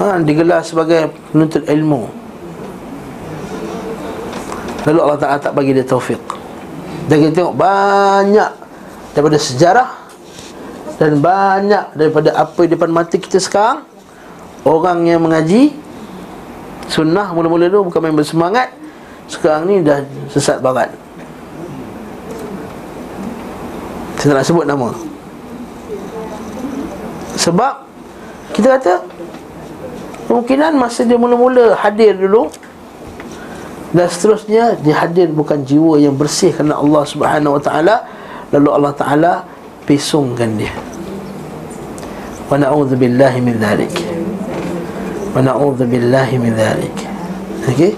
ha, 0.00 0.16
Digelar 0.20 0.64
sebagai 0.64 1.12
penuntut 1.32 1.64
ilmu. 1.68 2.08
Lalu 4.86 4.98
Allah 5.02 5.18
Ta'ala 5.18 5.38
tak 5.42 5.52
bagi 5.52 5.74
dia 5.74 5.82
taufik 5.82 6.22
Dan 7.10 7.26
kita 7.26 7.42
tengok 7.42 7.58
banyak 7.58 8.52
Daripada 9.12 9.36
sejarah 9.36 9.90
Dan 10.96 11.18
banyak 11.18 11.98
daripada 11.98 12.32
apa 12.38 12.60
di 12.64 12.72
depan 12.72 12.94
mata 12.94 13.18
kita 13.18 13.36
sekarang. 13.42 13.84
Orang 14.62 15.04
yang 15.04 15.20
mengaji 15.20 15.74
Sunnah 16.86 17.34
mula-mula 17.34 17.66
tu 17.66 17.82
bukan 17.82 17.98
main 17.98 18.14
bersemangat 18.14 18.70
sekarang 19.26 19.66
ni 19.66 19.82
dah 19.82 20.06
sesat 20.30 20.62
barat. 20.62 20.90
Saya 24.16 24.32
tak 24.32 24.36
nak 24.38 24.46
sebut 24.46 24.66
nama 24.66 24.88
Sebab 27.36 27.74
Kita 28.56 28.80
kata 28.80 28.94
Kemungkinan 30.26 30.74
masa 30.74 31.06
dia 31.06 31.14
mula-mula 31.14 31.78
hadir 31.78 32.18
dulu 32.18 32.50
Dan 33.94 34.06
seterusnya 34.10 34.80
Dia 34.82 35.06
hadir 35.06 35.30
bukan 35.30 35.62
jiwa 35.62 36.00
yang 36.00 36.18
bersih 36.18 36.50
Kerana 36.50 36.80
Allah 36.80 37.02
subhanahu 37.06 37.56
wa 37.56 37.62
ta'ala 37.62 37.96
Lalu 38.50 38.68
Allah 38.72 38.92
ta'ala 38.96 39.32
Pisungkan 39.86 40.58
dia. 40.58 40.74
Wa 42.50 42.58
na'udhu 42.58 42.98
billahi 42.98 43.38
min 43.38 43.54
dhalik. 43.54 43.94
Wa 45.30 45.38
na'udhu 45.38 45.86
billahi 45.86 46.42
min 46.42 46.58
dhalik. 46.58 46.94
Okay 47.70 47.94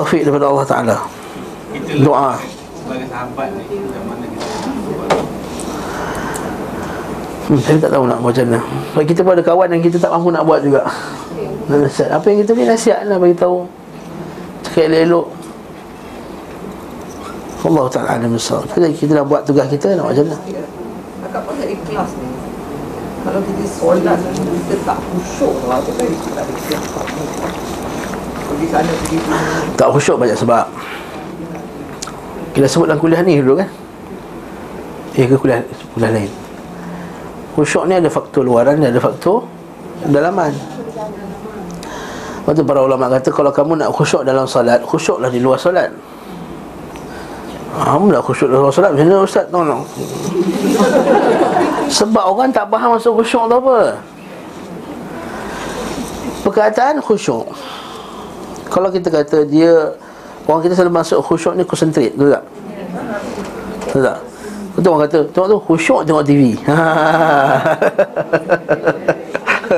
taufik 0.00 0.24
daripada 0.24 0.48
Allah 0.48 0.64
Ta'ala. 0.64 0.96
Doa. 2.00 2.40
Sebagai 2.80 3.06
sahabat 3.12 3.52
ni 3.52 3.76
Macam 3.84 4.02
mana 4.08 4.24
kita 4.24 4.48
hmm, 7.50 7.60
Saya 7.66 7.76
tak 7.82 7.90
tahu 7.98 8.04
nak 8.06 8.18
macam 8.22 8.44
mana. 8.46 8.60
Sebab 8.94 9.04
kita 9.04 9.20
pun 9.26 9.32
ada 9.34 9.42
kawan 9.42 9.68
yang 9.74 9.82
kita 9.82 9.96
tak 9.98 10.10
mampu 10.14 10.30
nak 10.30 10.46
buat 10.46 10.62
juga. 10.62 10.86
Nasihat. 11.66 12.10
Apa 12.14 12.26
yang 12.30 12.38
kita 12.46 12.50
boleh 12.54 12.68
nasihat 12.70 13.00
lah 13.06 13.16
bagi 13.18 13.36
tahu. 13.36 13.66
Cakap 14.62 14.86
elok-elok. 14.86 15.26
Allah 17.60 17.84
Ta'ala 17.92 18.08
alam 18.16 18.30
besar. 18.32 18.64
Kita, 18.72 18.88
kita 18.88 19.12
nak 19.20 19.26
buat 19.28 19.42
tugas 19.44 19.68
kita 19.68 19.92
nak 19.98 20.14
macam 20.14 20.24
mana? 20.24 20.36
Akak 21.28 21.42
pasal 21.44 21.66
ikhlas 21.68 22.10
ni. 22.16 22.28
Kalau 23.20 23.40
kita 23.44 23.64
solat 23.68 24.16
Kita 24.16 24.74
tak 24.80 24.98
khusyuk 25.12 25.54
lah. 25.68 25.78
Kita 25.84 26.02
tak 26.08 26.44
ada 26.46 26.52
ikhlas. 26.56 26.84
Pergi 28.50 28.66
sana 28.66 28.92
pergi 29.04 29.18
Tak 29.76 29.88
khusyuk 29.92 30.16
banyak 30.16 30.38
sebab. 30.38 30.64
Kita 32.50 32.66
sebut 32.66 32.86
dalam 32.90 32.98
kuliah 32.98 33.22
ni 33.22 33.38
dulu 33.38 33.60
kan? 33.60 33.68
Eh 35.14 35.26
ke 35.28 35.36
kuliah, 35.38 35.62
kuliah 35.94 36.10
lain 36.10 36.39
Khusyuk 37.60 37.92
ni 37.92 38.00
ada 38.00 38.08
faktor 38.08 38.40
luaran 38.40 38.80
Ada 38.80 38.96
faktor 38.96 39.44
dalaman. 40.08 40.48
Lepas 42.40 42.56
tu 42.56 42.64
para 42.64 42.80
ulama 42.80 43.12
kata 43.12 43.28
Kalau 43.28 43.52
kamu 43.52 43.84
nak 43.84 43.92
khusyuk 43.92 44.24
dalam 44.24 44.48
salat 44.48 44.80
Khusyuklah 44.80 45.28
di 45.28 45.44
luar 45.44 45.60
salat 45.60 45.92
Alhamdulillah 47.76 48.24
khusyuk 48.24 48.48
dalam 48.48 48.72
solat 48.72 48.96
Macam 48.96 49.04
mana 49.12 49.20
Ustaz? 49.20 49.44
Tolong 49.52 49.84
Sebab 52.00 52.24
orang 52.32 52.48
tak 52.48 52.64
faham 52.72 52.96
masuk 52.96 53.20
khusyuk 53.20 53.44
tu 53.44 53.56
apa. 53.60 53.78
Perkataan 56.40 56.96
khusyuk. 57.04 57.44
Kalau 58.72 58.88
kita 58.88 59.12
kata 59.12 59.44
dia 59.44 60.00
Orang 60.48 60.64
kita 60.64 60.80
selalu 60.80 60.96
masuk 60.96 61.20
khusyuk 61.20 61.60
ni 61.60 61.68
konsentrate 61.68 62.16
Betul 62.16 62.40
tak? 62.40 62.44
Betul 63.84 64.00
tak? 64.08 64.29
Betul 64.80 64.96
orang 64.96 65.04
kata 65.12 65.20
Tengok 65.36 65.48
tu 65.52 65.58
khusyuk 65.68 66.00
tengok 66.08 66.24
TV 66.24 66.56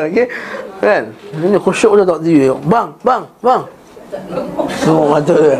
Okay 0.06 0.26
Kan? 0.78 1.10
Ini 1.42 1.58
khusyuk 1.58 1.98
tu 1.98 2.02
tengok 2.06 2.22
TV 2.22 2.54
Bang, 2.70 2.94
bang, 3.02 3.26
bang. 3.42 3.62
Tengok 4.86 5.06
mata 5.10 5.34
dia. 5.34 5.58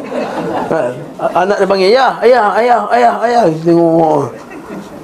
Kan? 0.70 0.95
Anak 1.34 1.59
dia 1.59 1.66
panggil 1.66 1.90
Ya, 1.90 2.07
ayah, 2.22 2.55
ayah, 2.55 2.82
ayah, 2.95 3.14
ayah. 3.26 3.43
Tengok 3.66 4.30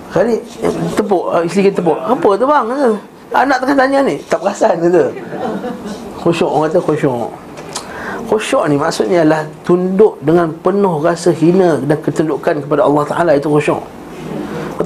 Kali 0.08 0.40
tepuk, 0.96 1.20
uh, 1.28 1.44
isteri 1.44 1.68
kita 1.68 1.84
tepuk. 1.84 1.98
Apa 1.98 2.28
tu 2.38 2.46
bang? 2.48 2.64
Anak 3.34 3.60
tengah 3.60 3.76
tanya 3.76 4.00
ni. 4.06 4.16
Tak 4.24 4.40
perasan 4.40 4.80
kata. 4.80 5.12
Khusyuk, 6.22 6.48
orang 6.48 6.70
kata 6.70 6.78
khusyuk. 6.80 7.28
Khusyuk 8.30 8.62
ni 8.70 8.76
maksudnya 8.78 9.26
adalah 9.26 9.42
Tunduk 9.66 10.20
dengan 10.20 10.52
penuh 10.60 11.00
rasa 11.00 11.32
hina 11.32 11.80
Dan 11.80 11.96
ketundukan 12.04 12.60
kepada 12.60 12.84
Allah 12.84 13.04
Ta'ala 13.08 13.32
Itu 13.32 13.48
khusyuk 13.48 13.80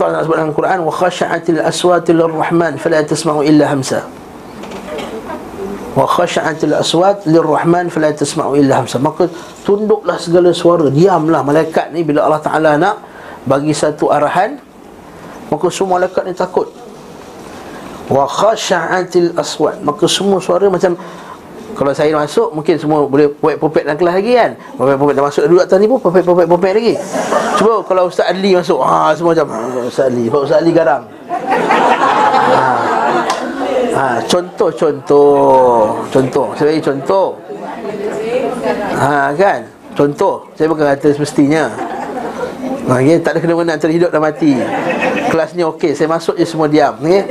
Allah 0.00 0.24
sebut 0.24 0.36
dalam 0.40 0.56
Quran 0.56 0.78
Wa 0.88 0.92
khasha'atil 0.92 1.60
aswatil 1.60 2.22
rahman 2.24 2.80
Fala 2.80 3.04
tasma'u 3.04 3.44
illa 3.44 3.68
hamsa. 3.68 4.08
Wa 5.92 6.08
khasha'atil 6.08 6.72
aswat 6.72 7.28
lirrahman 7.28 7.92
fala 7.92 8.08
tasma'u 8.16 8.56
illa 8.56 8.80
hamsa. 8.80 8.96
Maka 8.96 9.28
tunduklah 9.68 10.16
segala 10.16 10.48
suara 10.56 10.88
diamlah 10.88 11.44
malaikat 11.44 11.92
ni 11.92 12.00
bila 12.00 12.24
Allah 12.24 12.40
Taala 12.40 12.80
nak 12.80 12.96
bagi 13.44 13.76
satu 13.76 14.08
arahan 14.08 14.56
maka 15.52 15.66
semua 15.68 16.00
malaikat 16.00 16.24
ni 16.24 16.32
takut. 16.32 16.72
Wa 18.08 18.24
khasha'atil 18.24 19.36
aswat. 19.36 19.84
Maka 19.84 20.08
semua 20.08 20.40
suara 20.40 20.72
macam 20.72 20.96
kalau 21.72 21.92
saya 21.96 22.12
masuk 22.12 22.52
mungkin 22.52 22.76
semua 22.76 23.08
boleh 23.08 23.32
buat 23.40 23.56
popet 23.56 23.88
dalam 23.88 23.96
kelas 23.96 24.14
lagi 24.20 24.32
kan? 24.36 24.50
Popet 24.76 24.96
popet 25.00 25.14
dah 25.16 25.24
masuk 25.24 25.42
duduk 25.48 25.64
atas 25.64 25.78
ni 25.80 25.86
pun 25.88 25.98
popet 25.98 26.22
popet 26.24 26.46
popet 26.46 26.72
lagi. 26.76 26.94
Cuba 27.56 27.74
kalau 27.88 28.12
ustaz 28.12 28.28
Ali 28.28 28.52
masuk 28.52 28.80
ha 28.84 29.16
semua 29.16 29.32
macam 29.32 29.48
ah, 29.48 29.88
ustaz 29.88 30.12
Ali 30.12 30.28
ustaz 30.28 30.60
Ali 30.60 30.70
garang. 30.76 31.04
Ha. 32.52 32.64
Ha, 33.92 34.04
contoh 34.28 34.68
contoh 34.72 36.04
contoh. 36.12 36.46
Saya 36.56 36.66
bagi 36.72 36.84
contoh. 36.84 37.28
Ha 39.00 39.32
kan? 39.32 39.60
Contoh. 39.96 40.34
Saya 40.56 40.66
bukan 40.68 40.84
kata 40.92 41.08
semestinya. 41.16 41.72
Ha, 42.88 42.98
okay? 42.98 43.16
tak 43.22 43.36
ada 43.36 43.38
kena-mena 43.40 43.78
antara 43.78 43.92
hidup 43.94 44.12
dan 44.12 44.20
mati. 44.20 44.60
Kelas 45.32 45.56
ni 45.56 45.64
okey 45.64 45.96
saya 45.96 46.10
masuk 46.10 46.36
je 46.36 46.44
semua 46.44 46.68
diam 46.68 46.98
okay? 47.00 47.24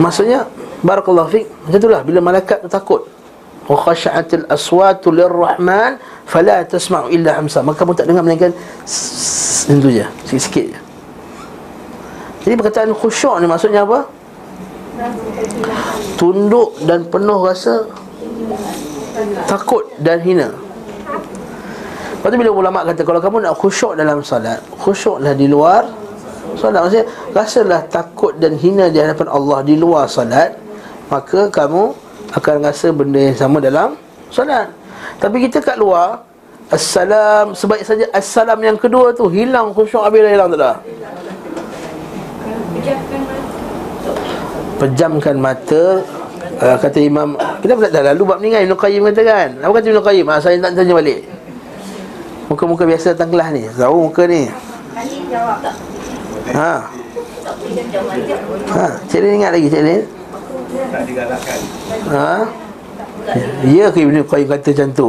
maksudnya 0.00 0.48
barakallahu 0.80 1.28
fik 1.28 1.44
macam 1.68 1.78
itulah. 1.84 2.00
Bila 2.00 2.24
malaikat 2.24 2.64
tu 2.64 2.70
takut 2.72 3.15
khasha'atil 3.74 4.46
aswatu 4.46 5.10
lirrahman 5.10 5.98
fala 6.28 6.62
tasma'u 6.62 7.10
illa 7.10 7.34
hamsa. 7.34 7.66
Maka 7.66 7.82
kamu 7.82 7.92
tak 7.98 8.06
dengar 8.06 8.22
melainkan 8.22 8.54
itu 9.66 9.88
je 9.90 10.06
sikit-sikit 10.30 10.64
je. 10.70 10.78
Jadi 12.46 12.54
perkataan 12.54 12.94
khusyuk 12.94 13.42
ni 13.42 13.50
maksudnya 13.50 13.82
apa? 13.82 14.06
Tunduk 16.14 16.78
dan 16.86 17.02
penuh 17.10 17.42
rasa 17.42 17.90
takut 19.50 19.82
dan 19.98 20.22
hina. 20.22 20.54
Lepas 22.16 22.28
tu 22.32 22.42
bila 22.42 22.50
ulama 22.54 22.82
kata 22.86 23.02
kalau 23.06 23.20
kamu 23.22 23.36
nak 23.46 23.54
khusyuk 23.54 23.94
dalam 23.94 24.18
salat 24.18 24.58
khusyuklah 24.82 25.30
di 25.34 25.46
luar 25.46 25.86
salat 26.58 26.82
maksudnya 26.82 27.06
rasalah 27.30 27.80
takut 27.86 28.34
dan 28.42 28.58
hina 28.58 28.90
di 28.90 28.98
hadapan 28.98 29.30
Allah 29.30 29.62
di 29.62 29.78
luar 29.78 30.10
salat 30.10 30.58
maka 31.06 31.46
kamu 31.54 31.94
akan 32.36 32.54
rasa 32.62 32.92
benda 32.92 33.20
yang 33.32 33.36
sama 33.36 33.58
dalam 33.58 33.96
salat 34.28 34.68
tapi 35.16 35.48
kita 35.48 35.64
kat 35.64 35.80
luar 35.80 36.22
Assalam 36.66 37.54
Sebaik 37.54 37.86
saja 37.86 38.10
Assalam 38.10 38.58
yang 38.58 38.74
kedua 38.74 39.14
tu 39.14 39.30
Hilang 39.30 39.70
khusyuk 39.70 40.02
Habis 40.02 40.18
dah 40.26 40.32
hilang 40.34 40.48
tak 40.50 40.58
dah? 40.58 40.76
Pejamkan 44.76 45.36
mata 45.40 46.04
uh, 46.60 46.76
kata 46.76 46.98
imam 47.00 47.32
kita 47.64 47.72
pun 47.72 47.88
dah 47.88 48.02
lalu 48.12 48.22
bab 48.28 48.38
ni 48.44 48.52
kan 48.52 48.60
Ibn 48.68 48.76
Qayyim 48.76 49.02
kata 49.08 49.22
kan? 49.24 49.48
Apa 49.64 49.72
kata 49.80 49.86
Ibn 49.88 50.00
Qayyim? 50.04 50.26
Ah, 50.28 50.36
saya 50.36 50.60
tak 50.60 50.76
tanya 50.76 50.92
balik. 50.92 51.24
Muka-muka 52.52 52.84
biasa 52.84 53.16
datang 53.16 53.32
kelas 53.32 53.48
ni 53.56 53.62
tahu 53.72 54.12
muka 54.12 54.28
ni. 54.28 54.52
Ha. 56.52 56.72
Ha 58.68 58.86
cik 59.08 59.20
Lin 59.24 59.32
ingat 59.40 59.50
lagi 59.56 59.66
cik 59.72 59.80
Lin 59.80 60.02
Tak 60.66 61.02
digalakkan 61.06 61.60
ha 62.10 62.32
Ya 63.66 63.90
ke 63.90 64.06
Ibn 64.06 64.22
Qayyim 64.22 64.48
kata 64.50 64.70
macam 64.70 64.88
tu 64.94 65.08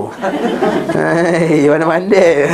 Hei, 0.94 1.70
mana 1.70 1.86
mandai 1.86 2.50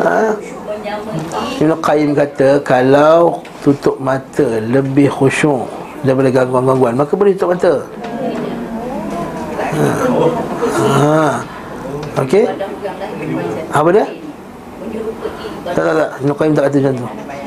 ha? 0.00 0.20
Ibn 1.60 1.72
Qayyim 1.80 2.10
kata 2.16 2.48
Kalau 2.64 3.40
tutup 3.60 3.96
mata 4.00 4.60
lebih 4.62 5.08
khusyuk 5.12 5.68
daripada 6.04 6.28
gangguan-gangguan 6.32 6.94
maka 6.96 7.12
boleh 7.16 7.32
tutup 7.36 7.56
mata 7.56 7.74
ha. 9.76 9.88
ha. 10.96 11.24
Okey 12.24 12.44
Apa 13.72 13.88
dia? 13.92 14.06
Tak 15.72 15.82
tak 15.82 15.94
tak 15.98 16.08
Ibn 16.24 16.30
Qayyim 16.36 16.52
tak 16.56 16.64
kata 16.68 16.76
macam 16.80 16.94
tu 16.96 17.06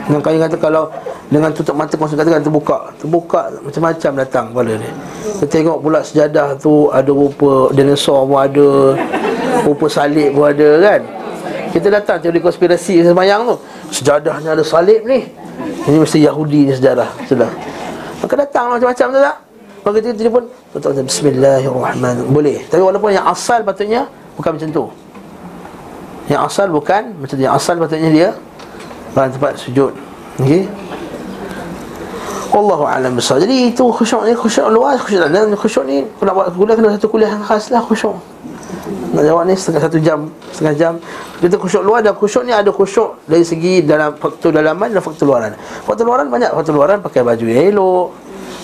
Ibn 0.09 0.25
Qayyim 0.25 0.41
kata 0.41 0.57
kalau 0.57 0.89
dengan 1.29 1.53
tutup 1.53 1.77
mata 1.77 1.93
kau 1.93 2.09
katakan 2.09 2.41
terbuka 2.41 2.89
terbuka 2.97 3.53
macam-macam 3.61 4.11
datang 4.25 4.45
kepala 4.49 4.73
dia. 4.81 4.91
Kita 5.37 5.45
tengok 5.45 5.77
pula 5.85 6.01
sejadah 6.01 6.57
tu 6.57 6.89
ada 6.89 7.13
rupa 7.13 7.69
dinosaur 7.77 8.25
pun 8.25 8.41
ada 8.41 8.97
rupa 9.69 9.85
salib 9.85 10.33
pun 10.33 10.49
ada 10.49 10.69
kan. 10.81 11.01
Kita 11.69 11.93
datang 11.93 12.17
teori 12.17 12.41
konspirasi 12.41 13.05
semayang 13.05 13.45
tu 13.45 13.55
sejadahnya 13.93 14.57
ada 14.57 14.65
salib 14.65 15.05
ni. 15.05 15.29
Ini 15.85 16.01
mesti 16.01 16.25
Yahudi 16.25 16.69
ni 16.69 16.73
sejarah 16.73 17.13
Sudah. 17.29 17.53
Maka 18.25 18.33
datang 18.33 18.73
macam-macam 18.73 19.07
tu 19.13 19.19
tak? 19.21 19.37
Maka 19.85 19.97
dia 20.01 20.29
pun 20.33 20.43
Bismillahirrahmanirrahim. 21.05 22.33
Boleh. 22.33 22.65
Tapi 22.65 22.81
walaupun 22.81 23.13
yang 23.13 23.29
asal 23.29 23.61
patutnya 23.61 24.09
Bukan 24.33 24.57
macam 24.57 24.69
tu. 24.73 24.85
Yang 26.33 26.41
asal 26.49 26.67
bukan 26.73 27.13
Macam 27.13 27.35
tu. 27.37 27.43
Yang 27.45 27.53
asal 27.53 27.77
patutnya 27.77 28.09
dia 28.09 28.29
Pada 29.19 29.35
tempat 29.35 29.59
sujud. 29.59 29.91
Okey? 30.39 30.63
Wallahu 32.55 32.87
a'lam 32.87 33.19
besar. 33.19 33.43
Jadi 33.43 33.75
itu 33.75 33.83
khusyuk 33.83 34.23
ni 34.23 34.31
khusyuk 34.31 34.71
luas 34.71 34.95
khusyuk 35.03 35.27
dan 35.27 35.51
khusyuk 35.59 35.83
ni 35.83 36.07
kalau 36.23 36.39
buat 36.39 36.47
kuliah 36.55 36.75
kena 36.79 36.89
satu 36.95 37.07
kuliah 37.11 37.29
yang 37.35 37.43
khas 37.43 37.67
lah 37.67 37.83
khusyuk. 37.83 38.15
Nak 39.11 39.23
jawab 39.25 39.43
ni 39.49 39.57
setengah 39.57 39.81
satu 39.89 39.97
jam 39.99 40.29
Setengah 40.53 40.75
jam. 40.77 40.93
Kita 41.41 41.59
khusyuk 41.59 41.83
luar 41.83 41.99
dan 41.99 42.13
khusyuk 42.13 42.45
ni 42.45 42.53
ada 42.53 42.69
khusyuk 42.69 43.17
Dari 43.25 43.41
segi 43.41 43.81
dalam 43.81 44.13
faktor 44.17 44.53
dalaman 44.55 44.89
dan 44.93 45.01
faktor 45.01 45.25
luaran. 45.29 45.51
Faktor 45.83 46.05
luaran 46.07 46.31
banyak. 46.31 46.49
Faktor 46.53 46.73
luaran 46.77 46.97
pakai 47.01 47.21
baju 47.21 47.45
yang 47.45 47.75
elok 47.75 48.07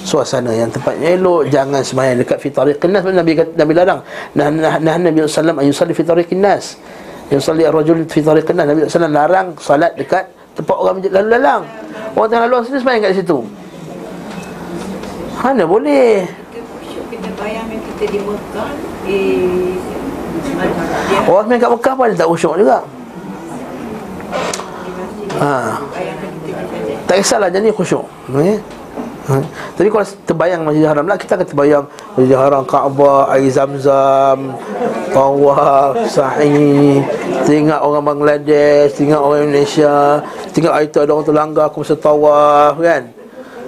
Suasana 0.06 0.54
yang 0.54 0.70
tempatnya 0.70 1.18
elok. 1.18 1.50
Jangan 1.50 1.82
semayang 1.82 2.22
dekat 2.22 2.38
fitariqin 2.38 2.94
nas. 2.94 3.02
Nabi, 3.02 3.34
Nabi 3.38 3.74
larang. 3.74 4.06
Nah, 4.38 4.54
nah, 4.54 4.78
nah 4.78 4.96
Nabi 5.02 5.26
SAW 5.26 5.58
Ayun 5.58 5.74
salli 5.74 5.98
fitariqin 5.98 6.46
nas. 6.46 6.78
Ayun 7.34 7.42
salli 7.42 7.66
ar-rajul 7.66 8.06
fitariqin 8.06 8.54
nas. 8.54 8.70
Nabi 8.70 8.86
SAW 8.86 9.10
larang 9.10 9.58
salat 9.58 9.98
dekat 9.98 10.35
Tempat 10.56 10.76
orang 10.76 11.04
lalu 11.04 11.30
lalang 11.36 11.64
Orang 12.16 12.28
tengah 12.32 12.48
lalu 12.48 12.64
sini 12.64 12.80
semayang 12.80 13.04
kat 13.04 13.20
situ. 13.20 13.44
Mana 15.44 15.68
boleh? 15.68 16.24
Kita 17.12 17.30
bayangkan 17.36 17.80
kita 17.92 18.04
di 18.08 18.20
Mekah 18.24 18.72
Eh 19.04 19.76
Orang 21.28 21.46
main 21.52 21.60
kat 21.60 21.70
Mekah 21.70 21.94
pun 21.94 22.04
ada 22.08 22.16
tak 22.16 22.28
khusyuk 22.32 22.56
juga? 22.56 22.78
Ha. 25.36 25.76
Tak 27.06 27.16
kisahlah 27.20 27.52
jadi 27.52 27.76
khusyuk. 27.76 28.08
Okay? 28.32 28.56
ha. 29.28 29.44
Tapi 29.76 29.88
kalau 29.92 30.08
terbayang 30.24 30.62
Masjid 30.64 30.88
Haram 30.88 31.06
lah 31.06 31.18
Kita 31.20 31.36
akan 31.36 31.48
terbayang 31.52 31.84
Masjid 32.16 32.38
Haram, 32.40 32.64
Kaabah, 32.64 33.28
air 33.36 33.52
zam-zam 33.52 34.56
Tawaf, 35.12 36.00
sa'i. 36.08 37.04
Tengok 37.44 37.82
orang 37.84 38.04
Bangladesh 38.08 38.96
Tengok 38.96 39.20
orang 39.20 39.52
Indonesia 39.52 40.24
Tengok 40.56 40.72
hari 40.72 40.88
tu 40.88 41.04
ada 41.04 41.12
orang 41.12 41.28
terlanggar 41.28 41.64
Aku 41.68 41.84
masa 41.84 42.00
tawaf 42.00 42.80
kan 42.80 43.04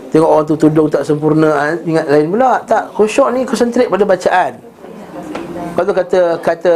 Tengok 0.08 0.30
orang 0.32 0.46
tu 0.48 0.56
tudung 0.56 0.88
tak 0.88 1.04
sempurna 1.04 1.76
Ingat 1.84 2.08
lain 2.08 2.32
pula 2.32 2.64
Tak, 2.64 2.96
khusyuk 2.96 3.36
ni 3.36 3.44
konsentrate 3.44 3.92
pada 3.92 4.08
bacaan 4.08 4.54
tu 5.78 5.94
kata 5.94 6.42
kata 6.42 6.74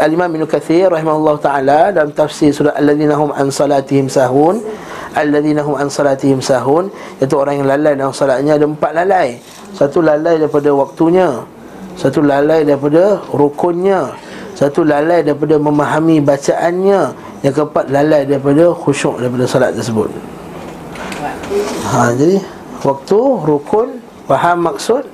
Al-Imam 0.00 0.32
Ibn 0.32 0.48
Kathir 0.48 0.88
rahimahullah 0.88 1.36
taala 1.36 1.92
dalam 1.92 2.08
tafsir 2.16 2.48
surah 2.48 2.72
Alladzina 2.72 3.12
hum 3.12 3.28
an 3.28 3.52
salatihim 3.52 4.08
sahun 4.08 4.56
Alladzina 5.12 5.60
hum 5.66 5.76
an 5.76 5.92
salatihim 5.92 6.38
sahun 6.38 6.88
iaitu 7.18 7.34
orang 7.34 7.60
yang 7.60 7.68
lalai 7.68 7.92
dalam 7.98 8.14
solatnya 8.14 8.54
ada 8.54 8.66
empat 8.66 8.92
lalai. 8.94 9.28
Satu 9.74 9.98
lalai 10.00 10.38
daripada 10.38 10.70
waktunya. 10.70 11.42
Satu 11.98 12.22
lalai 12.22 12.62
daripada 12.62 13.18
rukunnya. 13.34 14.14
Satu 14.60 14.84
lalai 14.84 15.24
daripada 15.24 15.56
memahami 15.56 16.20
bacaannya. 16.20 17.16
Yang 17.40 17.54
keempat 17.56 17.88
lalai 17.88 18.28
daripada 18.28 18.68
khusyuk 18.76 19.16
daripada 19.16 19.48
salat 19.48 19.72
tersebut. 19.72 20.12
Ha, 21.88 22.12
Jadi 22.12 22.36
waktu, 22.84 23.20
rukun, 23.48 24.04
faham 24.28 24.68
maksud. 24.68 25.08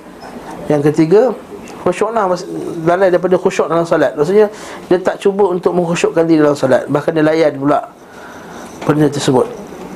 Yang 0.66 0.90
ketiga 0.90 1.30
khusyuk 1.86 2.10
lah. 2.10 2.26
Lalai 2.82 3.14
daripada 3.14 3.38
khusyuk 3.38 3.70
dalam 3.70 3.86
salat 3.86 4.18
Maksudnya 4.18 4.50
dia 4.90 4.98
tak 4.98 5.22
cuba 5.22 5.54
untuk 5.54 5.70
mengkhusyukkan 5.78 6.26
diri 6.26 6.42
dalam 6.42 6.58
salat 6.58 6.82
Bahkan 6.90 7.14
dia 7.14 7.22
layan 7.22 7.54
pula 7.54 7.86
Benda 8.82 9.06
tersebut. 9.06 9.46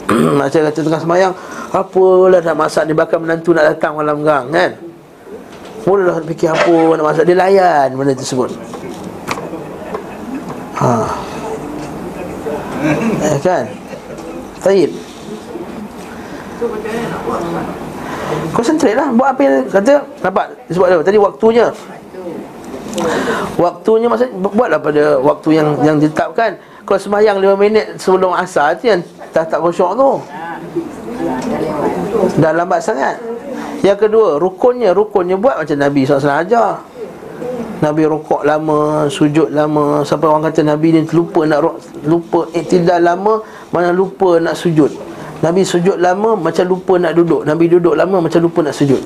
Macam 0.38 0.62
kata 0.70 0.78
tengah 0.78 1.02
semayang 1.02 1.34
Apalah 1.74 2.38
nak 2.38 2.54
masak? 2.54 2.86
Ni 2.86 2.94
Bahkan 2.94 3.18
menantu 3.18 3.50
nak 3.50 3.74
datang 3.74 3.98
malam 3.98 4.22
gang 4.22 4.46
kan? 4.54 4.78
Mulalah 5.82 6.22
fikir 6.22 6.54
apa 6.54 6.76
nak 6.94 7.04
masak. 7.10 7.26
Dia 7.26 7.34
layan 7.34 7.98
benda 7.98 8.14
tersebut 8.14 8.54
Ha. 10.80 10.92
Eh, 13.20 13.36
kan? 13.44 13.64
Taib. 14.64 14.90
Concentrate 18.56 18.96
lah. 18.96 19.12
Buat 19.12 19.28
apa 19.36 19.40
yang 19.44 19.56
kata 19.68 19.94
Nampak? 20.24 20.46
Sebab 20.72 20.86
apa? 20.88 21.02
Tadi 21.04 21.18
waktunya. 21.20 21.66
Waktunya 23.60 24.06
maksud 24.08 24.28
Buatlah 24.40 24.80
pada 24.80 25.04
waktu 25.20 25.48
yang 25.60 25.68
Yang 25.84 25.96
ditetapkan. 26.08 26.56
Kalau 26.88 27.00
semayang 27.00 27.36
5 27.38 27.60
minit 27.60 27.86
Sebelum 28.00 28.32
asar 28.32 28.76
tu 28.80 28.88
Yang 28.88 29.04
tak 29.30 29.46
tak 29.52 29.62
khusyuk 29.62 29.94
tu. 29.94 30.10
Dah 32.40 32.50
lambat 32.56 32.80
sangat. 32.80 33.20
Yang 33.84 34.08
kedua 34.08 34.40
Rukunnya. 34.40 34.96
Rukunnya 34.96 35.36
buat 35.36 35.60
macam 35.60 35.76
Nabi 35.76 36.08
SAW 36.08 36.40
ajar 36.40 36.89
Nabi 37.80 38.04
rukuk 38.04 38.44
lama, 38.44 39.08
sujud 39.08 39.48
lama. 39.56 40.04
Sampai 40.04 40.28
orang 40.28 40.52
kata 40.52 40.60
Nabi 40.60 40.92
ni 40.92 41.00
lupa 41.08 41.48
nak 41.48 41.80
lupa 42.04 42.44
iktidal 42.52 43.00
lama 43.00 43.40
Mana 43.72 43.88
lupa 43.88 44.36
nak 44.36 44.52
sujud. 44.52 44.92
Nabi 45.40 45.64
sujud 45.64 45.96
lama 45.96 46.36
macam 46.36 46.68
lupa 46.68 47.00
nak 47.00 47.16
duduk. 47.16 47.48
Nabi 47.48 47.64
duduk 47.72 47.96
lama 47.96 48.20
macam 48.20 48.40
lupa 48.44 48.60
nak 48.60 48.76
sujud. 48.76 49.00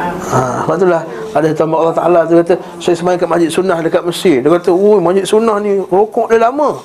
Ha, 0.00 0.64
sebab 0.64 0.76
itulah 0.80 1.02
ada 1.34 1.48
tambah 1.50 1.76
Allah 1.82 1.96
Ta'ala 1.98 2.20
tu 2.22 2.38
kata 2.38 2.54
Saya 2.78 2.94
semain 2.94 3.18
kat 3.18 3.26
masjid 3.26 3.50
sunnah 3.52 3.78
dekat 3.84 4.00
Mesir. 4.06 4.40
Dia 4.40 4.48
kata, 4.48 4.70
ui 4.72 4.96
masjid 5.02 5.26
sunnah 5.28 5.60
ni 5.60 5.76
rokok 5.84 6.32
dia 6.32 6.40
lama. 6.40 6.80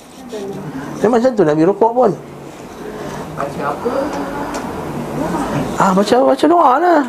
Memang 1.00 1.22
macam 1.22 1.32
tu 1.32 1.43
Nabi 1.48 1.64
rokok 1.64 1.91
pun. 1.96 2.12
Ah, 5.80 5.91
baca 5.96 6.16
baca 6.28 6.46
doa 6.50 6.72
lah. 6.82 7.02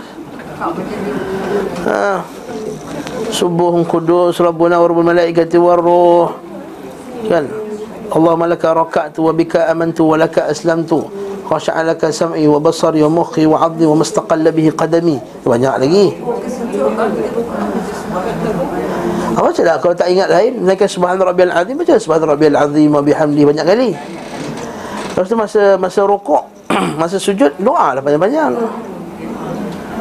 Ha. 1.87 2.23
Subuhun 3.33 3.85
kudus 3.85 4.39
Rabbuna 4.41 4.81
wa 4.81 4.87
rabbul 4.89 5.07
malaikati 5.07 5.57
wa 5.61 5.75
ruh 5.77 6.29
Kan? 7.27 7.45
Allahumma 8.07 8.47
laka 8.47 8.71
raka'tu 8.71 9.19
wa 9.27 9.33
bika 9.35 9.67
amantu 9.67 10.07
wa 10.07 10.15
laka 10.15 10.47
aslamtu. 10.47 11.11
Khasha'a 11.47 11.83
laka 11.83 12.15
sam'i 12.15 12.47
wa 12.47 12.63
basari 12.63 13.03
wa 13.03 13.11
mukhi 13.23 13.51
wa 13.51 13.59
abdi 13.67 13.83
wa 13.83 13.99
mustaqalla 13.99 14.55
bihi 14.55 14.71
qadami. 14.71 15.19
Banyak 15.43 15.75
lagi. 15.83 16.07
Apa 19.37 19.53
baca 19.53 19.63
lah 19.69 19.77
Kalau 19.77 19.93
tak 19.93 20.09
ingat 20.09 20.33
lain 20.33 20.65
Naikkan 20.65 20.89
subhan 20.89 21.21
rabbiyal 21.21 21.53
azim 21.53 21.77
Baca 21.77 22.01
subhan 22.01 22.25
rabbiyal 22.25 22.57
azim 22.57 22.89
Wa 22.89 23.05
bihamdi 23.05 23.45
banyak 23.45 23.65
kali. 23.69 23.91
Lepas 25.13 25.29
tu 25.29 25.37
masa 25.37 25.77
Masa 25.77 26.01
rokok 26.09 26.49
Masa 27.01 27.21
sujud 27.21 27.53
Doa 27.61 27.93
lah 27.93 28.01
banyak-banyak 28.01 28.96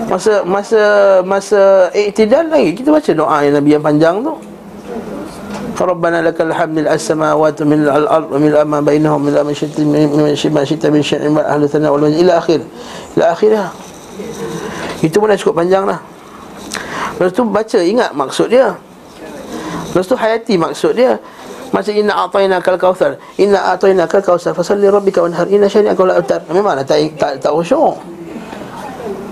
masa 0.06 0.46
masa 0.46 0.82
masa 1.26 1.90
iktidal 1.92 2.46
lagi 2.50 2.78
kita 2.78 2.94
baca 2.94 3.12
doa 3.12 3.38
yang 3.42 3.56
Nabi 3.58 3.70
yang 3.74 3.84
panjang 3.84 4.16
tu. 4.22 4.34
Rabbana 5.76 6.24
lakal 6.24 6.56
hamdu 6.56 6.88
lil 6.88 6.90
samawati 6.96 7.68
min 7.68 7.84
al 7.84 8.08
ard 8.08 8.32
wa 8.32 8.40
mil 8.40 8.56
amma 8.56 8.80
bainahum 8.80 9.28
mil 9.28 9.36
amshati 9.36 9.84
min 9.84 10.32
shima 10.32 10.64
shita 10.64 10.88
min 10.88 11.04
shani 11.04 11.28
ma 11.28 11.44
ahli 11.44 11.68
thana 11.68 11.92
wal 11.92 12.08
ila 12.08 12.40
akhir. 12.40 12.64
Ila 13.20 13.36
akhirah. 13.36 13.68
Itu 15.04 15.20
pun 15.20 15.28
dah 15.28 15.36
cukup 15.36 15.60
panjang 15.60 15.84
lah 15.84 16.00
Lepas 17.20 17.36
tu 17.36 17.44
baca 17.44 17.80
ingat 17.84 18.16
maksud 18.16 18.48
dia. 18.48 18.80
Lepas 19.92 20.08
tu 20.08 20.16
hayati 20.16 20.56
maksud 20.56 20.96
dia. 20.96 21.20
Masa 21.76 21.92
inna 21.92 22.16
atayna 22.24 22.64
kal 22.64 22.80
kawthar 22.80 23.20
Inna 23.36 23.76
atayna 23.76 24.08
kal 24.08 24.24
kawthar 24.24 24.56
Fasalli 24.56 24.88
rabbika 24.88 25.20
wanhar 25.20 25.50
Inna 25.50 25.66
syari'a 25.68 25.98
kawla 25.98 26.22
utar 26.22 26.46
Memanglah 26.48 26.86
tak, 26.88 27.04
tak, 27.18 27.42
tak, 27.42 27.50
tak 27.50 27.52
usyuk 27.52 28.15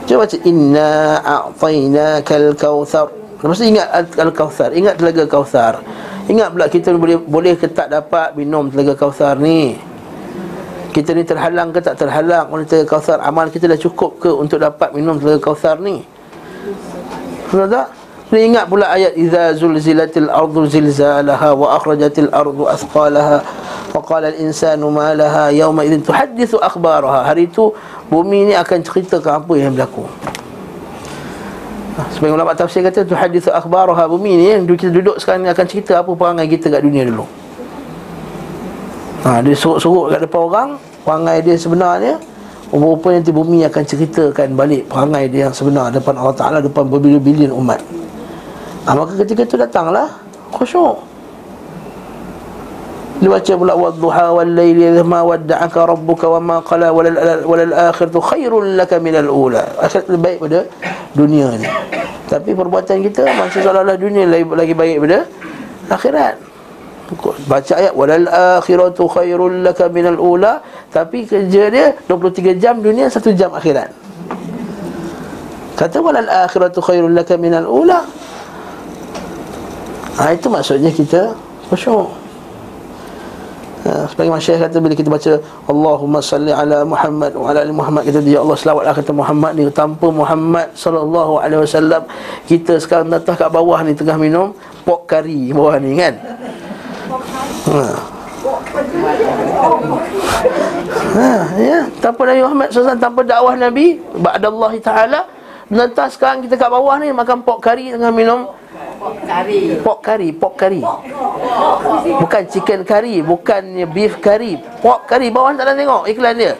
Cuba 0.03 0.27
baca 0.27 0.37
Inna 0.43 1.19
a'tayna 1.23 2.19
kal 2.21 2.51
kawthar 2.55 3.07
Lepas 3.43 3.59
tu 3.59 3.67
ingat 3.67 3.87
al-kawthar 4.15 4.71
Ingat 4.71 4.95
telaga 4.99 5.23
kawthar 5.27 5.83
Ingat 6.23 6.55
pula 6.55 6.71
kita 6.71 6.95
boleh 6.95 7.19
boleh 7.19 7.53
ke 7.59 7.67
tak 7.67 7.91
dapat 7.91 8.31
minum 8.39 8.71
telaga 8.71 8.95
kautsar 8.95 9.35
ni. 9.35 9.75
Kita 10.95 11.11
ni 11.11 11.27
terhalang 11.27 11.75
ke 11.75 11.83
tak 11.83 11.99
terhalang 11.99 12.47
oleh 12.47 12.63
telaga 12.63 12.95
kautsar? 12.95 13.19
Amal 13.19 13.51
kita 13.51 13.67
dah 13.67 13.75
cukup 13.75 14.23
ke 14.23 14.29
untuk 14.31 14.63
dapat 14.63 14.95
minum 14.95 15.19
telaga 15.19 15.51
kautsar 15.51 15.83
ni? 15.83 16.07
Sudah 17.51 17.67
tak? 17.67 17.87
Kena 18.33 18.49
ingat 18.49 18.65
pula 18.65 18.89
ayat 18.89 19.13
Iza 19.13 19.53
zulzilatil 19.53 20.25
ardu 20.25 20.65
zilzalaha 20.65 21.53
Wa 21.53 21.77
akhrajatil 21.77 22.33
ardu 22.33 22.65
athqalaha 22.65 23.45
Wa 23.93 24.01
qala 24.01 24.33
al-insanu 24.33 24.89
ma 24.89 25.13
laha 25.13 25.53
Yawma 25.53 25.85
idin 25.85 26.01
tuhadithu 26.01 26.57
akhbaraha 26.57 27.29
Hari 27.29 27.45
itu 27.45 27.69
bumi 28.09 28.49
ni 28.49 28.57
akan 28.57 28.81
ceritakan 28.81 29.45
apa 29.45 29.53
yang 29.53 29.77
berlaku 29.77 30.09
Sebagai 32.17 32.33
ulama 32.33 32.57
tafsir 32.57 32.81
kata 32.81 33.05
tu 33.05 33.13
hadis 33.13 33.45
akhbaraha 33.45 34.09
bumi 34.09 34.33
ni 34.33 34.49
yang 34.49 34.65
kita 34.65 34.89
duduk 34.89 35.21
sekarang 35.21 35.45
ni 35.45 35.53
akan 35.53 35.65
cerita 35.69 36.01
apa 36.01 36.09
perangai 36.17 36.49
kita 36.49 36.73
kat 36.73 36.81
dunia 36.81 37.05
dulu. 37.05 37.21
Ha, 39.21 39.45
dia 39.45 39.53
sorok-sorok 39.53 40.09
kat 40.09 40.19
depan 40.25 40.41
orang, 40.41 40.69
perangai 41.05 41.45
dia 41.45 41.53
sebenarnya 41.53 42.17
Rupa 42.73 43.13
nanti 43.13 43.29
bumi 43.29 43.61
akan 43.69 43.83
ceritakan 43.85 44.57
balik 44.57 44.89
perangai 44.89 45.29
dia 45.29 45.45
yang 45.45 45.53
sebenar 45.53 45.93
depan 45.93 46.17
Allah 46.17 46.33
Ta'ala 46.33 46.57
depan 46.65 46.89
berbilion-bilion 46.89 47.53
umat. 47.53 47.77
Ha, 48.83 48.91
maka 48.91 49.15
ketika 49.23 49.47
itu 49.47 49.55
datanglah 49.55 50.11
khusyuk. 50.51 50.99
Dia 53.23 53.31
baca 53.31 53.53
pula 53.55 53.73
wadduha 53.79 54.25
wal 54.35 54.51
laili 54.51 54.91
ma 54.99 55.23
wadda'aka 55.23 55.87
rabbuka 55.87 56.27
wa 56.27 56.39
ma 56.43 56.57
qala 56.59 56.91
wal 56.91 57.07
wal 57.47 57.71
akhiratu 57.71 58.19
khairul 58.19 58.75
laka 58.75 58.99
min 58.99 59.15
al 59.15 59.31
ula. 59.31 59.63
Akhirat 59.79 60.11
lebih 60.11 60.23
baik 60.27 60.37
pada 60.43 60.59
dunia 61.15 61.47
ni. 61.55 61.63
Tapi 62.27 62.51
perbuatan 62.51 62.99
kita 62.99 63.23
masih 63.39 63.63
seolah-olah 63.63 63.95
dunia 63.95 64.27
lagi, 64.27 64.43
lagi 64.43 64.73
baik 64.75 64.97
pada 65.07 65.19
akhirat. 65.87 66.35
Baca 67.47 67.73
ayat 67.79 67.93
walal 67.95 68.27
akhiratu 68.59 69.07
khairul 69.07 69.63
laka 69.63 69.87
min 69.87 70.11
al 70.11 70.19
ula, 70.19 70.59
tapi 70.91 71.23
kerja 71.23 71.71
dia 71.71 71.95
23 72.11 72.59
jam 72.59 72.83
dunia, 72.83 73.07
1 73.07 73.23
jam 73.39 73.55
akhirat. 73.55 73.87
Kata 75.79 76.03
walal 76.03 76.27
akhiratu 76.27 76.83
khairul 76.83 77.15
laka 77.15 77.39
min 77.39 77.55
al 77.55 77.71
ula. 77.71 78.03
Ha, 80.13 80.29
itu 80.29 80.45
maksudnya 80.45 80.93
kita 80.93 81.33
khusyuk. 81.73 82.05
Ha, 83.83 84.07
sebagai 84.07 84.31
masyarakat 84.31 84.71
kata 84.71 84.77
bila 84.79 84.95
kita 84.95 85.11
baca 85.11 85.31
Allahumma 85.67 86.23
salli 86.23 86.55
ala 86.55 86.87
Muhammad 86.87 87.35
wa 87.35 87.51
ala 87.51 87.67
ali 87.67 87.75
Muhammad 87.75 88.07
kita 88.07 88.23
ya 88.23 88.39
Allah 88.39 88.55
selawatlah 88.55 88.95
kata 88.95 89.11
Muhammad 89.11 89.59
ni 89.59 89.67
tanpa 89.75 90.07
Muhammad 90.07 90.71
sallallahu 90.71 91.43
alaihi 91.43 91.67
wasallam 91.67 92.07
kita 92.47 92.79
sekarang 92.79 93.11
datang 93.11 93.35
kat 93.35 93.51
bawah 93.51 93.83
ni 93.83 93.91
tengah 93.91 94.15
minum 94.15 94.55
pok 94.87 95.03
kari 95.03 95.51
bawah 95.51 95.75
ni 95.83 95.99
kan 95.99 96.15
ha. 97.67 97.83
ha 101.19 101.31
ya 101.59 101.79
tanpa 101.99 102.21
Nabi 102.23 102.39
Muhammad 102.39 102.67
SAW 102.71 103.03
tanpa 103.03 103.19
dakwah 103.27 103.55
Nabi 103.59 103.99
ba'dallah 104.15 104.73
taala 104.79 105.21
Nanti 105.73 106.05
sekarang 106.13 106.45
kita 106.45 106.55
kat 106.55 106.69
bawah 106.69 107.01
ni 107.03 107.09
makan 107.09 107.43
pok 107.43 107.59
kari 107.59 107.91
tengah 107.91 108.13
minum 108.15 108.47
Pok 108.73 109.15
kari. 109.27 109.61
Pok 109.83 109.99
kari, 109.99 110.29
pok 110.31 110.53
kari. 110.55 110.81
Bukan 112.19 112.43
chicken 112.47 112.81
kari, 112.87 113.19
bukan 113.19 113.63
beef 113.91 114.17
kari. 114.23 114.57
Pok 114.81 115.05
kari 115.05 115.27
bawah 115.29 115.53
tak 115.53 115.69
ada 115.69 115.73
tengok 115.75 116.07
iklan 116.09 116.35
dia. 116.39 116.53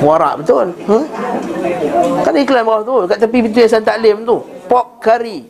Warak 0.00 0.42
betul. 0.42 0.72
Hmm? 0.88 1.04
Kan 2.22 2.34
iklan 2.36 2.64
bawah 2.64 2.82
tu 2.82 2.94
kat 3.08 3.18
tepi 3.20 3.38
pintu 3.44 3.58
Yayasan 3.62 3.84
Taklim 3.84 4.24
tu. 4.24 4.40
Pok 4.70 5.00
kari. 5.00 5.44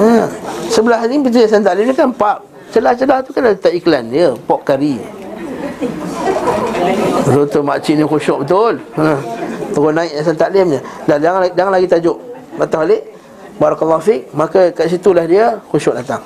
Ha. 0.00 0.28
Sebelah 0.70 1.00
ni 1.08 1.20
pintu 1.20 1.38
Yayasan 1.40 1.64
Taklim 1.64 1.90
ni 1.90 1.94
kan 1.96 2.10
pak. 2.14 2.42
Celah-celah 2.70 3.18
tu 3.26 3.34
kan 3.34 3.42
ada 3.42 3.58
letak 3.58 3.74
iklan 3.74 4.06
dia, 4.14 4.30
pok 4.46 4.62
kari. 4.62 4.94
Betul 7.26 7.62
makcik 7.66 7.98
ni 7.98 8.04
khusyuk 8.06 8.46
betul. 8.46 8.78
Ha. 8.94 9.18
Turun 9.74 9.94
naik 9.94 10.14
Yayasan 10.14 10.36
Taklimnya. 10.38 10.80
Dah 11.06 11.18
jangan 11.18 11.46
jangan 11.54 11.72
lagi 11.74 11.86
tajuk. 11.90 12.29
Batal 12.60 12.84
balik. 12.84 13.02
Barakallahu 13.56 14.00
fiq 14.04 14.28
Maka 14.36 14.72
kat 14.72 14.92
situlah 14.92 15.24
dia 15.24 15.60
khusyuk 15.72 15.96
datang. 15.96 16.20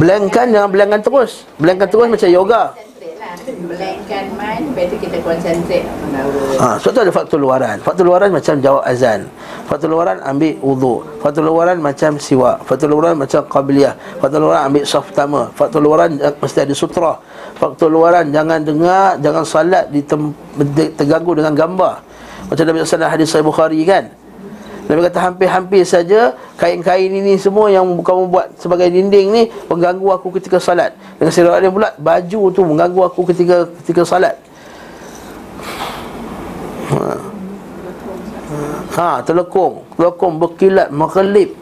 Blankkan 0.00 0.46
jangan 0.52 0.70
blankkan 0.72 1.00
terus. 1.04 1.44
Blankkan 1.60 1.88
terus 1.92 2.08
macam 2.08 2.28
yoga 2.32 2.62
Melainkan 3.40 4.26
mind 4.34 4.74
Lepas 4.74 4.98
kita 4.98 5.18
concentrate. 5.22 5.86
Menaura 6.02 6.58
Ha, 6.58 6.68
sebab 6.76 6.90
tu 6.90 7.00
ada 7.00 7.12
faktor 7.14 7.38
luaran. 7.38 7.78
Faktor 7.78 8.04
luaran 8.04 8.34
macam 8.34 8.58
jawab 8.58 8.82
azan. 8.82 9.30
Faktor 9.70 9.86
luaran 9.86 10.18
ambil 10.20 10.58
wuduk 10.58 11.06
Faktor 11.22 11.46
luaran 11.46 11.78
macam 11.78 12.18
siwak 12.18 12.66
Faktor 12.66 12.90
luaran 12.90 13.14
macam 13.14 13.46
qabiliyah 13.46 13.94
Faktor 14.18 14.42
luaran 14.42 14.66
ambil 14.66 14.82
saf 14.82 15.06
pertama 15.06 15.46
Faktor 15.54 15.78
luaran 15.78 16.10
mesti 16.18 16.66
ada 16.66 16.74
sutra 16.74 17.22
Faktor 17.54 17.86
luaran 17.86 18.34
jangan 18.34 18.66
dengar 18.66 19.14
Jangan 19.22 19.46
salat 19.46 19.86
di 19.94 20.02
tem- 20.02 20.34
de- 20.58 20.90
terganggu 20.90 21.38
dengan 21.38 21.54
gambar. 21.54 21.94
Macam 22.50 22.64
Nabi 22.66 22.82
SAW 22.82 23.06
hadis 23.06 23.30
Sahih 23.30 23.46
Bukhari 23.46 23.78
kan 23.86 24.10
Nabi 24.90 25.06
kata 25.06 25.22
hampir-hampir 25.22 25.86
saja 25.86 26.34
Kain-kain 26.58 27.14
ini 27.14 27.38
semua 27.38 27.70
yang 27.70 27.86
kamu 28.02 28.26
buat 28.26 28.50
sebagai 28.58 28.90
dinding 28.90 29.30
ni 29.30 29.42
Mengganggu 29.70 30.18
aku 30.18 30.34
ketika 30.34 30.58
salat 30.58 30.90
Dengan 31.14 31.30
sirah 31.30 31.62
dia 31.62 31.70
pula 31.70 31.94
Baju 31.94 32.40
tu 32.50 32.66
mengganggu 32.66 33.00
aku 33.06 33.22
ketika 33.30 33.70
ketika 33.86 34.02
salat 34.02 34.34
Ha, 38.90 39.22
telekung, 39.22 39.86
telekung 39.94 40.42
berkilat, 40.42 40.90
mengelip. 40.90 41.54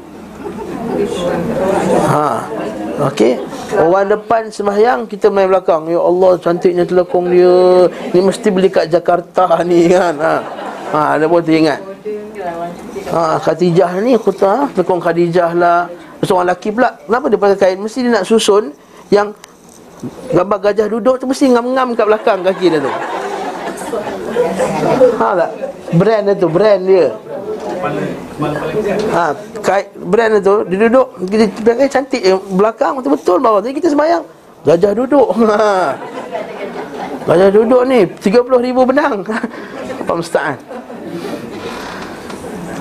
Ha. 2.08 2.48
Okey. 3.12 3.36
Orang 3.76 4.08
depan 4.08 4.48
sembahyang 4.48 5.04
kita 5.04 5.28
main 5.28 5.46
belakang. 5.46 5.86
Ya 5.92 6.00
Allah, 6.00 6.40
cantiknya 6.40 6.88
telekung 6.88 7.28
dia. 7.28 7.86
Ni 8.16 8.24
mesti 8.24 8.48
beli 8.48 8.72
kat 8.72 8.88
Jakarta 8.88 9.60
ni 9.62 9.92
kan. 9.92 10.16
Ha. 10.16 10.34
Ha, 10.88 11.00
ada 11.20 11.28
pun 11.28 11.44
teringat. 11.44 11.78
Ha, 13.08 13.40
Khadijah 13.42 13.90
ni 14.02 14.14
aku 14.14 14.30
tahu, 14.30 14.70
telekung 14.74 15.02
Khadijah 15.02 15.50
lah. 15.56 15.90
Seorang 16.22 16.50
lelaki 16.50 16.74
pula, 16.74 16.98
kenapa 17.06 17.26
dia 17.30 17.38
pakai 17.38 17.58
kain? 17.58 17.78
Mesti 17.78 17.98
dia 18.06 18.10
nak 18.10 18.26
susun 18.26 18.74
yang 19.10 19.30
gambar 20.30 20.58
gajah 20.70 20.86
duduk 20.86 21.18
tu 21.18 21.26
mesti 21.26 21.50
ngam-ngam 21.50 21.94
kat 21.98 22.06
belakang 22.06 22.38
kaki 22.46 22.66
dia 22.70 22.80
tu. 22.82 22.92
Ha 25.18 25.28
tak? 25.34 25.50
Brand 25.94 26.22
dia 26.26 26.34
tu, 26.38 26.48
brand 26.50 26.82
dia. 26.82 27.06
Ha, 29.14 29.24
kait 29.62 29.86
brand 29.94 30.30
dia 30.38 30.40
tu, 30.42 30.54
dia 30.66 30.78
duduk 30.86 31.06
kita 31.26 31.44
pakai 31.74 31.90
cantik 31.90 32.22
je 32.22 32.34
belakang 32.54 32.98
betul-betul 32.98 33.38
bawah. 33.38 33.60
Jadi 33.62 33.74
kita 33.78 33.88
sembahyang 33.94 34.24
gajah 34.66 34.92
duduk. 34.94 35.28
Ha. 37.28 37.34
Gajah 37.34 37.52
duduk 37.52 37.82
ni 37.84 38.08
30,000 38.08 38.88
benang. 38.88 39.20
Apa 40.00 40.12
musta'an? 40.16 40.56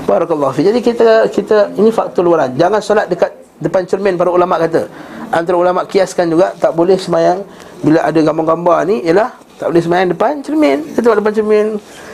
Barakallahu 0.08 0.56
fi. 0.56 0.64
Jadi 0.64 0.80
kita 0.80 1.28
kita 1.28 1.76
ini 1.76 1.92
faktor 1.92 2.24
luaran. 2.24 2.56
Jangan 2.56 2.80
solat 2.80 3.12
dekat 3.12 3.36
depan 3.60 3.84
cermin 3.84 4.16
para 4.16 4.32
ulama 4.32 4.56
kata. 4.56 4.88
Antara 5.36 5.60
ulama 5.60 5.84
kiaskan 5.84 6.32
juga 6.32 6.56
tak 6.56 6.72
boleh 6.72 6.96
sembahyang 6.96 7.44
bila 7.84 8.00
ada 8.08 8.16
gambar-gambar 8.16 8.88
ni 8.88 9.04
ialah 9.04 9.36
tak 9.60 9.68
boleh 9.68 9.84
sembahyang 9.84 10.10
depan 10.16 10.34
cermin. 10.40 10.78
Kita 10.96 11.12
depan 11.12 11.34
cermin 11.36 11.68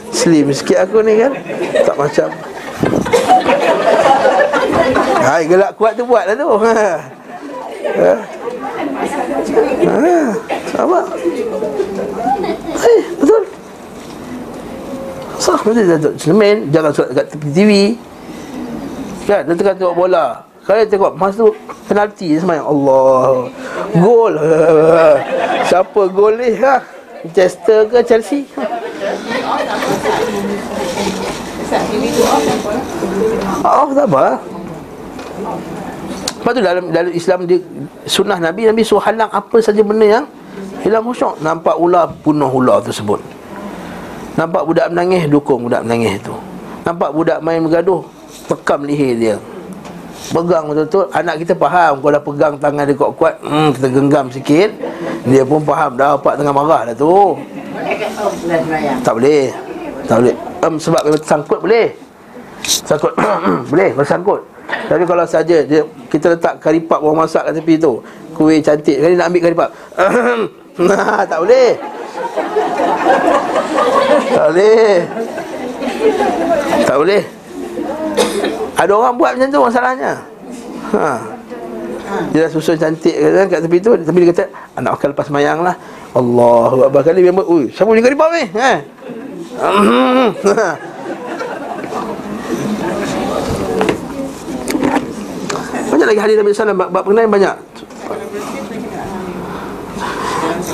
slim 0.10 0.50
sikit 0.50 0.90
aku 0.90 1.06
ni 1.06 1.22
kan. 1.22 1.32
Tak 1.86 1.96
macam 1.96 2.28
Hai 5.24 5.46
gelak 5.46 5.78
kuat 5.78 5.94
tu 5.94 6.04
buat 6.10 6.26
lah 6.26 6.36
tu. 6.36 6.50
Ha. 6.50 6.74
Ha. 7.94 8.14
Ha. 9.86 10.16
Sama. 10.74 11.00
Eh, 12.74 13.02
betul. 13.22 13.53
Sah 15.54 15.62
nanti 15.70 15.86
dia 15.86 15.98
duduk 16.02 16.16
cermin 16.18 16.58
Jangan 16.74 16.90
solat 16.90 17.10
dekat 17.14 17.26
tepi 17.30 17.48
TV 17.54 17.72
Kan, 19.24 19.48
dia 19.48 19.56
tengah 19.56 19.76
tengok 19.80 19.96
bola. 19.96 20.44
Kalau 20.68 20.84
dia 20.84 20.90
tengok, 20.92 21.16
masa 21.16 21.48
tu 21.48 21.56
penalti 21.88 22.36
semayang. 22.36 22.68
Allah. 22.68 23.48
Gol. 23.96 24.36
Siapa 25.72 26.02
gol 26.12 26.36
ni? 26.36 26.60
Ha? 26.60 26.84
Manchester 27.24 27.88
ke 27.88 28.04
Chelsea? 28.04 28.44
Oh, 33.64 33.88
tak 33.96 34.08
apa. 34.12 34.26
Lepas 36.44 36.52
tu 36.52 36.60
dalam, 36.60 36.86
dalam 36.92 37.12
Islam 37.16 37.40
dia, 37.48 37.64
Sunnah 38.04 38.44
Nabi, 38.44 38.68
Nabi 38.68 38.84
suruh 38.84 39.00
halang 39.08 39.32
apa 39.32 39.64
saja 39.64 39.80
benda 39.80 40.04
yang 40.04 40.26
Hilang 40.84 41.08
khusyuk 41.08 41.40
Nampak 41.40 41.80
ular, 41.80 42.12
bunuh 42.20 42.52
ular 42.52 42.84
tersebut 42.84 43.24
Nampak 44.34 44.66
budak 44.66 44.88
menangis, 44.90 45.30
dukung 45.30 45.70
budak 45.70 45.86
menangis 45.86 46.18
tu. 46.26 46.34
Nampak 46.84 47.10
budak 47.16 47.40
main 47.40 47.64
bergaduh 47.64 48.04
Pekam 48.44 48.84
leher 48.84 49.16
dia. 49.16 49.36
Pegang 50.32 50.68
betul-betul. 50.68 51.06
Anak 51.16 51.36
kita 51.44 51.54
faham 51.56 52.00
Kalau 52.00 52.16
dah 52.16 52.24
pegang 52.24 52.54
tangan 52.56 52.84
dia 52.88 52.96
kuat-kuat 52.96 53.44
hmm, 53.44 53.70
Kita 53.76 53.88
genggam 53.92 54.26
sikit 54.32 54.70
Dia 55.28 55.44
pun 55.44 55.64
faham. 55.64 55.96
Dah 56.00 56.16
dapat 56.16 56.34
tengah 56.40 56.56
marah 56.56 56.82
dah 56.92 56.96
tu. 56.96 57.40
Tak 59.04 59.14
boleh. 59.20 59.44
Tak 60.08 60.18
boleh. 60.24 60.36
Um, 60.64 60.76
Sebab 60.80 61.02
kalau 61.04 61.20
sangkut 61.24 61.60
boleh. 61.60 61.88
Sangkut 62.64 63.14
Boleh 63.72 63.92
bersangkut 63.96 64.40
Tapi 64.88 65.04
kalau 65.04 65.28
saja 65.28 65.58
dia 65.64 65.84
Kita 66.08 66.36
letak 66.36 66.64
karipak 66.64 67.00
bawah 67.04 67.24
masak 67.28 67.48
kat 67.48 67.54
tepi 67.60 67.76
tu. 67.80 68.00
Kuih 68.36 68.64
cantik. 68.64 69.00
Kali 69.00 69.16
nak 69.20 69.28
ambil 69.32 69.42
karipak 69.52 69.70
Nah, 70.74 71.22
tak 71.30 71.38
boleh 71.38 71.78
Tak 74.34 74.46
boleh. 74.50 74.94
Tak 76.84 76.98
boleh. 76.98 77.24
Ada 78.74 78.92
orang 78.92 79.14
buat 79.16 79.32
macam 79.38 79.48
tu 79.54 79.60
masalahnya 79.62 80.12
ha. 80.94 81.22
Dia 82.30 82.46
susun 82.52 82.78
cantik 82.78 83.16
kan, 83.16 83.48
kat 83.50 83.60
tepi 83.66 83.78
tu. 83.82 83.96
Tapi 83.98 84.18
dia 84.22 84.30
kata 84.34 84.46
Anak 84.78 85.00
akan 85.00 85.08
lepas 85.16 85.28
mayang 85.34 85.62
lah. 85.66 85.76
Allahu 86.14 86.86
Akbar. 86.90 87.02
Kali 87.06 87.22
memang 87.26 87.46
Ui, 87.50 87.70
siapa 87.74 87.90
ni 87.94 88.02
karipak 88.02 88.30
ni? 88.34 88.44
Ha? 88.58 88.72
banyak 96.04 96.20
lagi 96.20 96.22
hadis 96.26 96.36
Nabi 96.36 96.52
SAW 96.52 96.76
Bab 96.76 97.02
pengenai 97.08 97.30
banyak 97.30 97.56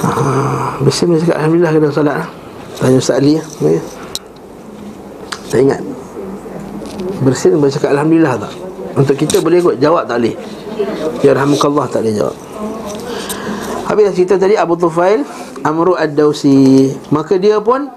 Ah, 0.10 0.74
Bismillah 0.82 1.22
cakap 1.22 1.38
Alhamdulillah 1.38 1.72
kena 1.78 1.93
salat 1.93 2.16
lah. 2.26 2.30
Tanya 2.82 2.97
Ustaz 2.97 3.22
Ali 3.22 3.38
ya. 3.38 3.43
ya. 3.62 3.82
Saya 5.45 5.62
ingat 5.66 5.82
Bersin 7.22 7.57
boleh 7.57 7.74
cakap 7.74 7.93
Alhamdulillah 7.93 8.34
tak 8.41 8.53
Untuk 8.97 9.16
kita 9.18 9.38
boleh 9.43 9.60
kot 9.62 9.76
jawab 9.78 10.10
tak 10.10 10.18
boleh 10.22 10.36
Ya 11.22 11.32
Rahmukallah 11.38 11.86
tak 11.91 12.01
boleh 12.05 12.16
jawab 12.18 12.36
Habis 13.89 14.14
cerita 14.18 14.38
tadi 14.38 14.57
Abu 14.57 14.78
Tufail 14.78 15.26
Amru 15.62 15.93
Ad-Dawsi 15.93 16.93
Maka 17.14 17.38
dia 17.38 17.60
pun 17.60 17.89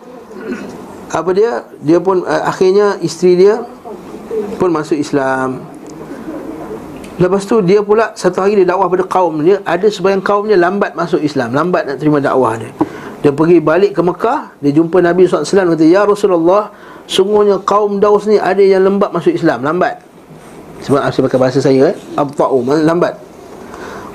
Apa 1.13 1.31
dia 1.33 1.65
Dia 1.81 2.03
pun 2.03 2.25
uh, 2.25 2.43
akhirnya 2.45 2.99
isteri 3.01 3.39
dia 3.39 3.63
Pun 4.61 4.69
masuk 4.75 4.99
Islam 4.99 5.72
Lepas 7.21 7.45
tu 7.45 7.61
dia 7.61 7.85
pula 7.85 8.17
satu 8.17 8.41
hari 8.41 8.63
dia 8.63 8.73
dakwah 8.73 8.89
pada 8.89 9.05
kaum 9.05 9.45
dia 9.45 9.61
Ada 9.69 9.93
sebagian 9.93 10.25
kaumnya 10.25 10.57
lambat 10.57 10.97
masuk 10.97 11.21
Islam. 11.21 11.53
Lambat 11.53 11.85
nak 11.85 11.97
terima 12.01 12.19
dakwah 12.23 12.57
dia. 12.57 12.73
Dia 13.23 13.31
pergi 13.31 13.61
balik 13.61 13.93
ke 13.95 14.03
Mekah 14.03 14.57
Dia 14.59 14.73
jumpa 14.75 14.99
Nabi 14.99 15.29
SAW 15.29 15.77
kata 15.77 15.85
Ya 15.85 16.03
Rasulullah 16.09 16.73
Sungguhnya 17.07 17.61
kaum 17.63 17.99
Daus 17.99 18.25
ni 18.25 18.39
ada 18.39 18.63
yang 18.63 18.87
lambat 18.87 19.11
masuk 19.11 19.35
Islam. 19.35 19.61
Lambat. 19.67 20.01
Sebab 20.83 20.99
saya 21.13 21.23
pakai 21.29 21.39
bahasa 21.39 21.59
saya 21.63 21.95
eh? 21.95 21.97
Abta'u, 22.19 22.63
lambat. 22.65 23.15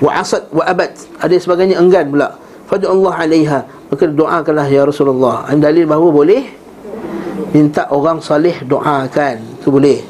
Wa 0.02 0.20
asad 0.20 0.44
wa 0.52 0.64
abad. 0.64 0.92
Ada 1.20 1.34
sebagainya 1.40 1.80
enggan 1.80 2.08
pula. 2.12 2.34
Fadu 2.68 2.90
Allah 2.90 3.14
alaiha. 3.24 3.60
Maka 3.88 4.04
doakanlah 4.04 4.68
Ya 4.68 4.82
Rasulullah. 4.84 5.48
Dalil 5.56 5.88
bahawa 5.88 6.08
boleh 6.12 6.42
Minta 7.48 7.88
orang 7.88 8.20
salih 8.20 8.60
doakan. 8.68 9.62
Itu 9.62 9.72
boleh 9.72 10.04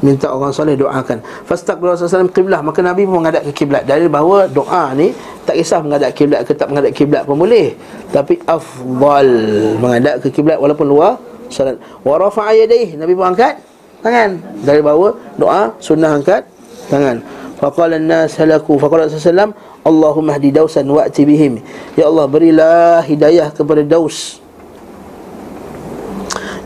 minta 0.00 0.32
orang 0.32 0.52
soleh 0.52 0.76
doakan. 0.76 1.20
Fastaqbal 1.44 1.94
Rasulullah 1.94 2.24
SAW 2.24 2.32
qiblah, 2.32 2.60
maka 2.64 2.80
Nabi 2.80 3.04
pun 3.04 3.20
menghadap 3.20 3.44
ke 3.48 3.64
kiblat. 3.64 3.84
Dari 3.84 4.08
bahawa 4.08 4.48
doa 4.48 4.92
ni 4.96 5.12
tak 5.44 5.56
kisah 5.60 5.80
menghadap 5.84 6.10
kiblat 6.16 6.40
ke 6.48 6.52
tak 6.56 6.68
menghadap 6.72 6.92
kiblat 6.96 7.22
pun 7.24 7.36
boleh. 7.36 7.76
Tapi 8.12 8.40
afdal 8.48 9.30
menghadap 9.78 10.14
ke 10.24 10.28
kiblat 10.32 10.56
walaupun 10.56 10.88
luar 10.88 11.20
salat. 11.52 11.76
Wa 12.02 12.16
rafa'a 12.16 12.56
yadayhi, 12.56 12.96
Nabi 12.96 13.12
pun 13.12 13.32
angkat 13.32 13.60
tangan. 14.00 14.40
Dari 14.64 14.80
bahawa 14.80 15.14
doa 15.36 15.76
sunnah 15.78 16.16
angkat 16.16 16.48
tangan. 16.88 17.20
Faqala 17.60 18.00
an-nas 18.00 18.40
halaku 18.40 18.80
faqala 18.80 19.04
SAW 19.04 19.52
Allahumma 19.80 20.36
hdi 20.36 20.52
dausan 20.52 20.88
wa'ti 20.88 21.28
bihim. 21.28 21.60
Ya 21.96 22.08
Allah 22.08 22.24
berilah 22.24 23.04
hidayah 23.04 23.52
kepada 23.52 23.84
Daus. 23.84 24.40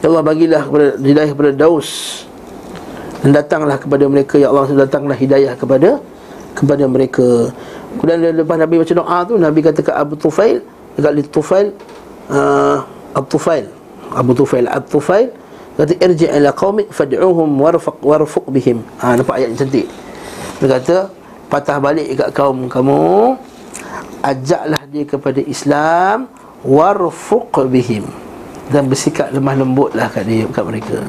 Ya 0.03 0.07
Allah 0.11 0.23
bagilah 0.23 0.63
kepada 0.67 0.87
hidayah 0.99 1.31
kepada 1.35 1.51
Daus 1.55 2.23
dan 3.25 3.41
datanglah 3.41 3.81
kepada 3.81 4.05
mereka 4.05 4.37
ya 4.37 4.53
Allah 4.53 4.69
datanglah 4.85 5.17
hidayah 5.17 5.57
kepada 5.57 5.97
kepada 6.53 6.85
mereka. 6.85 7.49
Kemudian 7.97 8.37
lepas 8.37 8.61
Nabi 8.61 8.85
baca 8.85 8.93
doa 8.93 9.19
tu 9.25 9.35
Nabi 9.41 9.65
kata 9.65 9.81
ke 9.81 9.93
Abu 9.97 10.15
Tufail 10.21 10.61
dekat 10.93 11.33
Tufail 11.33 11.73
uh, 12.29 12.85
Abu 13.17 13.27
Tufail 13.33 13.65
Abu 14.13 14.37
Tufail 14.37 14.69
Abu 14.69 14.87
Tufail 14.93 15.33
kata 15.81 15.97
irji' 16.05 16.29
ila 16.29 16.53
qaumik 16.53 16.93
fad'uhum 16.93 17.49
warfaq 17.65 17.97
warfuq 18.05 18.45
bihim. 18.53 18.85
Ha 19.01 19.17
nampak 19.17 19.41
ayat 19.41 19.57
cantik. 19.57 19.89
Dia 20.61 20.67
kata 20.77 20.97
patah 21.49 21.81
balik 21.81 22.13
dekat 22.13 22.29
kaum 22.37 22.69
kamu 22.69 23.35
ajaklah 24.21 24.83
dia 24.93 25.05
kepada 25.09 25.41
Islam 25.41 26.29
warfuq 26.61 27.57
bihim. 27.73 28.05
Dan 28.69 28.93
bersikap 28.93 29.33
lemah 29.33 29.57
lembutlah 29.57 30.13
kat 30.13 30.29
dia 30.29 30.45
kat 30.53 30.65
mereka 30.69 31.01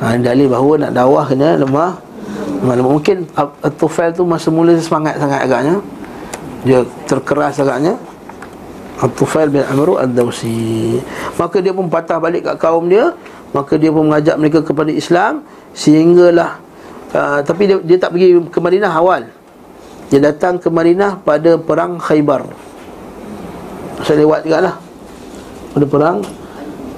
ha, 0.00 0.16
dalil 0.18 0.50
bahawa 0.50 0.88
nak 0.88 0.92
dakwah 0.96 1.24
kena 1.28 1.60
lemah. 1.60 1.92
Mungkin 2.64 3.28
At-Tufail 3.36 4.16
tu 4.16 4.24
masa 4.24 4.48
mula 4.48 4.72
semangat 4.80 5.20
sangat 5.20 5.44
agaknya. 5.44 5.84
Dia 6.64 6.80
terkeras 7.04 7.60
agaknya. 7.60 8.00
At-Tufail 9.04 9.52
bin 9.52 9.60
Amru 9.68 10.00
Ad-Dawsi. 10.00 10.96
Maka 11.36 11.60
dia 11.60 11.76
pun 11.76 11.92
patah 11.92 12.16
balik 12.16 12.48
kat 12.48 12.56
kaum 12.56 12.88
dia. 12.88 13.12
Maka 13.52 13.76
dia 13.76 13.92
pun 13.92 14.08
mengajak 14.08 14.40
mereka 14.40 14.64
kepada 14.64 14.88
Islam. 14.88 15.44
Sehinggalah 15.76 16.56
uh, 17.12 17.44
Tapi 17.44 17.62
dia, 17.68 17.76
dia 17.84 17.98
tak 18.00 18.16
pergi 18.16 18.40
ke 18.48 18.58
Madinah 18.58 18.92
awal. 18.96 19.28
Dia 20.08 20.24
datang 20.24 20.56
ke 20.56 20.72
Madinah 20.72 21.20
pada 21.20 21.60
perang 21.60 22.00
Khaybar. 22.00 22.48
Saya 24.04 24.26
lewat 24.26 24.42
juga 24.44 24.58
lah 24.58 24.74
Pada 25.72 25.86
perang 25.86 26.18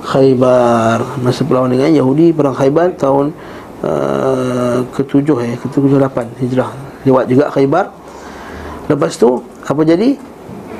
Khaybar 0.07 1.19
Masa 1.19 1.43
perlawan 1.43 1.75
dengan 1.75 1.91
Yahudi 1.91 2.31
Perang 2.31 2.55
Khaybar 2.55 2.95
tahun 2.95 3.35
uh, 3.83 4.87
Ketujuh 4.95 5.37
eh 5.43 5.59
Ketujuh 5.59 5.99
lapan 5.99 6.31
Hijrah 6.39 6.71
Lewat 7.03 7.27
juga 7.27 7.51
Khaybar 7.51 7.91
Lepas 8.87 9.19
tu 9.19 9.43
Apa 9.67 9.83
jadi 9.83 10.15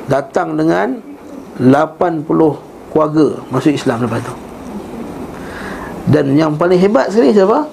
Datang 0.07 0.55
dengan 0.55 1.03
80 1.59 2.23
keluarga 2.87 3.43
masuk 3.51 3.75
Islam 3.75 4.07
lepas 4.07 4.23
tu 4.23 4.33
dan 6.07 6.39
yang 6.39 6.55
paling 6.55 6.79
hebat 6.79 7.11
sekali 7.11 7.35
siapa? 7.35 7.67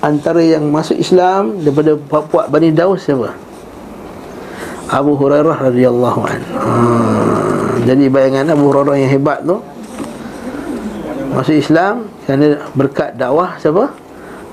Antara 0.00 0.40
yang 0.40 0.70
masuk 0.70 0.96
Islam 0.96 1.58
daripada 1.60 1.98
puak 1.98 2.46
Bani 2.48 2.70
Daus 2.70 3.02
siapa? 3.02 3.34
Abu 4.90 5.18
Hurairah 5.18 5.70
radhiyallahu 5.70 6.20
an. 6.22 6.40
Ha, 6.54 6.70
jadi 7.84 8.06
bayangan 8.06 8.54
Abu 8.54 8.70
Hurairah 8.70 8.94
yang 8.98 9.10
hebat 9.10 9.42
tu 9.42 9.58
masuk 11.30 11.56
Islam 11.56 12.10
kerana 12.26 12.58
berkat 12.74 13.14
dakwah 13.14 13.56
siapa? 13.58 13.90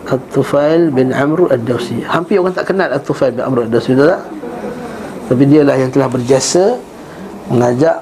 At-Tufail 0.08 0.94
bin 0.96 1.12
Amr 1.12 1.52
ad-Dawsi. 1.52 2.08
Hampir 2.08 2.40
orang 2.40 2.56
tak 2.56 2.72
kenal 2.72 2.88
At-Tufail 2.96 3.36
bin 3.36 3.44
Amr 3.44 3.68
ad-Dawsi 3.68 3.92
betul 3.98 4.08
tak? 4.16 4.24
Tapi 5.28 5.44
dialah 5.44 5.76
yang 5.76 5.92
telah 5.92 6.08
berjasa 6.08 6.80
mengajak 7.52 8.00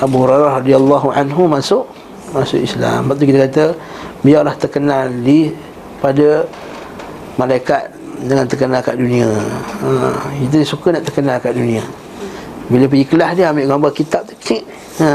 Abu 0.00 0.24
Hurairah 0.24 0.64
radhiyallahu 0.64 1.12
anhu 1.12 1.44
masuk 1.44 1.84
masuk 2.32 2.64
Islam. 2.64 3.06
Lepas 3.06 3.16
tu 3.20 3.24
kita 3.28 3.38
kata 3.46 3.64
biarlah 4.24 4.54
terkenal 4.56 5.12
di 5.22 5.52
pada 6.00 6.48
malaikat 7.36 7.92
dengan 8.24 8.44
terkenal 8.48 8.80
kat 8.80 8.96
dunia. 8.96 9.28
Ha, 9.84 9.88
kita 10.48 10.64
suka 10.64 10.96
nak 10.96 11.04
terkenal 11.04 11.36
kat 11.38 11.52
dunia. 11.52 11.84
Bila 12.72 12.88
pergi 12.88 13.06
kelas 13.06 13.30
dia 13.36 13.52
ambil 13.52 13.68
gambar 13.68 13.90
kitab 13.92 14.24
tu 14.24 14.34
cik. 14.40 14.62
Ha, 15.04 15.08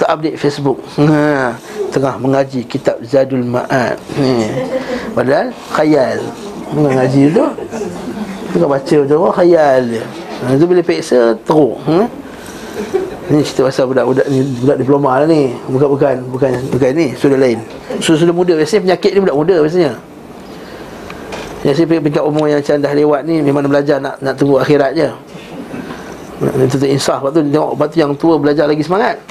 tu 0.00 0.08
update 0.08 0.36
Facebook. 0.40 0.80
Ha, 0.96 1.52
tengah 1.92 2.16
mengaji 2.16 2.64
kitab 2.64 2.96
Zadul 3.04 3.44
Ma'ad. 3.44 4.00
Ha, 4.00 4.28
padahal 5.12 5.52
khayal. 5.76 6.18
Mengaji 6.72 7.28
tu 7.36 7.44
tengah 8.56 8.68
baca 8.72 8.98
tu 9.04 9.14
oh, 9.20 9.28
khayal 9.28 9.80
dia. 9.84 10.04
Ha, 10.40 10.56
tu 10.56 10.64
bila 10.64 10.80
peksa 10.80 11.36
teruk. 11.44 11.76
Ha? 11.84 12.08
Ini 13.30 13.46
cerita 13.46 13.62
pasal 13.62 13.86
budak-budak 13.86 14.26
ni 14.26 14.42
Budak 14.42 14.76
diploma 14.82 15.22
lah 15.22 15.28
ni 15.30 15.54
Bukan, 15.70 15.86
bukan, 15.94 16.14
bukan, 16.66 16.90
ni 16.98 17.14
Sudah 17.14 17.38
lain 17.38 17.62
Sudah 18.02 18.34
muda 18.34 18.58
Biasanya 18.58 18.90
penyakit 18.90 19.10
ni 19.14 19.18
budak 19.22 19.36
muda 19.38 19.54
biasanya 19.62 19.92
Biasanya 21.62 21.86
peringkat 22.02 22.24
umur 22.26 22.50
yang 22.50 22.58
macam 22.58 22.76
dah 22.82 22.90
lewat 22.90 23.20
ni 23.30 23.38
Memang 23.38 23.70
belajar 23.70 24.02
nak 24.02 24.18
nak 24.18 24.34
tunggu 24.34 24.58
akhirat 24.58 24.98
je 24.98 25.06
Nak 26.42 26.66
tutup 26.74 26.90
insaf 26.90 27.22
Lepas 27.22 27.30
tu 27.38 27.40
tengok 27.46 27.70
Lepas 27.78 27.86
tu 27.86 27.96
yang 28.02 28.12
tua 28.18 28.34
belajar 28.34 28.66
lagi 28.66 28.82
semangat 28.82 29.22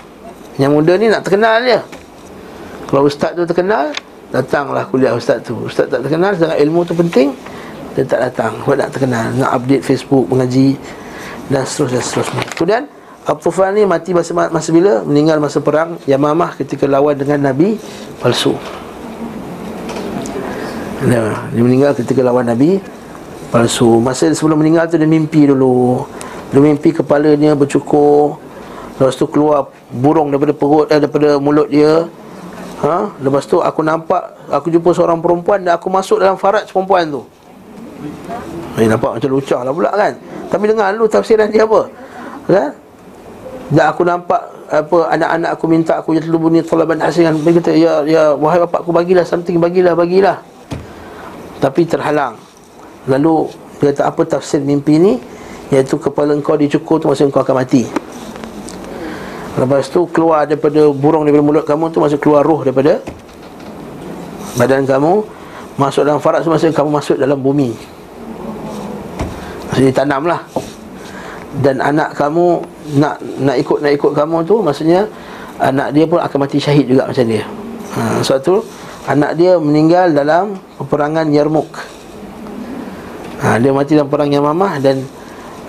Yang 0.59 0.71
muda 0.75 0.93
ni 0.99 1.07
nak 1.07 1.23
terkenal 1.23 1.63
dia. 1.63 1.79
Kalau 2.89 3.05
ustaz 3.07 3.37
tu 3.37 3.45
terkenal 3.45 3.93
Datanglah 4.29 4.85
kuliah 4.89 5.13
ustaz 5.13 5.41
tu. 5.45 5.53
Ustaz 5.61 5.85
tak 5.89 6.01
terkenal 6.01 6.33
Sedangkan 6.33 6.57
ilmu 6.57 6.81
tu 6.89 6.97
penting 6.97 7.33
Dia 7.93 8.01
tak 8.01 8.29
datang. 8.29 8.57
Sebab 8.65 8.75
nak 8.81 8.89
terkenal 8.89 9.29
Nak 9.37 9.51
update 9.61 9.85
Facebook 9.85 10.25
Mengaji 10.25 10.73
Dan 11.53 11.61
seterusnya 11.69 12.01
seterusnya 12.01 12.43
Kemudian 12.57 12.83
Abtufan 13.29 13.77
ni 13.77 13.85
mati 13.85 14.09
masa, 14.09 14.33
masa 14.33 14.69
bila? 14.73 15.05
Meninggal 15.05 15.37
masa 15.37 15.61
perang 15.61 16.01
Yamamah 16.09 16.57
ketika 16.57 16.89
lawan 16.89 17.13
dengan 17.13 17.53
Nabi 17.53 17.77
palsu. 18.17 18.57
Dia 21.05 21.61
meninggal 21.61 21.93
ketika 21.93 22.25
lawan 22.25 22.49
Nabi 22.49 22.81
palsu. 23.53 24.01
Masa 24.01 24.33
sebelum 24.33 24.65
meninggal 24.65 24.89
tu 24.89 24.97
dia 24.97 25.05
mimpi 25.05 25.45
dulu. 25.45 26.09
Dia 26.49 26.57
mimpi 26.57 26.89
kepalanya 26.89 27.53
bercukur 27.53 28.41
Lepas 28.99 29.15
tu 29.15 29.25
keluar 29.31 29.71
burung 29.89 30.27
daripada 30.29 30.51
perut 30.51 30.91
eh, 30.91 30.99
Daripada 30.99 31.39
mulut 31.39 31.71
dia 31.71 32.05
ha? 32.83 33.09
Lepas 33.23 33.47
tu 33.47 33.63
aku 33.63 33.79
nampak 33.79 34.35
Aku 34.51 34.67
jumpa 34.67 34.91
seorang 34.91 35.23
perempuan 35.23 35.63
Dan 35.63 35.79
aku 35.79 35.87
masuk 35.87 36.19
dalam 36.19 36.35
faraj 36.35 36.67
perempuan 36.67 37.07
tu 37.07 37.23
Eh 38.75 38.85
nampak 38.85 39.17
macam 39.17 39.29
lucah 39.31 39.63
lah 39.63 39.71
pula 39.71 39.91
kan 39.95 40.13
Tapi 40.51 40.63
dengar 40.67 40.91
lu 40.93 41.07
tafsiran 41.07 41.47
dia 41.47 41.63
apa 41.63 41.81
Kan 42.45 42.71
dan 43.69 43.93
aku 43.93 44.01
nampak 44.01 44.41
apa 44.69 44.97
anak-anak 45.13 45.49
aku 45.53 45.65
minta 45.69 46.01
aku 46.01 46.17
jadi 46.17 46.25
lubuni 46.29 46.65
talaban 46.65 46.97
hasan 46.97 47.37
dia 47.41 47.51
kata 47.53 47.71
ya 47.77 47.93
ya 48.05 48.23
wahai 48.33 48.61
bapak 48.65 48.81
aku 48.81 48.89
bagilah 48.89 49.21
something 49.25 49.61
bagilah 49.61 49.93
bagilah. 49.93 50.41
Tapi 51.61 51.85
terhalang. 51.85 52.33
Lalu 53.05 53.45
dia 53.77 53.93
kata 53.93 54.09
apa 54.09 54.21
tafsir 54.25 54.61
mimpi 54.65 54.97
ni? 54.97 55.13
Iaitu 55.69 56.01
kepala 56.01 56.33
engkau 56.33 56.57
dicukur 56.57 56.97
tu 56.97 57.05
masa 57.05 57.29
engkau 57.29 57.45
akan 57.45 57.61
mati. 57.61 57.85
Lepas 59.59 59.91
tu 59.91 60.07
keluar 60.07 60.47
daripada 60.47 60.87
burung 60.95 61.27
daripada 61.27 61.43
mulut 61.43 61.65
kamu 61.67 61.91
tu 61.91 61.99
masuk 61.99 62.23
keluar 62.23 62.47
roh 62.47 62.63
daripada 62.63 63.03
badan 64.55 64.87
kamu 64.87 65.19
masuk 65.75 66.07
dalam 66.07 66.23
farat 66.23 66.47
semasa 66.47 66.71
kamu 66.71 66.89
masuk 66.95 67.19
dalam 67.19 67.35
bumi. 67.35 67.75
Maksudnya 69.67 69.91
tanamlah 69.91 70.41
dan 71.59 71.83
anak 71.83 72.15
kamu 72.15 72.63
nak 72.95 73.19
nak 73.43 73.55
ikut 73.59 73.77
nak 73.83 73.91
ikut 73.99 74.11
kamu 74.15 74.37
tu 74.47 74.55
maksudnya 74.63 75.03
anak 75.59 75.91
dia 75.91 76.07
pun 76.07 76.23
akan 76.23 76.37
mati 76.39 76.57
syahid 76.63 76.87
juga 76.87 77.11
macam 77.11 77.25
dia. 77.27 77.43
Ha 77.99 78.23
sebab 78.23 78.39
tu 78.39 78.55
anak 79.11 79.35
dia 79.35 79.59
meninggal 79.59 80.15
dalam 80.15 80.55
peperangan 80.79 81.27
Yarmuk. 81.35 81.67
Ha 83.43 83.59
dia 83.59 83.75
mati 83.75 83.99
dalam 83.99 84.07
perang 84.07 84.31
Yamamah 84.31 84.79
dan 84.79 85.03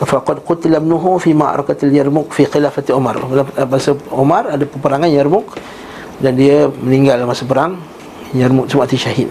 faqad 0.07 0.40
qutila 0.44 0.80
ibnuhu 0.80 1.20
fi 1.20 1.36
ma'rakatil 1.36 1.92
Yarmuk 1.92 2.32
fi 2.32 2.48
khilafati 2.48 2.92
Umar. 2.92 3.20
Masa 3.68 3.96
Umar 4.12 4.48
ada 4.48 4.64
peperangan 4.64 5.09
Yarmuk 5.09 5.57
dan 6.20 6.36
dia 6.36 6.68
meninggal 6.68 7.24
masa 7.28 7.44
perang 7.44 7.76
Yarmuk 8.32 8.68
cuma 8.70 8.88
mati 8.88 8.96
syahid. 8.96 9.28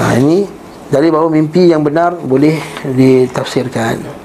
Ha 0.00 0.18
ini 0.18 0.46
dari 0.90 1.10
bahawa 1.10 1.30
mimpi 1.30 1.70
yang 1.70 1.86
benar 1.86 2.18
boleh 2.18 2.58
ditafsirkan. 2.82 4.24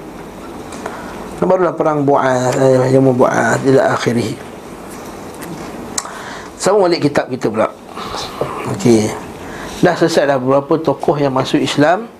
Barulah 1.40 1.72
perang 1.72 2.04
Bu'ath 2.04 2.60
eh, 2.60 2.92
Yang 2.92 3.16
Bu'ath 3.16 3.64
Ila 3.64 3.96
akhirih 3.96 4.36
Sama 6.60 6.84
balik 6.84 7.08
kitab 7.08 7.32
kita 7.32 7.48
pula 7.48 7.72
Okey 8.76 9.08
Dah 9.80 9.96
selesai 9.96 10.28
dah 10.28 10.36
beberapa 10.36 10.76
tokoh 10.76 11.16
yang 11.16 11.32
masuk 11.32 11.64
Islam 11.64 12.12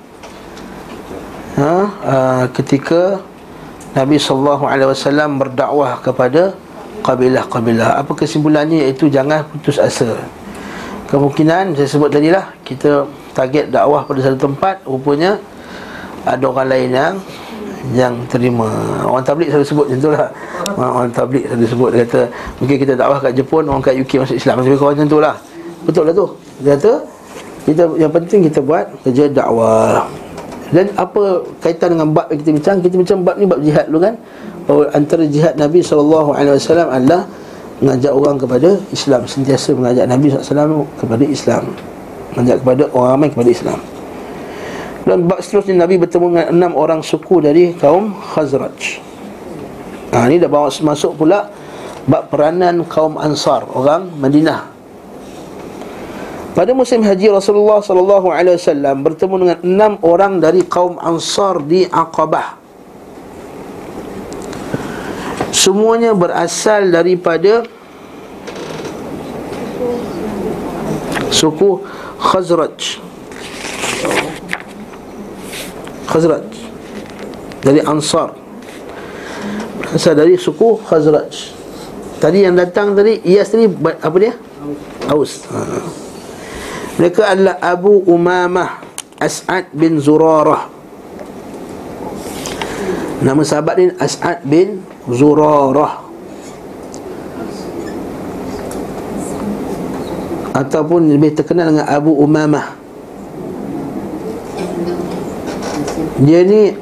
ha, 1.60 1.74
uh, 1.86 2.44
Ketika 2.56 3.20
Nabi 3.94 4.16
SAW 4.16 4.64
berdakwah 5.36 6.00
kepada 6.00 6.56
Kabilah-kabilah. 7.00 7.96
Apa 8.04 8.12
kesimpulannya? 8.12 8.84
Iaitu 8.84 9.08
jangan 9.08 9.48
putus 9.48 9.80
asa. 9.80 10.20
Kemungkinan 11.08 11.74
saya 11.74 11.88
sebut 11.90 12.12
tadi 12.12 12.30
lah 12.30 12.54
Kita 12.62 13.08
target 13.34 13.72
dakwah 13.74 14.06
pada 14.06 14.20
satu 14.22 14.38
tempat 14.38 14.84
Rupanya 14.86 15.40
Ada 16.28 16.44
orang 16.46 16.68
lain 16.70 16.90
yang 16.94 17.16
yang 17.96 18.12
terima. 18.28 18.68
Orang 19.08 19.24
tablik 19.24 19.48
selalu 19.48 19.64
sebut 19.64 19.86
macam 19.88 20.00
tu 20.04 20.12
lah. 20.12 20.30
Orang 20.76 21.10
tablik 21.16 21.48
selalu 21.48 21.68
sebut. 21.72 21.90
Dia 21.96 22.04
kata 22.04 22.22
Mungkin 22.60 22.76
kita 22.76 22.94
dakwah 23.00 23.18
kat 23.24 23.32
Jepun 23.40 23.64
Orang 23.72 23.80
kat 23.80 23.96
UK 23.96 24.20
masuk 24.20 24.36
Islam. 24.36 24.60
Tapi 24.60 24.76
kawan 24.76 24.94
macam 25.00 25.08
tu 25.08 25.20
lah. 25.24 25.36
Betul 25.88 26.04
lah 26.04 26.14
tu. 26.14 26.28
Dia 26.60 26.76
kata 26.76 26.92
kita, 27.64 27.84
Yang 27.96 28.12
penting 28.20 28.40
kita 28.52 28.60
buat 28.60 28.86
Kerja 29.08 29.24
dakwah 29.32 30.12
Dan 30.70 30.94
apa 30.94 31.44
kaitan 31.62 31.98
dengan 31.98 32.14
bab 32.14 32.30
yang 32.30 32.40
kita 32.46 32.52
bincang 32.54 32.78
Kita 32.82 32.96
bincang 32.96 33.20
bab 33.26 33.36
ni 33.42 33.46
bab 33.50 33.60
jihad 33.62 33.90
dulu 33.90 34.06
kan? 34.06 34.16
Bahawa 34.70 34.84
antara 34.94 35.24
jihad 35.26 35.58
Nabi 35.58 35.82
SAW 35.82 36.34
adalah 36.38 37.26
Mengajak 37.80 38.12
orang 38.14 38.36
kepada 38.38 38.70
Islam 38.94 39.22
Sentiasa 39.26 39.74
mengajak 39.74 40.06
Nabi 40.06 40.30
SAW 40.30 40.86
kepada 41.02 41.24
Islam 41.26 41.64
Mengajak 42.38 42.62
kepada 42.62 42.84
orang 42.94 43.10
ramai 43.18 43.30
kepada 43.34 43.50
Islam. 43.50 43.80
Dan 45.10 45.26
bab 45.26 45.42
seterusnya 45.42 45.82
Nabi 45.82 45.98
bertemu 45.98 46.26
dengan 46.30 46.48
enam 46.54 46.72
orang 46.78 47.02
suku 47.02 47.42
dari 47.42 47.74
kaum 47.74 48.14
Khazraj. 48.14 49.02
Ha, 50.14 50.30
ini 50.30 50.38
dah 50.38 50.50
bawa 50.50 50.70
masuk 50.70 51.18
pula 51.18 51.50
bab 52.06 52.30
peranan 52.30 52.86
kaum 52.86 53.18
Ansar, 53.18 53.66
orang 53.74 54.10
Madinah. 54.22 54.79
Pada 56.60 56.76
musim 56.76 57.00
haji 57.00 57.32
Rasulullah 57.32 57.80
sallallahu 57.80 58.36
alaihi 58.36 58.60
wasallam 58.60 59.00
bertemu 59.00 59.36
dengan 59.40 59.60
enam 59.64 59.94
orang 60.04 60.44
dari 60.44 60.60
kaum 60.68 61.00
Ansar 61.00 61.64
di 61.64 61.88
Aqabah. 61.88 62.60
Semuanya 65.56 66.12
berasal 66.12 66.92
daripada 66.92 67.64
Suku 71.32 71.80
Khazraj 72.20 73.00
Khazraj 76.12 76.48
Dari 77.64 77.80
Ansar 77.88 78.36
Berasal 79.80 80.14
dari 80.16 80.36
suku 80.36 80.80
Khazraj 80.84 81.56
Tadi 82.20 82.44
yang 82.44 82.60
datang 82.60 82.98
tadi 83.00 83.24
Iyas 83.24 83.52
tadi 83.52 83.68
Apa 84.04 84.18
dia? 84.20 84.34
Aus 85.08 85.48
ha. 85.54 86.09
Mereka 87.00 87.24
adalah 87.32 87.56
Abu 87.64 88.04
Umamah 88.04 88.84
As'ad 89.16 89.72
bin 89.72 90.04
Zurarah. 90.04 90.68
Nama 93.24 93.40
sahabat 93.40 93.76
ni 93.80 93.86
As'ad 93.96 94.44
bin 94.44 94.84
Zurarah. 95.08 96.04
Ataupun 100.52 101.08
lebih 101.08 101.40
terkenal 101.40 101.72
dengan 101.72 101.88
Abu 101.88 102.20
Umamah. 102.20 102.76
Dia 106.20 106.44
ni 106.44 106.76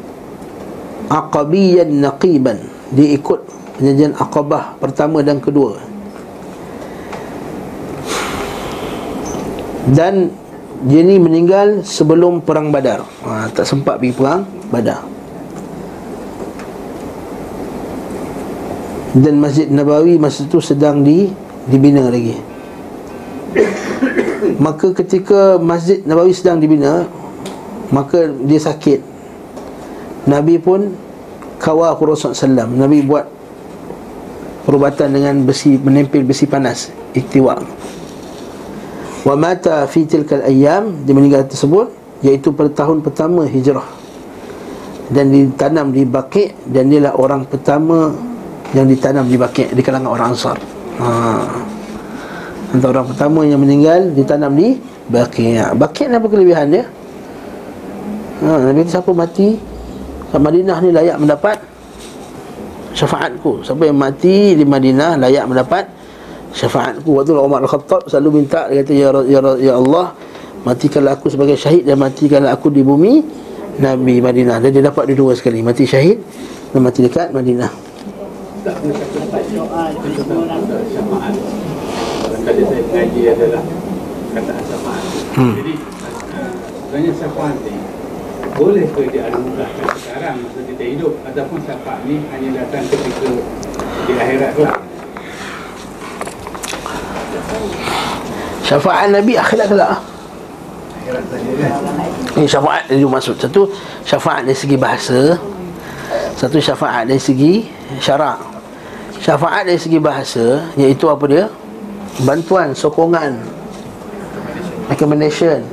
Aqabiyan 1.13 1.93
naqiban. 1.93 2.57
Dia 2.89 3.13
ikut 3.13 3.45
penyajian 3.78 4.18
Aqabah 4.18 4.82
pertama 4.82 5.22
dan 5.22 5.38
kedua 5.38 5.78
Dan 9.88 10.29
dia 10.83 11.01
ni 11.01 11.17
meninggal 11.17 11.81
sebelum 11.88 12.43
perang 12.43 12.69
badar. 12.69 13.01
Ha, 13.23 13.49
Tak 13.55 13.65
sempat 13.65 13.97
pergi 13.97 14.13
perang 14.13 14.43
badar. 14.69 15.01
Dan 19.17 19.41
Masjid 19.41 19.65
Nabawi 19.65 20.21
masa 20.21 20.45
itu 20.45 20.61
sedang 20.61 21.01
di 21.01 21.31
dibina 21.65 22.05
lagi. 22.05 22.38
Maka 24.63 24.93
ketika 24.93 25.57
Masjid 25.57 26.05
Nabawi 26.05 26.35
sedang 26.35 26.61
dibina 26.61 27.09
Maka 27.88 28.27
dia 28.43 28.59
sakit. 28.59 28.99
Nabi 30.27 30.59
pun 30.59 30.91
kawal 31.57 31.95
Rasulullah 31.95 32.35
SAW 32.35 32.75
Nabi 32.75 32.99
buat 32.99 33.25
perubatan 34.67 35.15
dengan 35.15 35.47
besi 35.47 35.79
menempel 35.79 36.27
besi 36.27 36.43
panas 36.43 36.91
iktiwa 37.15 37.55
wa 39.28 39.36
mata 39.36 39.84
fi 39.91 40.07
tilkal 40.07 40.39
ayyam 40.47 41.03
dia 41.03 41.11
meninggal 41.11 41.43
tersebut 41.43 41.91
iaitu 42.23 42.55
pada 42.55 42.71
tahun 42.71 43.03
pertama 43.03 43.43
hijrah. 43.43 43.84
Dan 45.11 45.32
ditanam 45.32 45.91
di 45.91 46.03
Baqi 46.07 46.51
dan 46.67 46.88
dia 46.88 46.99
lah 47.03 47.15
orang 47.15 47.43
pertama 47.47 48.11
yang 48.71 48.88
ditanam 48.88 49.28
di 49.28 49.36
Baqi 49.36 49.71
di 49.71 49.80
kalangan 49.84 50.15
orang 50.15 50.28
Ansar. 50.36 50.59
Ha. 50.99 51.07
Antara 52.75 52.99
orang 52.99 53.07
pertama 53.11 53.47
yang 53.47 53.59
meninggal 53.59 54.11
ditanam 54.15 54.51
di 54.55 54.80
Baqi. 55.07 55.59
Baqi 55.75 56.07
apa 56.07 56.28
kelebihan 56.28 56.67
dia? 56.71 56.84
Ha 58.38 58.69
Nabi 58.69 58.86
siapa 58.86 59.11
mati 59.17 59.57
kat 60.30 60.38
Madinah 60.38 60.78
ni 60.84 60.89
layak 60.93 61.17
mendapat 61.17 61.57
syafaatku 62.93 63.65
siapa 63.65 63.89
yang 63.89 63.97
mati 63.97 64.53
di 64.53 64.61
Madinah 64.61 65.17
layak 65.17 65.45
mendapat 65.49 65.89
syafaatku 66.58 67.05
waktu 67.14 67.38
Umar 67.38 67.62
Al-Khattab 67.62 68.10
selalu 68.10 68.41
minta 68.41 68.66
dia 68.66 68.82
kata 68.82 68.93
ya, 68.97 69.14
ya, 69.30 69.39
ya 69.62 69.74
Allah 69.78 70.18
matikanlah 70.66 71.14
aku 71.14 71.30
sebagai 71.30 71.53
syahid 71.53 71.86
dan 71.86 72.01
matikanlah 72.01 72.58
aku 72.58 72.74
di 72.74 72.82
bumi 72.82 73.22
Nabi 73.78 74.18
Madinah. 74.18 74.58
Dan 74.58 74.74
dia 74.74 74.82
dapat 74.82 75.14
dua 75.14 75.38
sekali 75.38 75.62
mati 75.62 75.86
syahid 75.86 76.18
dan 76.74 76.82
mati 76.82 77.05
dekat 77.05 77.30
Madinah. 77.30 77.70
Saya 82.47 82.64
mengaji 82.89 83.22
adalah 83.32 83.64
syafaat 84.38 85.03
Hmm. 85.38 85.53
jadi 85.53 85.74
sebenarnya 86.82 87.12
syafaat 87.14 87.55
ni 87.62 87.76
boleh 88.58 88.86
ke 88.89 89.01
dianugerahkan 89.14 89.88
sekarang? 90.01 90.36
Masa 90.41 90.60
kita 90.66 90.84
hidup 90.84 91.14
ataupun 91.22 91.60
syafaat 91.62 92.01
ni 92.10 92.26
hanya 92.34 92.49
datang 92.64 92.84
ketika 92.89 93.30
di 94.10 94.14
akhirat 94.18 94.51
kelak 94.58 94.86
syafaat 98.66 99.08
Nabi 99.14 99.34
akhirat 99.39 99.68
kelak? 99.72 99.95
Ini 102.36 102.45
syafaat 102.45 102.91
dari 102.91 103.01
maksud. 103.08 103.39
Satu 103.39 103.72
syafaat 104.03 104.43
dari 104.43 104.58
segi 104.58 104.76
bahasa. 104.76 105.39
Satu 106.36 106.60
syafaat 106.60 107.08
dari 107.08 107.22
segi 107.22 107.66
syarak. 108.03 108.38
Syafaat 109.24 109.66
dari 109.66 109.80
segi 109.80 109.97
bahasa 109.97 110.68
iaitu 110.76 111.08
apa 111.08 111.26
dia? 111.26 111.45
Bantuan 112.28 112.76
sokongan. 112.76 113.39
Recommendation. 114.91 115.64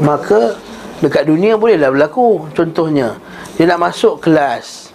Maka 0.00 0.56
dekat 1.02 1.28
dunia 1.28 1.58
bolehlah 1.58 1.92
berlaku 1.92 2.48
contohnya. 2.54 3.18
Dia 3.58 3.68
nak 3.68 3.90
masuk 3.90 4.22
kelas. 4.22 4.88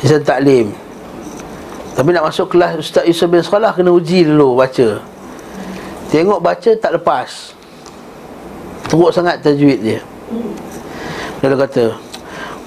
Ustaz 0.00 0.24
Taklim 0.24 0.89
Tapi 2.00 2.16
nak 2.16 2.32
masuk 2.32 2.56
kelas 2.56 2.80
Ustaz 2.80 3.04
Yusuf 3.04 3.28
bin 3.28 3.44
Sekolah 3.44 3.76
Kena 3.76 3.92
uji 3.92 4.24
dulu 4.24 4.56
baca. 4.56 5.04
Tengok 6.08 6.40
baca 6.40 6.70
tak 6.80 6.96
lepas. 6.96 7.52
Teruk 8.88 9.12
sangat 9.12 9.44
tajwid 9.44 9.84
dia. 9.84 10.00
Dia 11.44 11.52
kata 11.52 11.92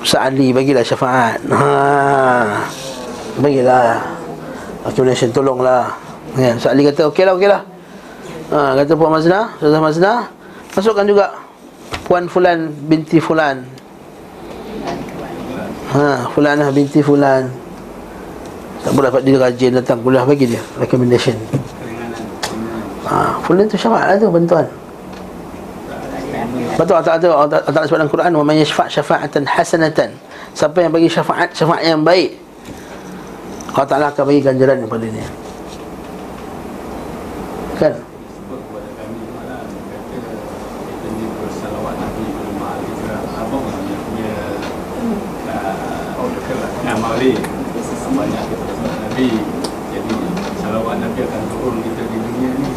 Ustaz 0.05 0.29
Ali 0.29 0.53
bagilah 0.53 0.86
syafaat. 0.86 1.41
Ha, 1.49 1.65
Bagilah. 3.41 4.05
Recommendation 4.86 5.34
tolonglah. 5.34 5.97
Ya, 6.38 6.53
Ustaz 6.53 6.77
Ali 6.77 6.86
kata 6.86 7.09
okey 7.09 7.25
lah 7.25 7.34
okey 7.34 7.49
lah. 7.49 7.61
Ha, 8.53 8.77
Kata 8.77 8.93
Puan 8.93 9.17
Mazna 9.17 9.49
Ustazah 9.57 9.81
Mazna 9.81 10.13
Masukkan 10.77 11.09
juga 11.09 11.25
Puan 12.05 12.29
Fulan 12.29 12.69
binti 12.86 13.17
Fulan. 13.17 13.65
Ha, 15.89 16.29
Fulanah 16.29 16.69
binti 16.69 17.01
Fulan 17.01 17.62
Tak 18.84 18.91
boleh 18.91 19.07
dapat 19.07 19.21
dia 19.23 19.39
rajin 19.39 19.71
datang 19.79 20.03
kuliah 20.03 20.27
bagi 20.27 20.43
dia 20.51 20.61
Recommendation. 20.75 21.39
Ha, 23.07 23.39
Fulan 23.47 23.71
tu 23.71 23.79
syafaat 23.79 24.11
lah 24.11 24.15
tu 24.19 24.27
bantuan. 24.27 24.67
Betul 26.75 26.99
Allah 26.99 27.15
Ta'ala 27.15 27.47
Allah 27.47 27.59
Ta'ala 27.63 27.86
sebut 27.88 27.99
dalam 28.01 28.11
Quran 28.11 28.31
Wa 28.36 28.43
man 28.43 28.55
yashfa' 28.59 28.91
syafa'atan 28.91 29.47
hasanatan. 29.47 30.10
Siapa 30.51 30.84
yang 30.84 30.91
bagi 30.91 31.07
syafaat 31.07 31.55
Syafaat 31.55 31.84
yang 31.88 32.03
baik 32.03 32.35
Allah 33.73 33.89
Ta'ala 33.89 34.05
akan 34.11 34.23
bagi 34.30 34.41
ganjaran 34.43 34.77
kepada 34.85 35.05
dia. 35.10 35.27
Kan? 37.80 37.93
Abang 43.34 43.65
punya 46.84 46.95
mari 47.01 47.34
banyak 48.14 48.52
jadi 49.30 50.16
salawat 50.60 50.95
Nabi 51.00 51.20
akan 51.24 51.41
turun 51.54 51.76
kita 51.86 52.02
di 52.08 52.18
dunia 52.18 52.52
ni. 52.58 52.68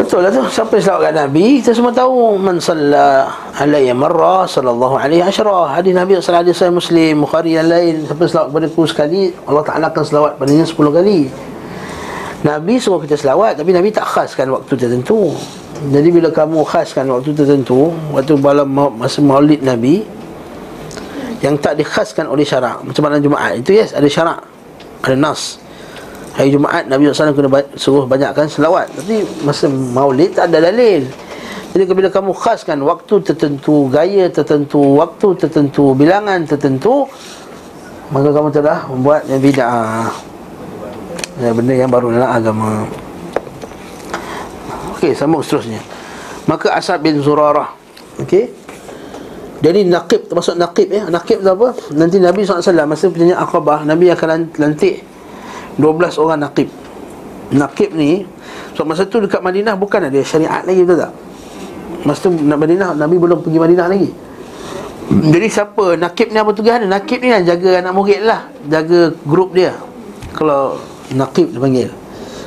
Betul 0.00 0.24
lah 0.24 0.32
tu. 0.32 0.40
Siapa 0.48 0.72
yang 0.80 0.84
selawat 0.88 1.12
Nabi 1.12 1.60
Kita 1.60 1.76
semua 1.76 1.92
tahu. 1.92 2.40
Man 2.40 2.56
salla 2.56 3.28
alaiya 3.60 3.92
marra 3.92 4.48
Sallallahu 4.48 4.96
alaihi 4.96 5.20
asyara 5.20 5.76
Hadis 5.76 5.92
Nabi 5.92 6.16
sallallahu 6.16 6.40
alaihi 6.40 6.56
wasallam 6.56 6.78
Muslim 6.80 7.12
Bukhari 7.20 7.50
yang 7.52 7.68
lain. 7.68 8.08
Siapa 8.08 8.20
yang 8.24 8.32
selawat 8.32 8.48
kepada 8.48 8.66
sekali 8.88 9.22
Allah 9.44 9.64
Ta'ala 9.68 9.86
akan 9.92 10.02
selawat 10.02 10.32
padanya 10.40 10.64
10 10.64 10.72
kali. 10.72 11.20
Nabi 12.40 12.74
suruh 12.80 13.00
kita 13.04 13.20
selawat 13.20 13.60
Tapi 13.60 13.70
Nabi 13.76 13.92
tak 13.92 14.08
khaskan 14.08 14.48
waktu 14.48 14.72
tertentu. 14.72 15.36
Jadi 15.92 16.08
bila 16.08 16.32
kamu 16.32 16.64
khaskan 16.64 17.08
waktu 17.12 17.36
tertentu 17.36 17.92
Waktu 18.16 18.40
malam 18.40 18.68
ma- 18.68 18.92
masa 18.92 19.20
maulid 19.20 19.60
Nabi 19.60 20.00
Yang 21.44 21.54
tak 21.60 21.76
dikhaskan 21.76 22.24
oleh 22.24 22.48
syarak. 22.48 22.80
Macam 22.80 23.04
mana 23.04 23.20
Jumaat. 23.20 23.60
Itu 23.60 23.76
yes 23.76 23.92
ada 23.92 24.08
syarak 24.08 24.59
Ada 25.04 25.16
nas 25.16 25.56
Hari 26.36 26.54
Jumaat 26.54 26.86
Nabi 26.86 27.10
SAW 27.10 27.34
kena 27.34 27.50
suruh 27.74 28.06
banyakkan 28.06 28.46
selawat. 28.46 28.86
Tapi 28.94 29.26
masa 29.42 29.66
maulid 29.66 30.30
tak 30.32 30.48
ada 30.54 30.70
dalil. 30.70 31.04
Jadi 31.74 31.84
bila 31.90 32.08
kamu 32.10 32.34
khaskan 32.34 32.82
waktu 32.82 33.22
tertentu 33.22 33.86
Gaya 33.86 34.26
tertentu 34.26 34.98
Waktu 34.98 35.38
tertentu 35.38 35.94
Bilangan 35.94 36.42
tertentu 36.42 37.06
Maka 38.10 38.34
kamu 38.34 38.50
telah 38.50 38.90
membuat 38.90 39.22
yang 39.30 39.38
bid'ah. 39.38 40.10
Ya, 41.38 41.54
Benda 41.54 41.78
yang 41.78 41.86
baru 41.86 42.10
dalam 42.10 42.26
agama. 42.26 42.82
Okey, 44.98 45.14
sambung 45.14 45.46
seterusnya. 45.46 45.78
Maka 46.50 46.74
Asad 46.74 47.06
bin 47.06 47.22
Zurarah. 47.22 47.70
Okey 48.18 48.59
jadi 49.60 49.84
naqib 49.84 50.24
termasuk 50.24 50.56
naqib 50.56 50.88
ya. 50.88 51.04
Naqib 51.12 51.44
apa? 51.44 51.76
Nanti 51.92 52.16
Nabi 52.16 52.48
SAW 52.48 52.88
masa 52.88 53.12
perjanjian 53.12 53.36
Aqabah, 53.36 53.84
Nabi 53.84 54.08
akan 54.08 54.28
lan- 54.28 54.52
lantik 54.56 55.04
12 55.76 56.16
orang 56.16 56.40
naqib. 56.40 56.68
Naqib 57.52 57.92
ni 57.92 58.24
so 58.72 58.86
masa 58.88 59.04
tu 59.04 59.20
dekat 59.20 59.42
Madinah 59.44 59.76
bukan 59.76 60.08
ada 60.08 60.20
syariat 60.24 60.64
lagi 60.64 60.80
betul 60.86 61.04
tak? 61.04 61.12
Masa 62.08 62.18
tu 62.24 62.30
Madinah 62.32 62.96
Nabi 62.96 63.20
belum 63.20 63.44
pergi 63.44 63.58
Madinah 63.60 63.86
lagi. 63.90 64.10
Jadi 65.10 65.48
siapa 65.50 65.98
Nakib 65.98 66.30
ni 66.30 66.38
apa 66.38 66.54
tugas 66.54 66.78
dia 66.78 66.86
Nakib 66.86 67.18
ni 67.18 67.34
yang 67.34 67.42
jaga 67.42 67.82
anak 67.82 67.92
murid 67.98 68.22
lah 68.22 68.46
Jaga 68.70 69.10
grup 69.26 69.50
dia 69.50 69.74
Kalau 70.38 70.78
Nakib 71.10 71.50
dia 71.50 71.58
panggil 71.58 71.90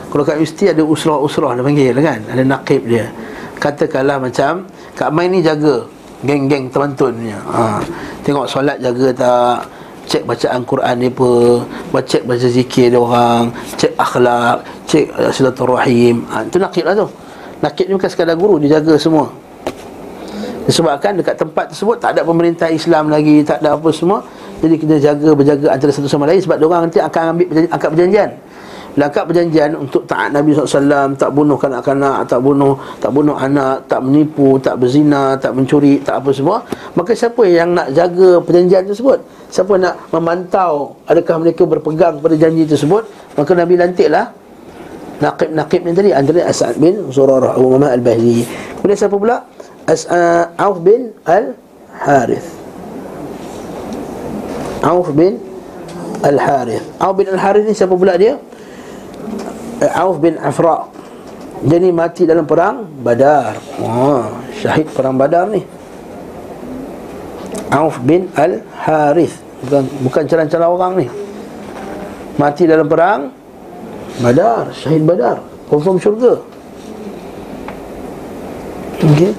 Kalau 0.07 0.23
kat 0.23 0.39
universiti 0.39 0.71
ada 0.71 0.79
usrah-usrah 0.79 1.59
dia 1.59 1.63
panggil 1.67 1.91
kan 1.99 2.23
Ada 2.23 2.43
Nakib 2.47 2.87
dia 2.87 3.11
Katakanlah 3.59 4.15
macam 4.15 4.63
Kak 4.95 5.11
Mai 5.11 5.27
ni 5.27 5.43
jaga 5.43 5.83
Geng-geng 6.23 6.71
teman-teman 6.71 7.13
punya 7.19 7.39
ha. 7.51 7.83
Tengok 8.23 8.47
solat 8.47 8.79
jaga 8.79 9.07
tak 9.11 9.57
Cek 10.03 10.23
bacaan 10.27 10.61
Quran 10.67 10.95
dia 10.99 11.11
apa 11.11 11.99
Cek 11.99 12.23
baca 12.27 12.47
zikir 12.47 12.87
dia 12.91 12.99
orang 12.99 13.51
Cek 13.75 13.91
akhlak 13.99 14.57
Cek 14.87 15.05
uh, 15.15 15.31
silaturahim. 15.31 16.23
Ha, 16.31 16.47
Itu 16.47 16.59
nakib 16.59 16.87
lah 16.87 16.95
tu. 16.95 17.07
Nakib 17.63 17.85
ni 17.87 17.93
bukan 17.95 18.11
sekadar 18.11 18.35
guru 18.35 18.55
Dia 18.59 18.79
jaga 18.79 18.95
semua. 18.99 19.31
Disebabkan 20.63 21.19
dekat 21.19 21.35
tempat 21.35 21.75
tersebut 21.75 21.99
Tak 21.99 22.15
ada 22.15 22.21
pemerintah 22.23 22.71
Islam 22.71 23.11
lagi 23.11 23.43
Tak 23.43 23.59
ada 23.59 23.75
apa 23.75 23.89
semua. 23.91 24.23
Jadi 24.63 24.75
kita 24.79 24.95
jaga 24.99 25.29
Berjaga 25.35 25.67
antara 25.75 25.91
satu 25.91 26.07
sama 26.07 26.23
lain 26.23 26.39
Sebab 26.39 26.55
orang 26.63 26.87
nanti 26.87 27.03
akan 27.03 27.35
ambil 27.35 27.47
perjanjian, 27.51 27.91
perjanjian 27.91 28.29
Langkah 28.93 29.25
perjanjian 29.25 29.73
untuk 29.73 30.05
taat 30.05 30.29
Nabi 30.29 30.53
SAW 30.53 31.17
Tak 31.17 31.33
bunuh 31.33 31.57
kanak-kanak 31.57 32.29
Tak 32.29 32.39
bunuh 32.45 32.77
tak 33.01 33.09
bunuh 33.09 33.33
anak 33.33 33.89
Tak 33.89 34.05
menipu 34.05 34.61
Tak 34.61 34.77
berzina 34.77 35.33
Tak 35.37 35.57
mencuri 35.57 35.97
Tak 36.05 36.21
apa 36.21 36.29
semua 36.29 36.61
Maka 36.93 37.17
siapa 37.17 37.41
yang 37.49 37.73
nak 37.73 37.89
jaga 37.89 38.37
perjanjian 38.45 38.85
tersebut? 38.85 39.17
Siapa 39.49 39.73
nak 39.81 39.97
memantau 40.13 40.93
Adakah 41.09 41.41
mereka 41.41 41.65
berpegang 41.65 42.21
pada 42.21 42.37
janji 42.37 42.69
tersebut? 42.69 43.09
Maka 43.33 43.51
Nabi 43.57 43.73
lantiklah 43.81 44.29
Naqib-naqib 45.21 45.81
ni 45.85 45.91
tadi 45.97 46.09
Antara 46.13 46.45
As'ad 46.45 46.77
bin 46.77 47.09
Zurarah 47.09 47.57
Abu 47.57 47.73
Muhammad 47.73 47.97
Al-Bahri 47.97 48.45
Kemudian 48.83 48.99
siapa 48.99 49.15
pula? 49.17 49.47
Uh, 49.83 50.47
Auf 50.59 50.79
bin 50.79 51.11
Al-Harith. 51.27 52.47
Auf 54.79 55.07
bin 55.11 55.39
Al-Harith. 56.23 56.83
Auf 57.03 57.15
bin 57.19 57.27
Al-Harith 57.31 57.67
ni 57.67 57.75
siapa 57.75 57.95
pula 57.95 58.15
dia? 58.15 58.39
Uh, 59.83 59.91
Auf 59.99 60.23
bin 60.23 60.39
Afra. 60.39 60.87
Dia 61.63 61.79
ni 61.79 61.91
mati 61.91 62.23
dalam 62.23 62.47
perang 62.47 62.87
Badar. 63.03 63.59
Wah, 63.83 64.31
Syahid 64.55 64.87
perang 64.95 65.19
Badar 65.19 65.51
ni. 65.51 65.59
Auf 67.71 67.99
bin 67.99 68.31
Al-Harith. 68.35 69.43
Bukan, 69.63 69.83
bukan 70.07 70.23
calon-calon 70.27 70.69
orang 70.71 70.93
ni. 71.03 71.07
Mati 72.39 72.63
dalam 72.63 72.87
perang 72.87 73.31
Badar 74.23 74.71
Syahid 74.71 75.03
Badar. 75.03 75.43
Confirm 75.67 75.99
syurga. 75.99 76.39
Okey. 79.03 79.35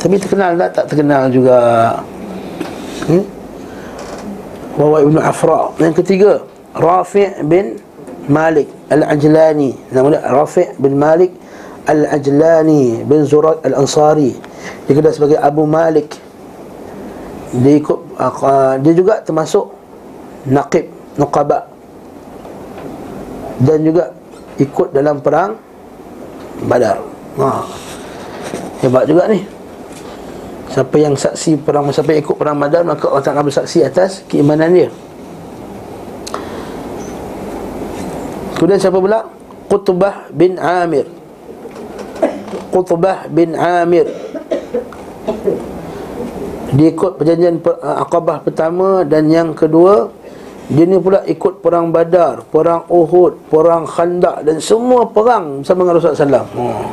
Tapi 0.00 0.16
terkenal 0.16 0.56
tak? 0.56 0.70
Tak 0.76 0.84
terkenal 0.88 1.28
juga. 1.32 1.58
Hmm? 3.08 3.24
Wawa 4.76 5.04
Ibn 5.04 5.16
Afra. 5.20 5.72
Yang 5.80 5.94
ketiga 6.04 6.30
Rafi' 6.72 7.44
bin 7.44 7.76
Malik 8.30 8.70
Al-Ajlani. 8.88 9.90
Nama 9.90 10.06
dia 10.14 10.22
Rafi' 10.30 10.78
bin 10.78 10.94
Malik 10.96 11.34
Al-Ajlani 11.90 13.02
bin 13.02 13.26
Zurat 13.26 13.58
Al-Ansari. 13.66 14.38
Dia 14.86 14.92
kena 14.94 15.10
sebagai 15.10 15.36
Abu 15.42 15.66
Malik. 15.66 16.14
Dia 17.50 17.74
ikut 17.82 17.98
uh, 18.14 18.78
Dia 18.78 18.92
juga 18.94 19.18
termasuk 19.26 19.74
Naqib 20.46 20.86
Nuqaba. 21.18 21.66
Dan 23.60 23.82
juga 23.84 24.14
Ikut 24.60 24.92
dalam 24.92 25.24
perang 25.24 25.56
Badar. 26.68 27.00
Ha. 27.40 27.64
Hebat 28.84 29.08
juga 29.08 29.24
ni. 29.32 29.40
Siapa 30.68 30.96
yang 31.00 31.16
saksi 31.16 31.64
perang 31.64 31.88
Siapa 31.88 32.12
yang 32.12 32.22
ikut 32.22 32.36
perang 32.38 32.54
Badar 32.60 32.86
Maka 32.86 33.10
Allah 33.10 33.24
Ta'ala 33.26 33.42
bersaksi 33.42 33.82
atas 33.82 34.22
keimanan 34.30 34.70
dia 34.70 34.88
Kemudian 38.60 38.76
siapa 38.76 39.00
pula? 39.00 39.24
Qutbah 39.72 40.28
bin 40.36 40.60
Amir. 40.60 41.08
Qutbah 42.68 43.24
bin 43.32 43.56
Amir. 43.56 44.04
Dia 46.76 46.86
ikut 46.92 47.16
perjanjian 47.16 47.58
Aqabah 47.80 48.44
pertama 48.44 49.02
Dan 49.02 49.32
yang 49.32 49.56
kedua. 49.56 50.12
Dia 50.68 50.84
ni 50.86 51.00
pula 51.00 51.24
ikut 51.26 51.66
perang 51.66 51.90
Badar 51.90 52.46
Perang 52.46 52.86
Uhud 52.86 53.50
Perang 53.50 53.82
Khandak 53.90 54.46
Dan 54.46 54.62
semua 54.62 55.02
perang 55.02 55.66
Bersama 55.66 55.82
dengan 55.82 55.94
Rasulullah 55.98 56.46
SAW 56.46 56.46
oh. 56.54 56.86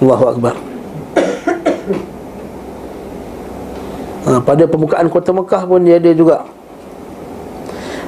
Allahu 0.00 0.24
Akbar. 0.32 0.54
Ha, 4.24 4.40
Pada 4.40 4.64
pembukaan 4.64 5.12
kota 5.12 5.36
Mekah 5.36 5.68
pun 5.68 5.84
dia 5.84 6.00
ada 6.00 6.08
juga. 6.16 6.48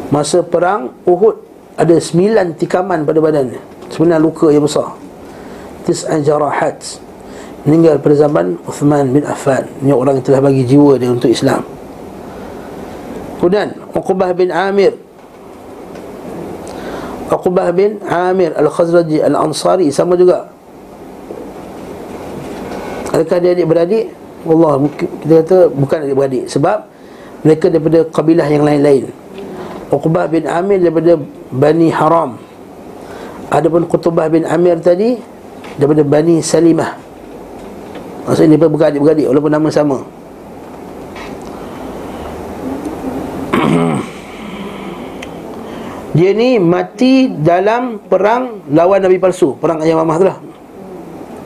Masa 0.09 0.41
perang 0.41 0.97
Uhud 1.05 1.46
Ada 1.77 2.01
sembilan 2.01 2.57
tikaman 2.57 3.05
pada 3.05 3.21
badannya. 3.21 3.61
Sebenarnya 3.93 4.21
luka 4.21 4.49
yang 4.49 4.65
besar. 4.65 4.97
Tis'an 5.85 6.25
jarahat. 6.25 6.81
Meninggal 7.69 8.01
pada 8.01 8.17
zaman 8.17 8.57
Uthman 8.65 9.13
bin 9.13 9.23
Affan. 9.29 9.69
Ini 9.85 9.93
orang 9.93 10.19
yang 10.19 10.25
telah 10.25 10.41
bagi 10.41 10.65
jiwa 10.65 10.97
dia 10.97 11.13
untuk 11.13 11.29
Islam. 11.29 11.61
Kemudian 13.37 13.77
Uqbah 13.93 14.33
bin 14.33 14.49
Amir. 14.49 14.97
Uqbah 17.29 17.69
bin 17.77 18.01
Amir 18.07 18.55
Al-Khazraji 18.55 19.21
Al-Ansari 19.21 19.91
Sama 19.93 20.17
juga. 20.17 20.49
Adakah 23.13 23.39
dia 23.41 23.53
adik-beradik? 23.53 24.13
Allah 24.47 24.79
kita 24.95 25.35
kata 25.43 25.59
bukan 25.75 25.99
adik-beradik 26.07 26.45
sebab 26.47 26.87
mereka 27.43 27.67
daripada 27.67 28.07
kabilah 28.09 28.47
yang 28.47 28.63
lain-lain. 28.63 29.11
Uqbah 29.93 30.27
bin 30.27 30.47
Amir 30.51 30.83
daripada 30.83 31.15
Bani 31.51 31.89
Haram. 31.95 32.39
Adapun 33.47 33.87
Qutbah 33.87 34.27
bin 34.27 34.43
Amir 34.43 34.83
tadi 34.83 35.15
daripada 35.79 36.03
Bani 36.03 36.43
Salimah. 36.43 36.99
Maksudnya 38.27 38.59
dia 38.59 38.67
bukan 38.67 38.91
adik-beradik 38.91 39.31
walaupun 39.31 39.55
nama 39.55 39.71
sama. 39.71 40.03
dia 46.19 46.31
ni 46.35 46.59
mati 46.59 47.31
dalam 47.31 48.03
perang 48.03 48.67
lawan 48.75 49.07
Nabi 49.07 49.23
palsu, 49.23 49.55
perang 49.55 49.79
Yamamah 49.87 50.17
tu 50.19 50.27
lah. 50.27 50.39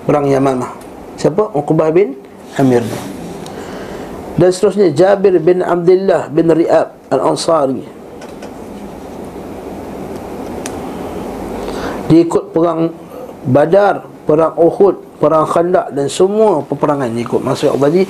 Perang 0.09 0.25
Yamamah. 0.25 0.73
Siapa? 1.21 1.53
Uqbah 1.53 1.93
bin 1.93 2.17
Amir 2.57 2.81
dan 4.41 4.49
seterusnya 4.57 4.89
Jabir 4.97 5.37
bin 5.37 5.61
Abdullah 5.61 6.33
bin 6.33 6.49
Ri'ab 6.49 6.97
Al-Ansari 7.13 8.00
Dia 12.11 12.27
ikut 12.27 12.51
perang 12.51 12.91
Badar 13.47 14.05
Perang 14.27 14.59
Uhud 14.59 15.23
Perang 15.23 15.47
Khandak 15.47 15.95
Dan 15.95 16.11
semua 16.11 16.61
peperangan 16.67 17.07
dia 17.09 17.23
ikut. 17.23 17.41
Maksud 17.41 17.79
Allah 17.79 17.89
Jadi 17.89 18.05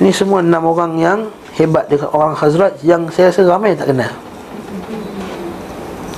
Ini 0.00 0.10
semua 0.14 0.38
enam 0.40 0.62
orang 0.70 0.92
yang 0.96 1.18
Hebat 1.58 1.90
dekat 1.90 2.08
orang 2.14 2.38
Khazraj 2.38 2.78
Yang 2.86 3.14
saya 3.14 3.34
rasa 3.34 3.42
ramai 3.46 3.74
tak 3.74 3.90
kenal. 3.90 4.10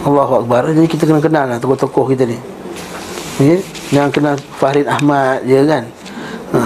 Allahu 0.07 0.47
Akbar. 0.47 0.71
Jadi 0.71 0.87
kita 0.87 1.03
kena 1.09 1.19
kenal 1.19 1.45
lah 1.51 1.59
Tokoh-tokoh 1.59 2.15
kita 2.15 2.29
ni. 2.29 2.39
Okay? 3.41 3.59
Yang 3.91 4.09
kenal 4.15 4.35
Fahrid 4.61 4.87
Ahmad 4.87 5.43
dia 5.43 5.67
kan? 5.67 5.85
Ha 6.55 6.63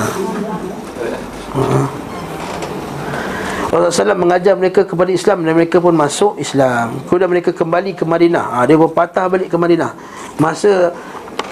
Rasulullah 3.70 4.18
SAW 4.18 4.18
mengajar 4.18 4.58
mereka 4.58 4.82
kepada 4.82 5.14
Islam 5.14 5.46
dan 5.46 5.54
mereka 5.54 5.78
pun 5.78 5.94
masuk 5.94 6.34
Islam. 6.42 7.06
Kemudian 7.06 7.30
mereka 7.30 7.54
kembali 7.54 7.94
ke 7.94 8.02
Madinah. 8.02 8.44
Ha, 8.58 8.66
dia 8.66 8.74
berpatah 8.74 9.30
balik 9.30 9.46
ke 9.46 9.54
Madinah. 9.54 9.94
Masa 10.42 10.90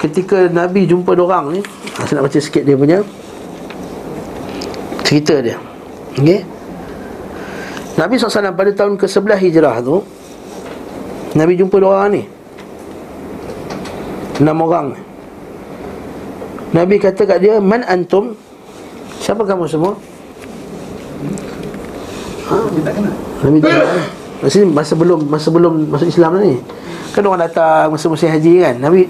ketika 0.03 0.51
Nabi 0.51 0.83
jumpa 0.83 1.15
orang 1.15 1.55
ni, 1.55 1.61
ha, 1.95 2.03
saya 2.03 2.19
nak 2.19 2.27
baca 2.27 2.39
sikit 2.43 2.67
dia 2.67 2.75
punya 2.75 2.99
cerita 5.07 5.39
dia. 5.39 5.55
Okey. 6.19 6.43
Nabi 7.95 8.15
SAW 8.15 8.55
pada 8.55 8.71
tahun 8.71 8.95
ke-11 8.95 9.39
Hijrah 9.43 9.75
tu 9.83 9.99
Nabi 11.35 11.59
jumpa 11.59 11.75
dua 11.83 11.99
orang 11.99 12.09
ni 12.15 12.23
Enam 14.39 14.63
orang 14.63 14.95
Nabi 16.71 16.95
kata 16.95 17.27
kat 17.27 17.43
dia 17.43 17.59
Man 17.59 17.83
antum 17.83 18.39
Siapa 19.19 19.43
kamu 19.43 19.67
semua? 19.67 19.99
Ha? 22.49 22.57
Dia 22.73 22.81
tak 22.81 22.93
kenal 22.97 23.13
Nabi 23.45 23.57
tak 23.61 23.71
kenal 23.77 24.01
Masa 24.39 24.63
masa 24.63 24.93
belum 24.95 25.19
masa 25.27 25.47
belum 25.51 25.73
masuk 25.91 26.07
Islam 26.07 26.39
ni. 26.39 26.55
Kan 27.11 27.27
orang 27.27 27.43
datang 27.43 27.91
masa 27.91 28.07
musim 28.07 28.31
haji 28.31 28.63
kan. 28.63 28.75
Nabi 28.79 29.03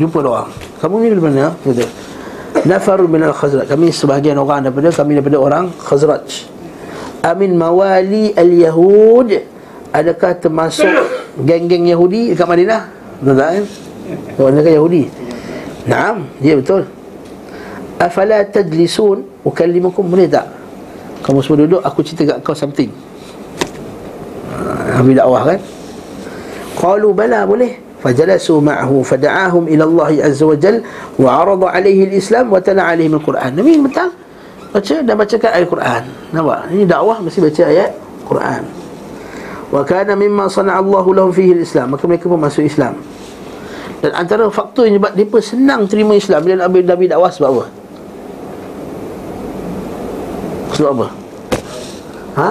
jumpa 0.00 0.24
dia 0.24 0.40
Kamu 0.80 1.04
ni 1.04 1.12
dari 1.12 1.20
mana? 1.20 1.52
Kata. 1.52 1.84
Nafar 2.64 3.04
min 3.04 3.28
al-Khazraj. 3.28 3.68
Kami 3.68 3.92
sebahagian 3.92 4.40
orang 4.40 4.64
daripada 4.64 4.88
kami 4.88 5.20
daripada 5.20 5.36
orang 5.36 5.68
Khazraj. 5.76 6.48
Amin 7.28 7.60
mawali 7.60 8.32
al-Yahud. 8.32 9.36
Adakah 9.92 10.40
termasuk 10.40 10.96
geng-geng 11.44 11.84
Yahudi 11.84 12.32
dekat 12.32 12.48
Madinah? 12.48 12.88
Betul 13.20 13.34
tak 13.36 13.48
kan? 13.52 13.64
Oh, 14.40 14.48
mereka 14.48 14.70
Yahudi. 14.72 15.04
Naam, 15.84 16.24
ya 16.40 16.56
betul 16.56 16.88
afala 17.98 18.46
tajlisun 18.46 19.26
ukallimukum 19.42 20.06
boleh 20.06 20.30
tak 20.30 20.46
kamu 21.24 21.38
semua 21.42 21.64
duduk 21.66 21.80
Aku 21.82 22.00
cerita 22.02 22.34
kat 22.34 22.38
kau 22.46 22.54
something. 22.54 22.90
Ah, 24.52 25.00
Habis 25.02 25.14
dakwah 25.18 25.42
kan? 25.54 25.58
Qalu 26.78 27.10
bala 27.14 27.44
boleh? 27.44 27.78
Fajalasu 27.98 28.62
ma'ahu 28.62 29.02
Fada'ahum 29.02 29.66
ila 29.66 29.82
Allahi 29.82 30.22
azza 30.22 30.46
wa 30.46 30.54
jal 30.54 30.78
Wa 31.18 31.42
aradu 31.42 31.66
alaihi 31.66 32.06
al-Islam 32.06 32.54
Wa 32.54 32.62
tala 32.62 32.94
alaihi 32.94 33.10
al-Quran. 33.10 33.50
Nabi 33.58 33.82
betul 33.82 34.10
Baca 34.68 35.00
dan 35.00 35.16
bacakan 35.16 35.50
ayat 35.56 35.68
Quran. 35.72 36.02
Nampak? 36.28 36.60
Ini 36.68 36.84
dakwah 36.84 37.16
mesti 37.24 37.40
baca 37.40 37.62
ayat 37.72 37.90
Quran. 38.28 38.62
Wa 39.72 39.80
kana 39.80 40.12
mimma 40.12 40.44
sana'allahu 40.44 41.08
lahum 41.16 41.32
fihi 41.32 41.56
al-Islam. 41.56 41.96
Maka 41.96 42.04
mereka 42.04 42.28
pun 42.28 42.36
masuk 42.36 42.68
Islam. 42.68 43.00
Dan 44.04 44.12
antara 44.14 44.46
faktor 44.52 44.86
yang 44.86 45.02
menyebabkan 45.02 45.18
Mereka 45.18 45.38
senang 45.42 45.80
terima 45.90 46.14
Islam 46.14 46.46
Bila 46.46 46.70
Nabi 46.70 47.10
dakwah 47.10 47.34
sebab 47.34 47.50
apa? 47.50 47.64
Sebab 50.78 50.90
apa? 50.94 51.06
Ha? 52.38 52.50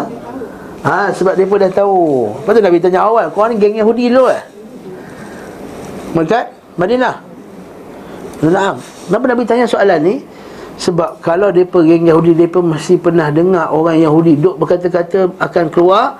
Ha 0.84 1.00
sebab 1.16 1.40
mereka 1.40 1.56
dah 1.64 1.72
tahu. 1.72 2.36
Lepas 2.44 2.52
tu 2.52 2.62
Nabi 2.62 2.78
tanya 2.84 3.08
awal 3.08 3.32
kau 3.32 3.48
ni 3.48 3.56
geng 3.56 3.80
Yahudi 3.80 4.12
dulu 4.12 4.28
eh? 4.28 4.44
Mekat 6.12 6.52
Madinah. 6.76 7.24
Naam. 8.44 8.84
Kenapa 9.08 9.26
Nabi 9.32 9.48
tanya 9.48 9.64
soalan 9.64 10.00
ni? 10.04 10.16
Sebab 10.78 11.24
kalau 11.24 11.50
mereka 11.56 11.82
geng 11.82 12.06
Yahudi 12.06 12.38
Mereka 12.38 12.60
mesti 12.62 13.02
pernah 13.02 13.34
dengar 13.34 13.74
orang 13.74 13.98
Yahudi 13.98 14.38
Duk 14.38 14.62
berkata-kata 14.62 15.34
akan 15.42 15.66
keluar 15.74 16.20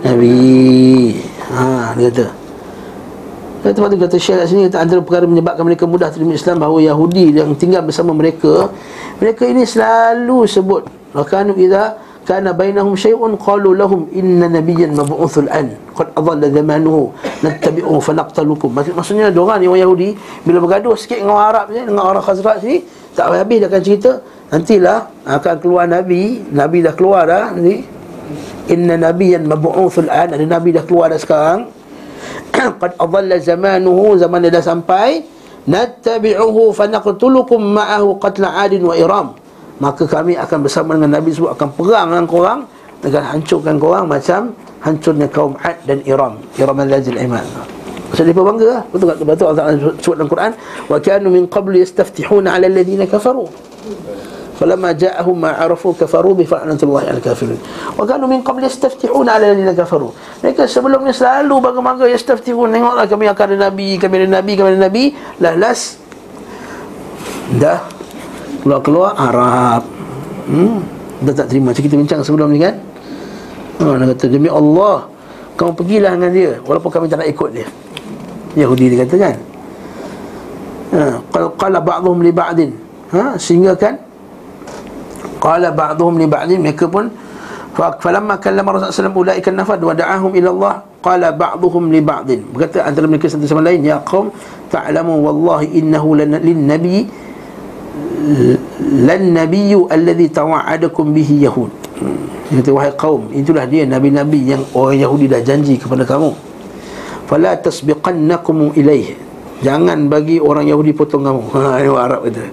Nabi. 0.00 1.18
Ha, 1.52 1.92
dia 1.98 2.08
kata. 2.08 2.26
Kata 3.58 3.72
tempat 3.74 3.88
tu 3.90 3.98
kata 3.98 4.16
Syekh 4.16 4.36
kat 4.38 4.46
sini 4.46 4.62
kata, 4.70 4.78
Antara 4.86 5.00
perkara 5.02 5.24
menyebabkan 5.26 5.66
mereka 5.66 5.84
mudah 5.90 6.08
terima 6.14 6.38
Islam 6.38 6.62
Bahawa 6.62 6.78
Yahudi 6.86 7.34
yang 7.34 7.50
tinggal 7.58 7.82
bersama 7.82 8.14
mereka 8.14 8.70
Mereka 9.18 9.42
ini 9.50 9.66
selalu 9.66 10.46
sebut 10.46 10.97
Wakanu 11.16 11.56
idha 11.56 11.96
kana 12.28 12.52
bainahum 12.52 12.92
syai'un 12.92 13.40
qalu 13.40 13.72
lahum 13.72 14.04
inna 14.12 14.52
nabiyyan 14.52 14.92
mab'uthul 14.92 15.48
an. 15.48 15.72
Qad 15.96 16.12
adalla 16.12 16.52
zamanuhu 16.52 17.16
nattabi'uhu 17.40 18.00
fanaqtalukum. 18.04 18.68
Maksudnya 18.76 19.32
dia 19.32 19.40
orang 19.40 19.64
ni 19.64 19.66
orang 19.72 19.82
Yahudi 19.88 20.08
bila 20.44 20.60
bergaduh 20.60 20.92
sikit 20.92 21.24
dengan 21.24 21.40
orang 21.40 21.48
Arab 21.48 21.66
ni 21.72 21.80
dengan 21.88 22.04
orang 22.04 22.20
Khazraj 22.20 22.60
ni 22.68 22.84
tak 23.16 23.32
habis 23.32 23.56
dia 23.64 23.68
akan 23.72 23.82
cerita. 23.82 24.12
Nantilah 24.48 24.98
akan 25.24 25.56
keluar 25.60 25.84
nabi 25.88 26.44
nabi 26.52 26.84
dah 26.84 26.92
keluar 26.92 27.24
dah 27.24 27.56
ni 27.56 27.84
inna 28.68 29.00
nabiyyan 29.00 29.48
mab'uthul 29.48 30.12
an. 30.12 30.36
Ada 30.36 30.44
nabi 30.44 30.76
dah 30.76 30.84
keluar 30.84 31.08
dah 31.08 31.16
sekarang. 31.16 31.72
Qad 32.80 32.92
adalla 33.00 33.40
zamanuhu 33.40 34.20
zaman 34.20 34.44
dia 34.44 34.52
dah 34.52 34.60
sampai 34.60 35.24
nattabi'uhu 35.64 36.76
fanaqtulukum 36.76 37.60
ma'ahu 37.60 38.20
qatla 38.20 38.52
'adin 38.52 38.84
wa 38.84 38.92
iram 38.92 39.47
maka 39.78 40.04
kami 40.06 40.34
akan 40.34 40.58
bersama 40.66 40.98
dengan 40.98 41.18
Nabi 41.18 41.30
sebut 41.30 41.54
akan 41.54 41.68
perang 41.74 42.06
dengan 42.10 42.26
korang 42.26 42.60
akan 43.02 43.24
hancurkan 43.38 43.76
korang 43.78 44.04
macam 44.10 44.54
hancurnya 44.82 45.26
kaum 45.30 45.54
Ad 45.62 45.86
dan 45.86 46.02
Iram 46.02 46.38
Iram 46.58 46.76
al-Lazil 46.82 47.18
Iman 47.18 47.46
mereka 48.08 48.40
bangga 48.40 48.66
lah 48.66 48.82
betul 48.88 49.06
tak? 49.12 49.16
Betul 49.20 49.46
Ta'ala 49.52 49.76
sebut 49.76 50.16
dalam 50.16 50.28
Quran? 50.32 50.52
Wa 50.88 50.96
kanu 50.98 51.28
min 51.28 51.44
qablu 51.44 51.76
yastaftihuna 51.76 52.56
ala 52.56 52.64
alladhina 52.64 53.04
kafaru. 53.04 53.44
Falamma 54.56 54.90
ja'ahum 54.96 55.36
ma 55.38 55.54
arafu 55.54 55.94
kafaru 55.94 56.34
bi 56.34 56.42
fa'natullahi 56.42 57.14
al 57.14 57.22
kafirin 57.22 57.60
wa 57.94 58.02
kanu 58.02 58.26
min 58.26 58.42
qablu 58.42 58.64
yastaftihuna 58.64 59.36
ala 59.36 59.52
alladhina 59.52 59.76
kafaru. 59.76 60.08
Mereka 60.40 60.64
sebelum 60.66 61.04
ni 61.04 61.12
selalu 61.12 61.54
bangga-bangga 61.60 62.08
yastaftihun. 62.08 62.72
Tengoklah 62.72 63.06
kami 63.06 63.28
akan 63.28 63.44
ada 63.54 63.56
nabi 63.70 64.00
kami 64.00 64.14
ada 64.24 64.28
nabi 64.40 64.52
kami 64.56 64.68
ada 64.74 64.80
nabi. 64.88 65.04
Lah 65.44 65.54
las. 65.54 66.00
Dah 67.60 67.97
keluar-keluar 68.68 69.16
Arab. 69.16 69.88
Hmm? 70.44 70.84
Dah 71.24 71.32
tak 71.32 71.48
terima. 71.48 71.72
Macam 71.72 71.80
kita 71.80 71.96
bincang 71.96 72.20
sebelum 72.20 72.52
ni 72.52 72.60
kan? 72.60 72.76
Ha, 73.80 73.96
Dia 73.96 74.06
kata 74.10 74.26
demi 74.28 74.50
Allah 74.50 75.08
Kamu 75.56 75.72
pergilah 75.72 76.12
dengan 76.20 76.30
dia. 76.36 76.52
Walaupun 76.68 76.90
kami 76.92 77.08
tak 77.08 77.24
nak 77.24 77.28
ikut 77.32 77.50
dia. 77.56 77.66
Yahudi 78.60 78.92
dia 78.92 79.08
kata 79.08 79.16
kan? 79.16 79.36
Ha, 80.92 81.00
Kalau 81.32 81.48
Qala 81.56 81.78
ba'duhum 81.80 82.20
li 82.20 82.30
ba'din. 82.30 82.70
Ha, 83.16 83.40
Sehingga 83.40 83.72
kan? 83.72 83.96
Qala 85.40 85.72
ba'duhum 85.72 86.20
li 86.20 86.28
ba'din. 86.28 86.60
Mereka 86.60 86.92
pun 86.92 87.08
Falamma 87.78 88.42
kallama 88.42 88.74
Rasulullah 88.74 89.14
SAW 89.14 89.22
Ulaikan 89.22 89.54
nafad 89.54 89.78
Wa 89.78 89.94
da'ahum 89.96 90.34
ila 90.36 90.48
Allah. 90.52 90.74
Qala 91.00 91.28
ba'duhum 91.32 91.88
li 91.88 92.04
ba'din. 92.04 92.44
Berkata 92.52 92.84
antara 92.84 93.08
mereka 93.08 93.32
satu 93.32 93.48
sama 93.48 93.64
lain 93.64 93.80
Ya 93.80 93.96
qawm 94.04 94.28
Ta'lamu 94.68 95.18
wallahi 95.24 95.80
innahu 95.80 96.12
lin 96.18 96.68
nabi 96.68 97.08
lan 99.06 99.22
nabiyyu 99.34 99.86
alladhi 99.88 100.28
tawa'adakum 100.28 101.14
bihi 101.14 101.46
yahud. 101.46 101.70
Hmm. 101.98 102.30
kata 102.48 102.70
wahai 102.70 102.94
kaum 102.94 103.26
itulah 103.34 103.66
dia 103.66 103.82
nabi-nabi 103.82 104.54
yang 104.54 104.62
orang 104.70 105.02
Yahudi 105.02 105.26
dah 105.26 105.42
janji 105.42 105.76
kepada 105.76 106.06
kamu. 106.06 106.30
Fala 107.26 107.58
tasbiqannakum 107.58 108.72
ilaih 108.78 109.18
jangan 109.60 110.06
bagi 110.06 110.38
orang 110.38 110.70
Yahudi 110.70 110.94
potong 110.94 111.26
kamu. 111.26 111.42
Ha 111.54 111.82
ini 111.82 111.90
Arab 111.90 112.20
kata. 112.26 112.44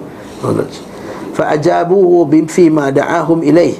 Fa 1.36 1.52
ajabuhu 1.52 2.26
bi 2.26 2.42
fi 2.48 2.72
ma 2.72 2.90
da'ahum 2.90 3.44
ilaih 3.44 3.76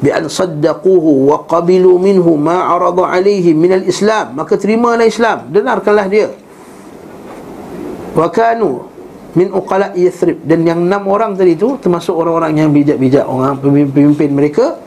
bi 0.00 0.08
an 0.10 0.30
saddaquhu 0.30 1.30
wa 1.30 1.42
qabilu 1.48 1.96
minhu 2.00 2.36
ma 2.36 2.70
arada 2.74 3.12
alaihi 3.12 3.52
min 3.54 3.82
al-islam. 3.82 4.34
Maka 4.36 4.56
terimalah 4.56 5.06
Islam. 5.06 5.52
Dengarkanlah 5.52 6.06
dia. 6.10 6.28
Wa 8.14 8.30
kanu 8.30 8.93
min 9.34 9.50
uqala 9.50 9.90
Yathrib 9.98 10.46
dan 10.46 10.62
yang 10.62 10.86
enam 10.86 11.10
orang 11.10 11.34
tadi 11.34 11.58
itu 11.58 11.74
termasuk 11.82 12.14
orang-orang 12.14 12.54
yang 12.54 12.70
bijak-bijak 12.70 13.26
orang 13.26 13.58
pemimpin 13.60 14.30
mereka 14.30 14.78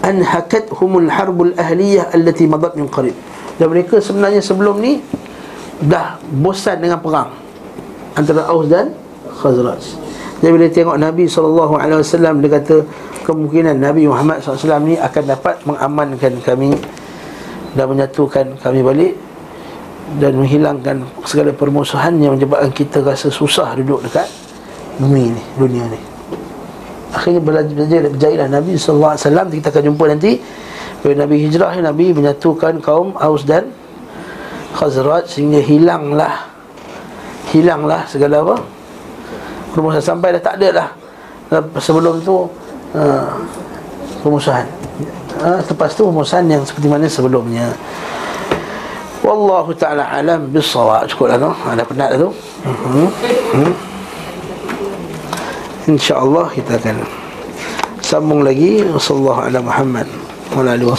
anhakat 0.00 0.70
humul 0.72 1.10
harbul 1.10 1.52
ahliyah 1.58 2.14
allati 2.14 2.46
madat 2.46 2.78
min 2.78 2.88
qarib. 2.88 3.14
Dan 3.60 3.68
mereka 3.68 4.00
sebenarnya 4.00 4.40
sebelum 4.40 4.80
ni 4.80 5.04
dah 5.84 6.16
bosan 6.40 6.80
dengan 6.80 7.00
perang 7.00 7.36
antara 8.16 8.48
Aus 8.48 8.68
dan 8.68 8.96
Khazraj. 9.40 9.82
Jadi 10.40 10.50
bila 10.56 10.66
tengok 10.72 10.96
Nabi 10.96 11.28
SAW 11.28 12.40
dia 12.40 12.50
kata 12.56 12.76
kemungkinan 13.28 13.76
Nabi 13.76 14.08
Muhammad 14.08 14.40
SAW 14.40 14.80
ni 14.80 14.96
akan 14.96 15.22
dapat 15.28 15.60
mengamankan 15.68 16.32
kami 16.40 16.72
dan 17.76 17.84
menyatukan 17.86 18.56
kami 18.64 18.80
balik 18.80 19.12
dan 20.18 20.34
menghilangkan 20.34 21.06
segala 21.22 21.54
permusuhan 21.54 22.18
yang 22.18 22.34
menyebabkan 22.34 22.74
kita 22.74 22.98
rasa 23.04 23.30
susah 23.30 23.78
duduk 23.78 24.02
dekat 24.02 24.26
bumi 24.98 25.30
ni, 25.30 25.42
dunia 25.54 25.86
ni. 25.86 26.00
Akhirnya 27.10 27.42
belajar 27.42 28.06
berjaya 28.06 28.46
Nabi 28.46 28.78
SAW 28.78 29.18
Kita 29.50 29.74
akan 29.74 29.82
jumpa 29.82 30.04
nanti. 30.06 30.38
Bila 31.02 31.26
Nabi 31.26 31.42
hijrah 31.42 31.74
Nabi 31.82 32.14
menyatukan 32.14 32.78
kaum 32.78 33.18
Aus 33.18 33.42
dan 33.42 33.72
Khazraj 34.78 35.26
Sehingga 35.26 35.58
hilanglah 35.58 36.46
Hilanglah 37.50 38.06
segala 38.06 38.46
apa 38.46 38.56
Permusuhan. 39.74 40.02
Sampai 40.02 40.38
dah 40.38 40.42
tak 40.42 40.62
ada 40.62 40.68
dah. 40.70 40.88
Sebelum 41.82 42.22
tu 42.22 42.46
uh, 42.94 43.26
Permusuhan. 44.22 44.66
Uh, 45.42 45.58
Lepas 45.66 45.96
tu 45.98 46.06
permusuhan 46.06 46.46
yang 46.46 46.62
seperti 46.62 46.86
mana 46.86 47.10
sebelumnya 47.10 47.74
Wallahu 49.20 49.76
ta'ala 49.76 50.08
alam 50.08 50.48
bisawab 50.48 51.04
Cukup 51.04 51.28
lah 51.28 51.36
tu. 51.36 51.52
Ada 51.68 51.82
penat 51.84 52.10
tu. 52.16 52.28
Hmm. 52.64 53.08
hmm. 53.56 53.72
InsyaAllah 55.92 56.46
kita 56.56 56.80
akan 56.80 57.04
Sambung 58.00 58.40
lagi. 58.42 58.84
Sallallahu 58.96 59.40
ala 59.44 59.58
Muhammad 59.60 60.08
Wa 60.50 60.66
alihi 60.66 60.88
wa 60.88 60.98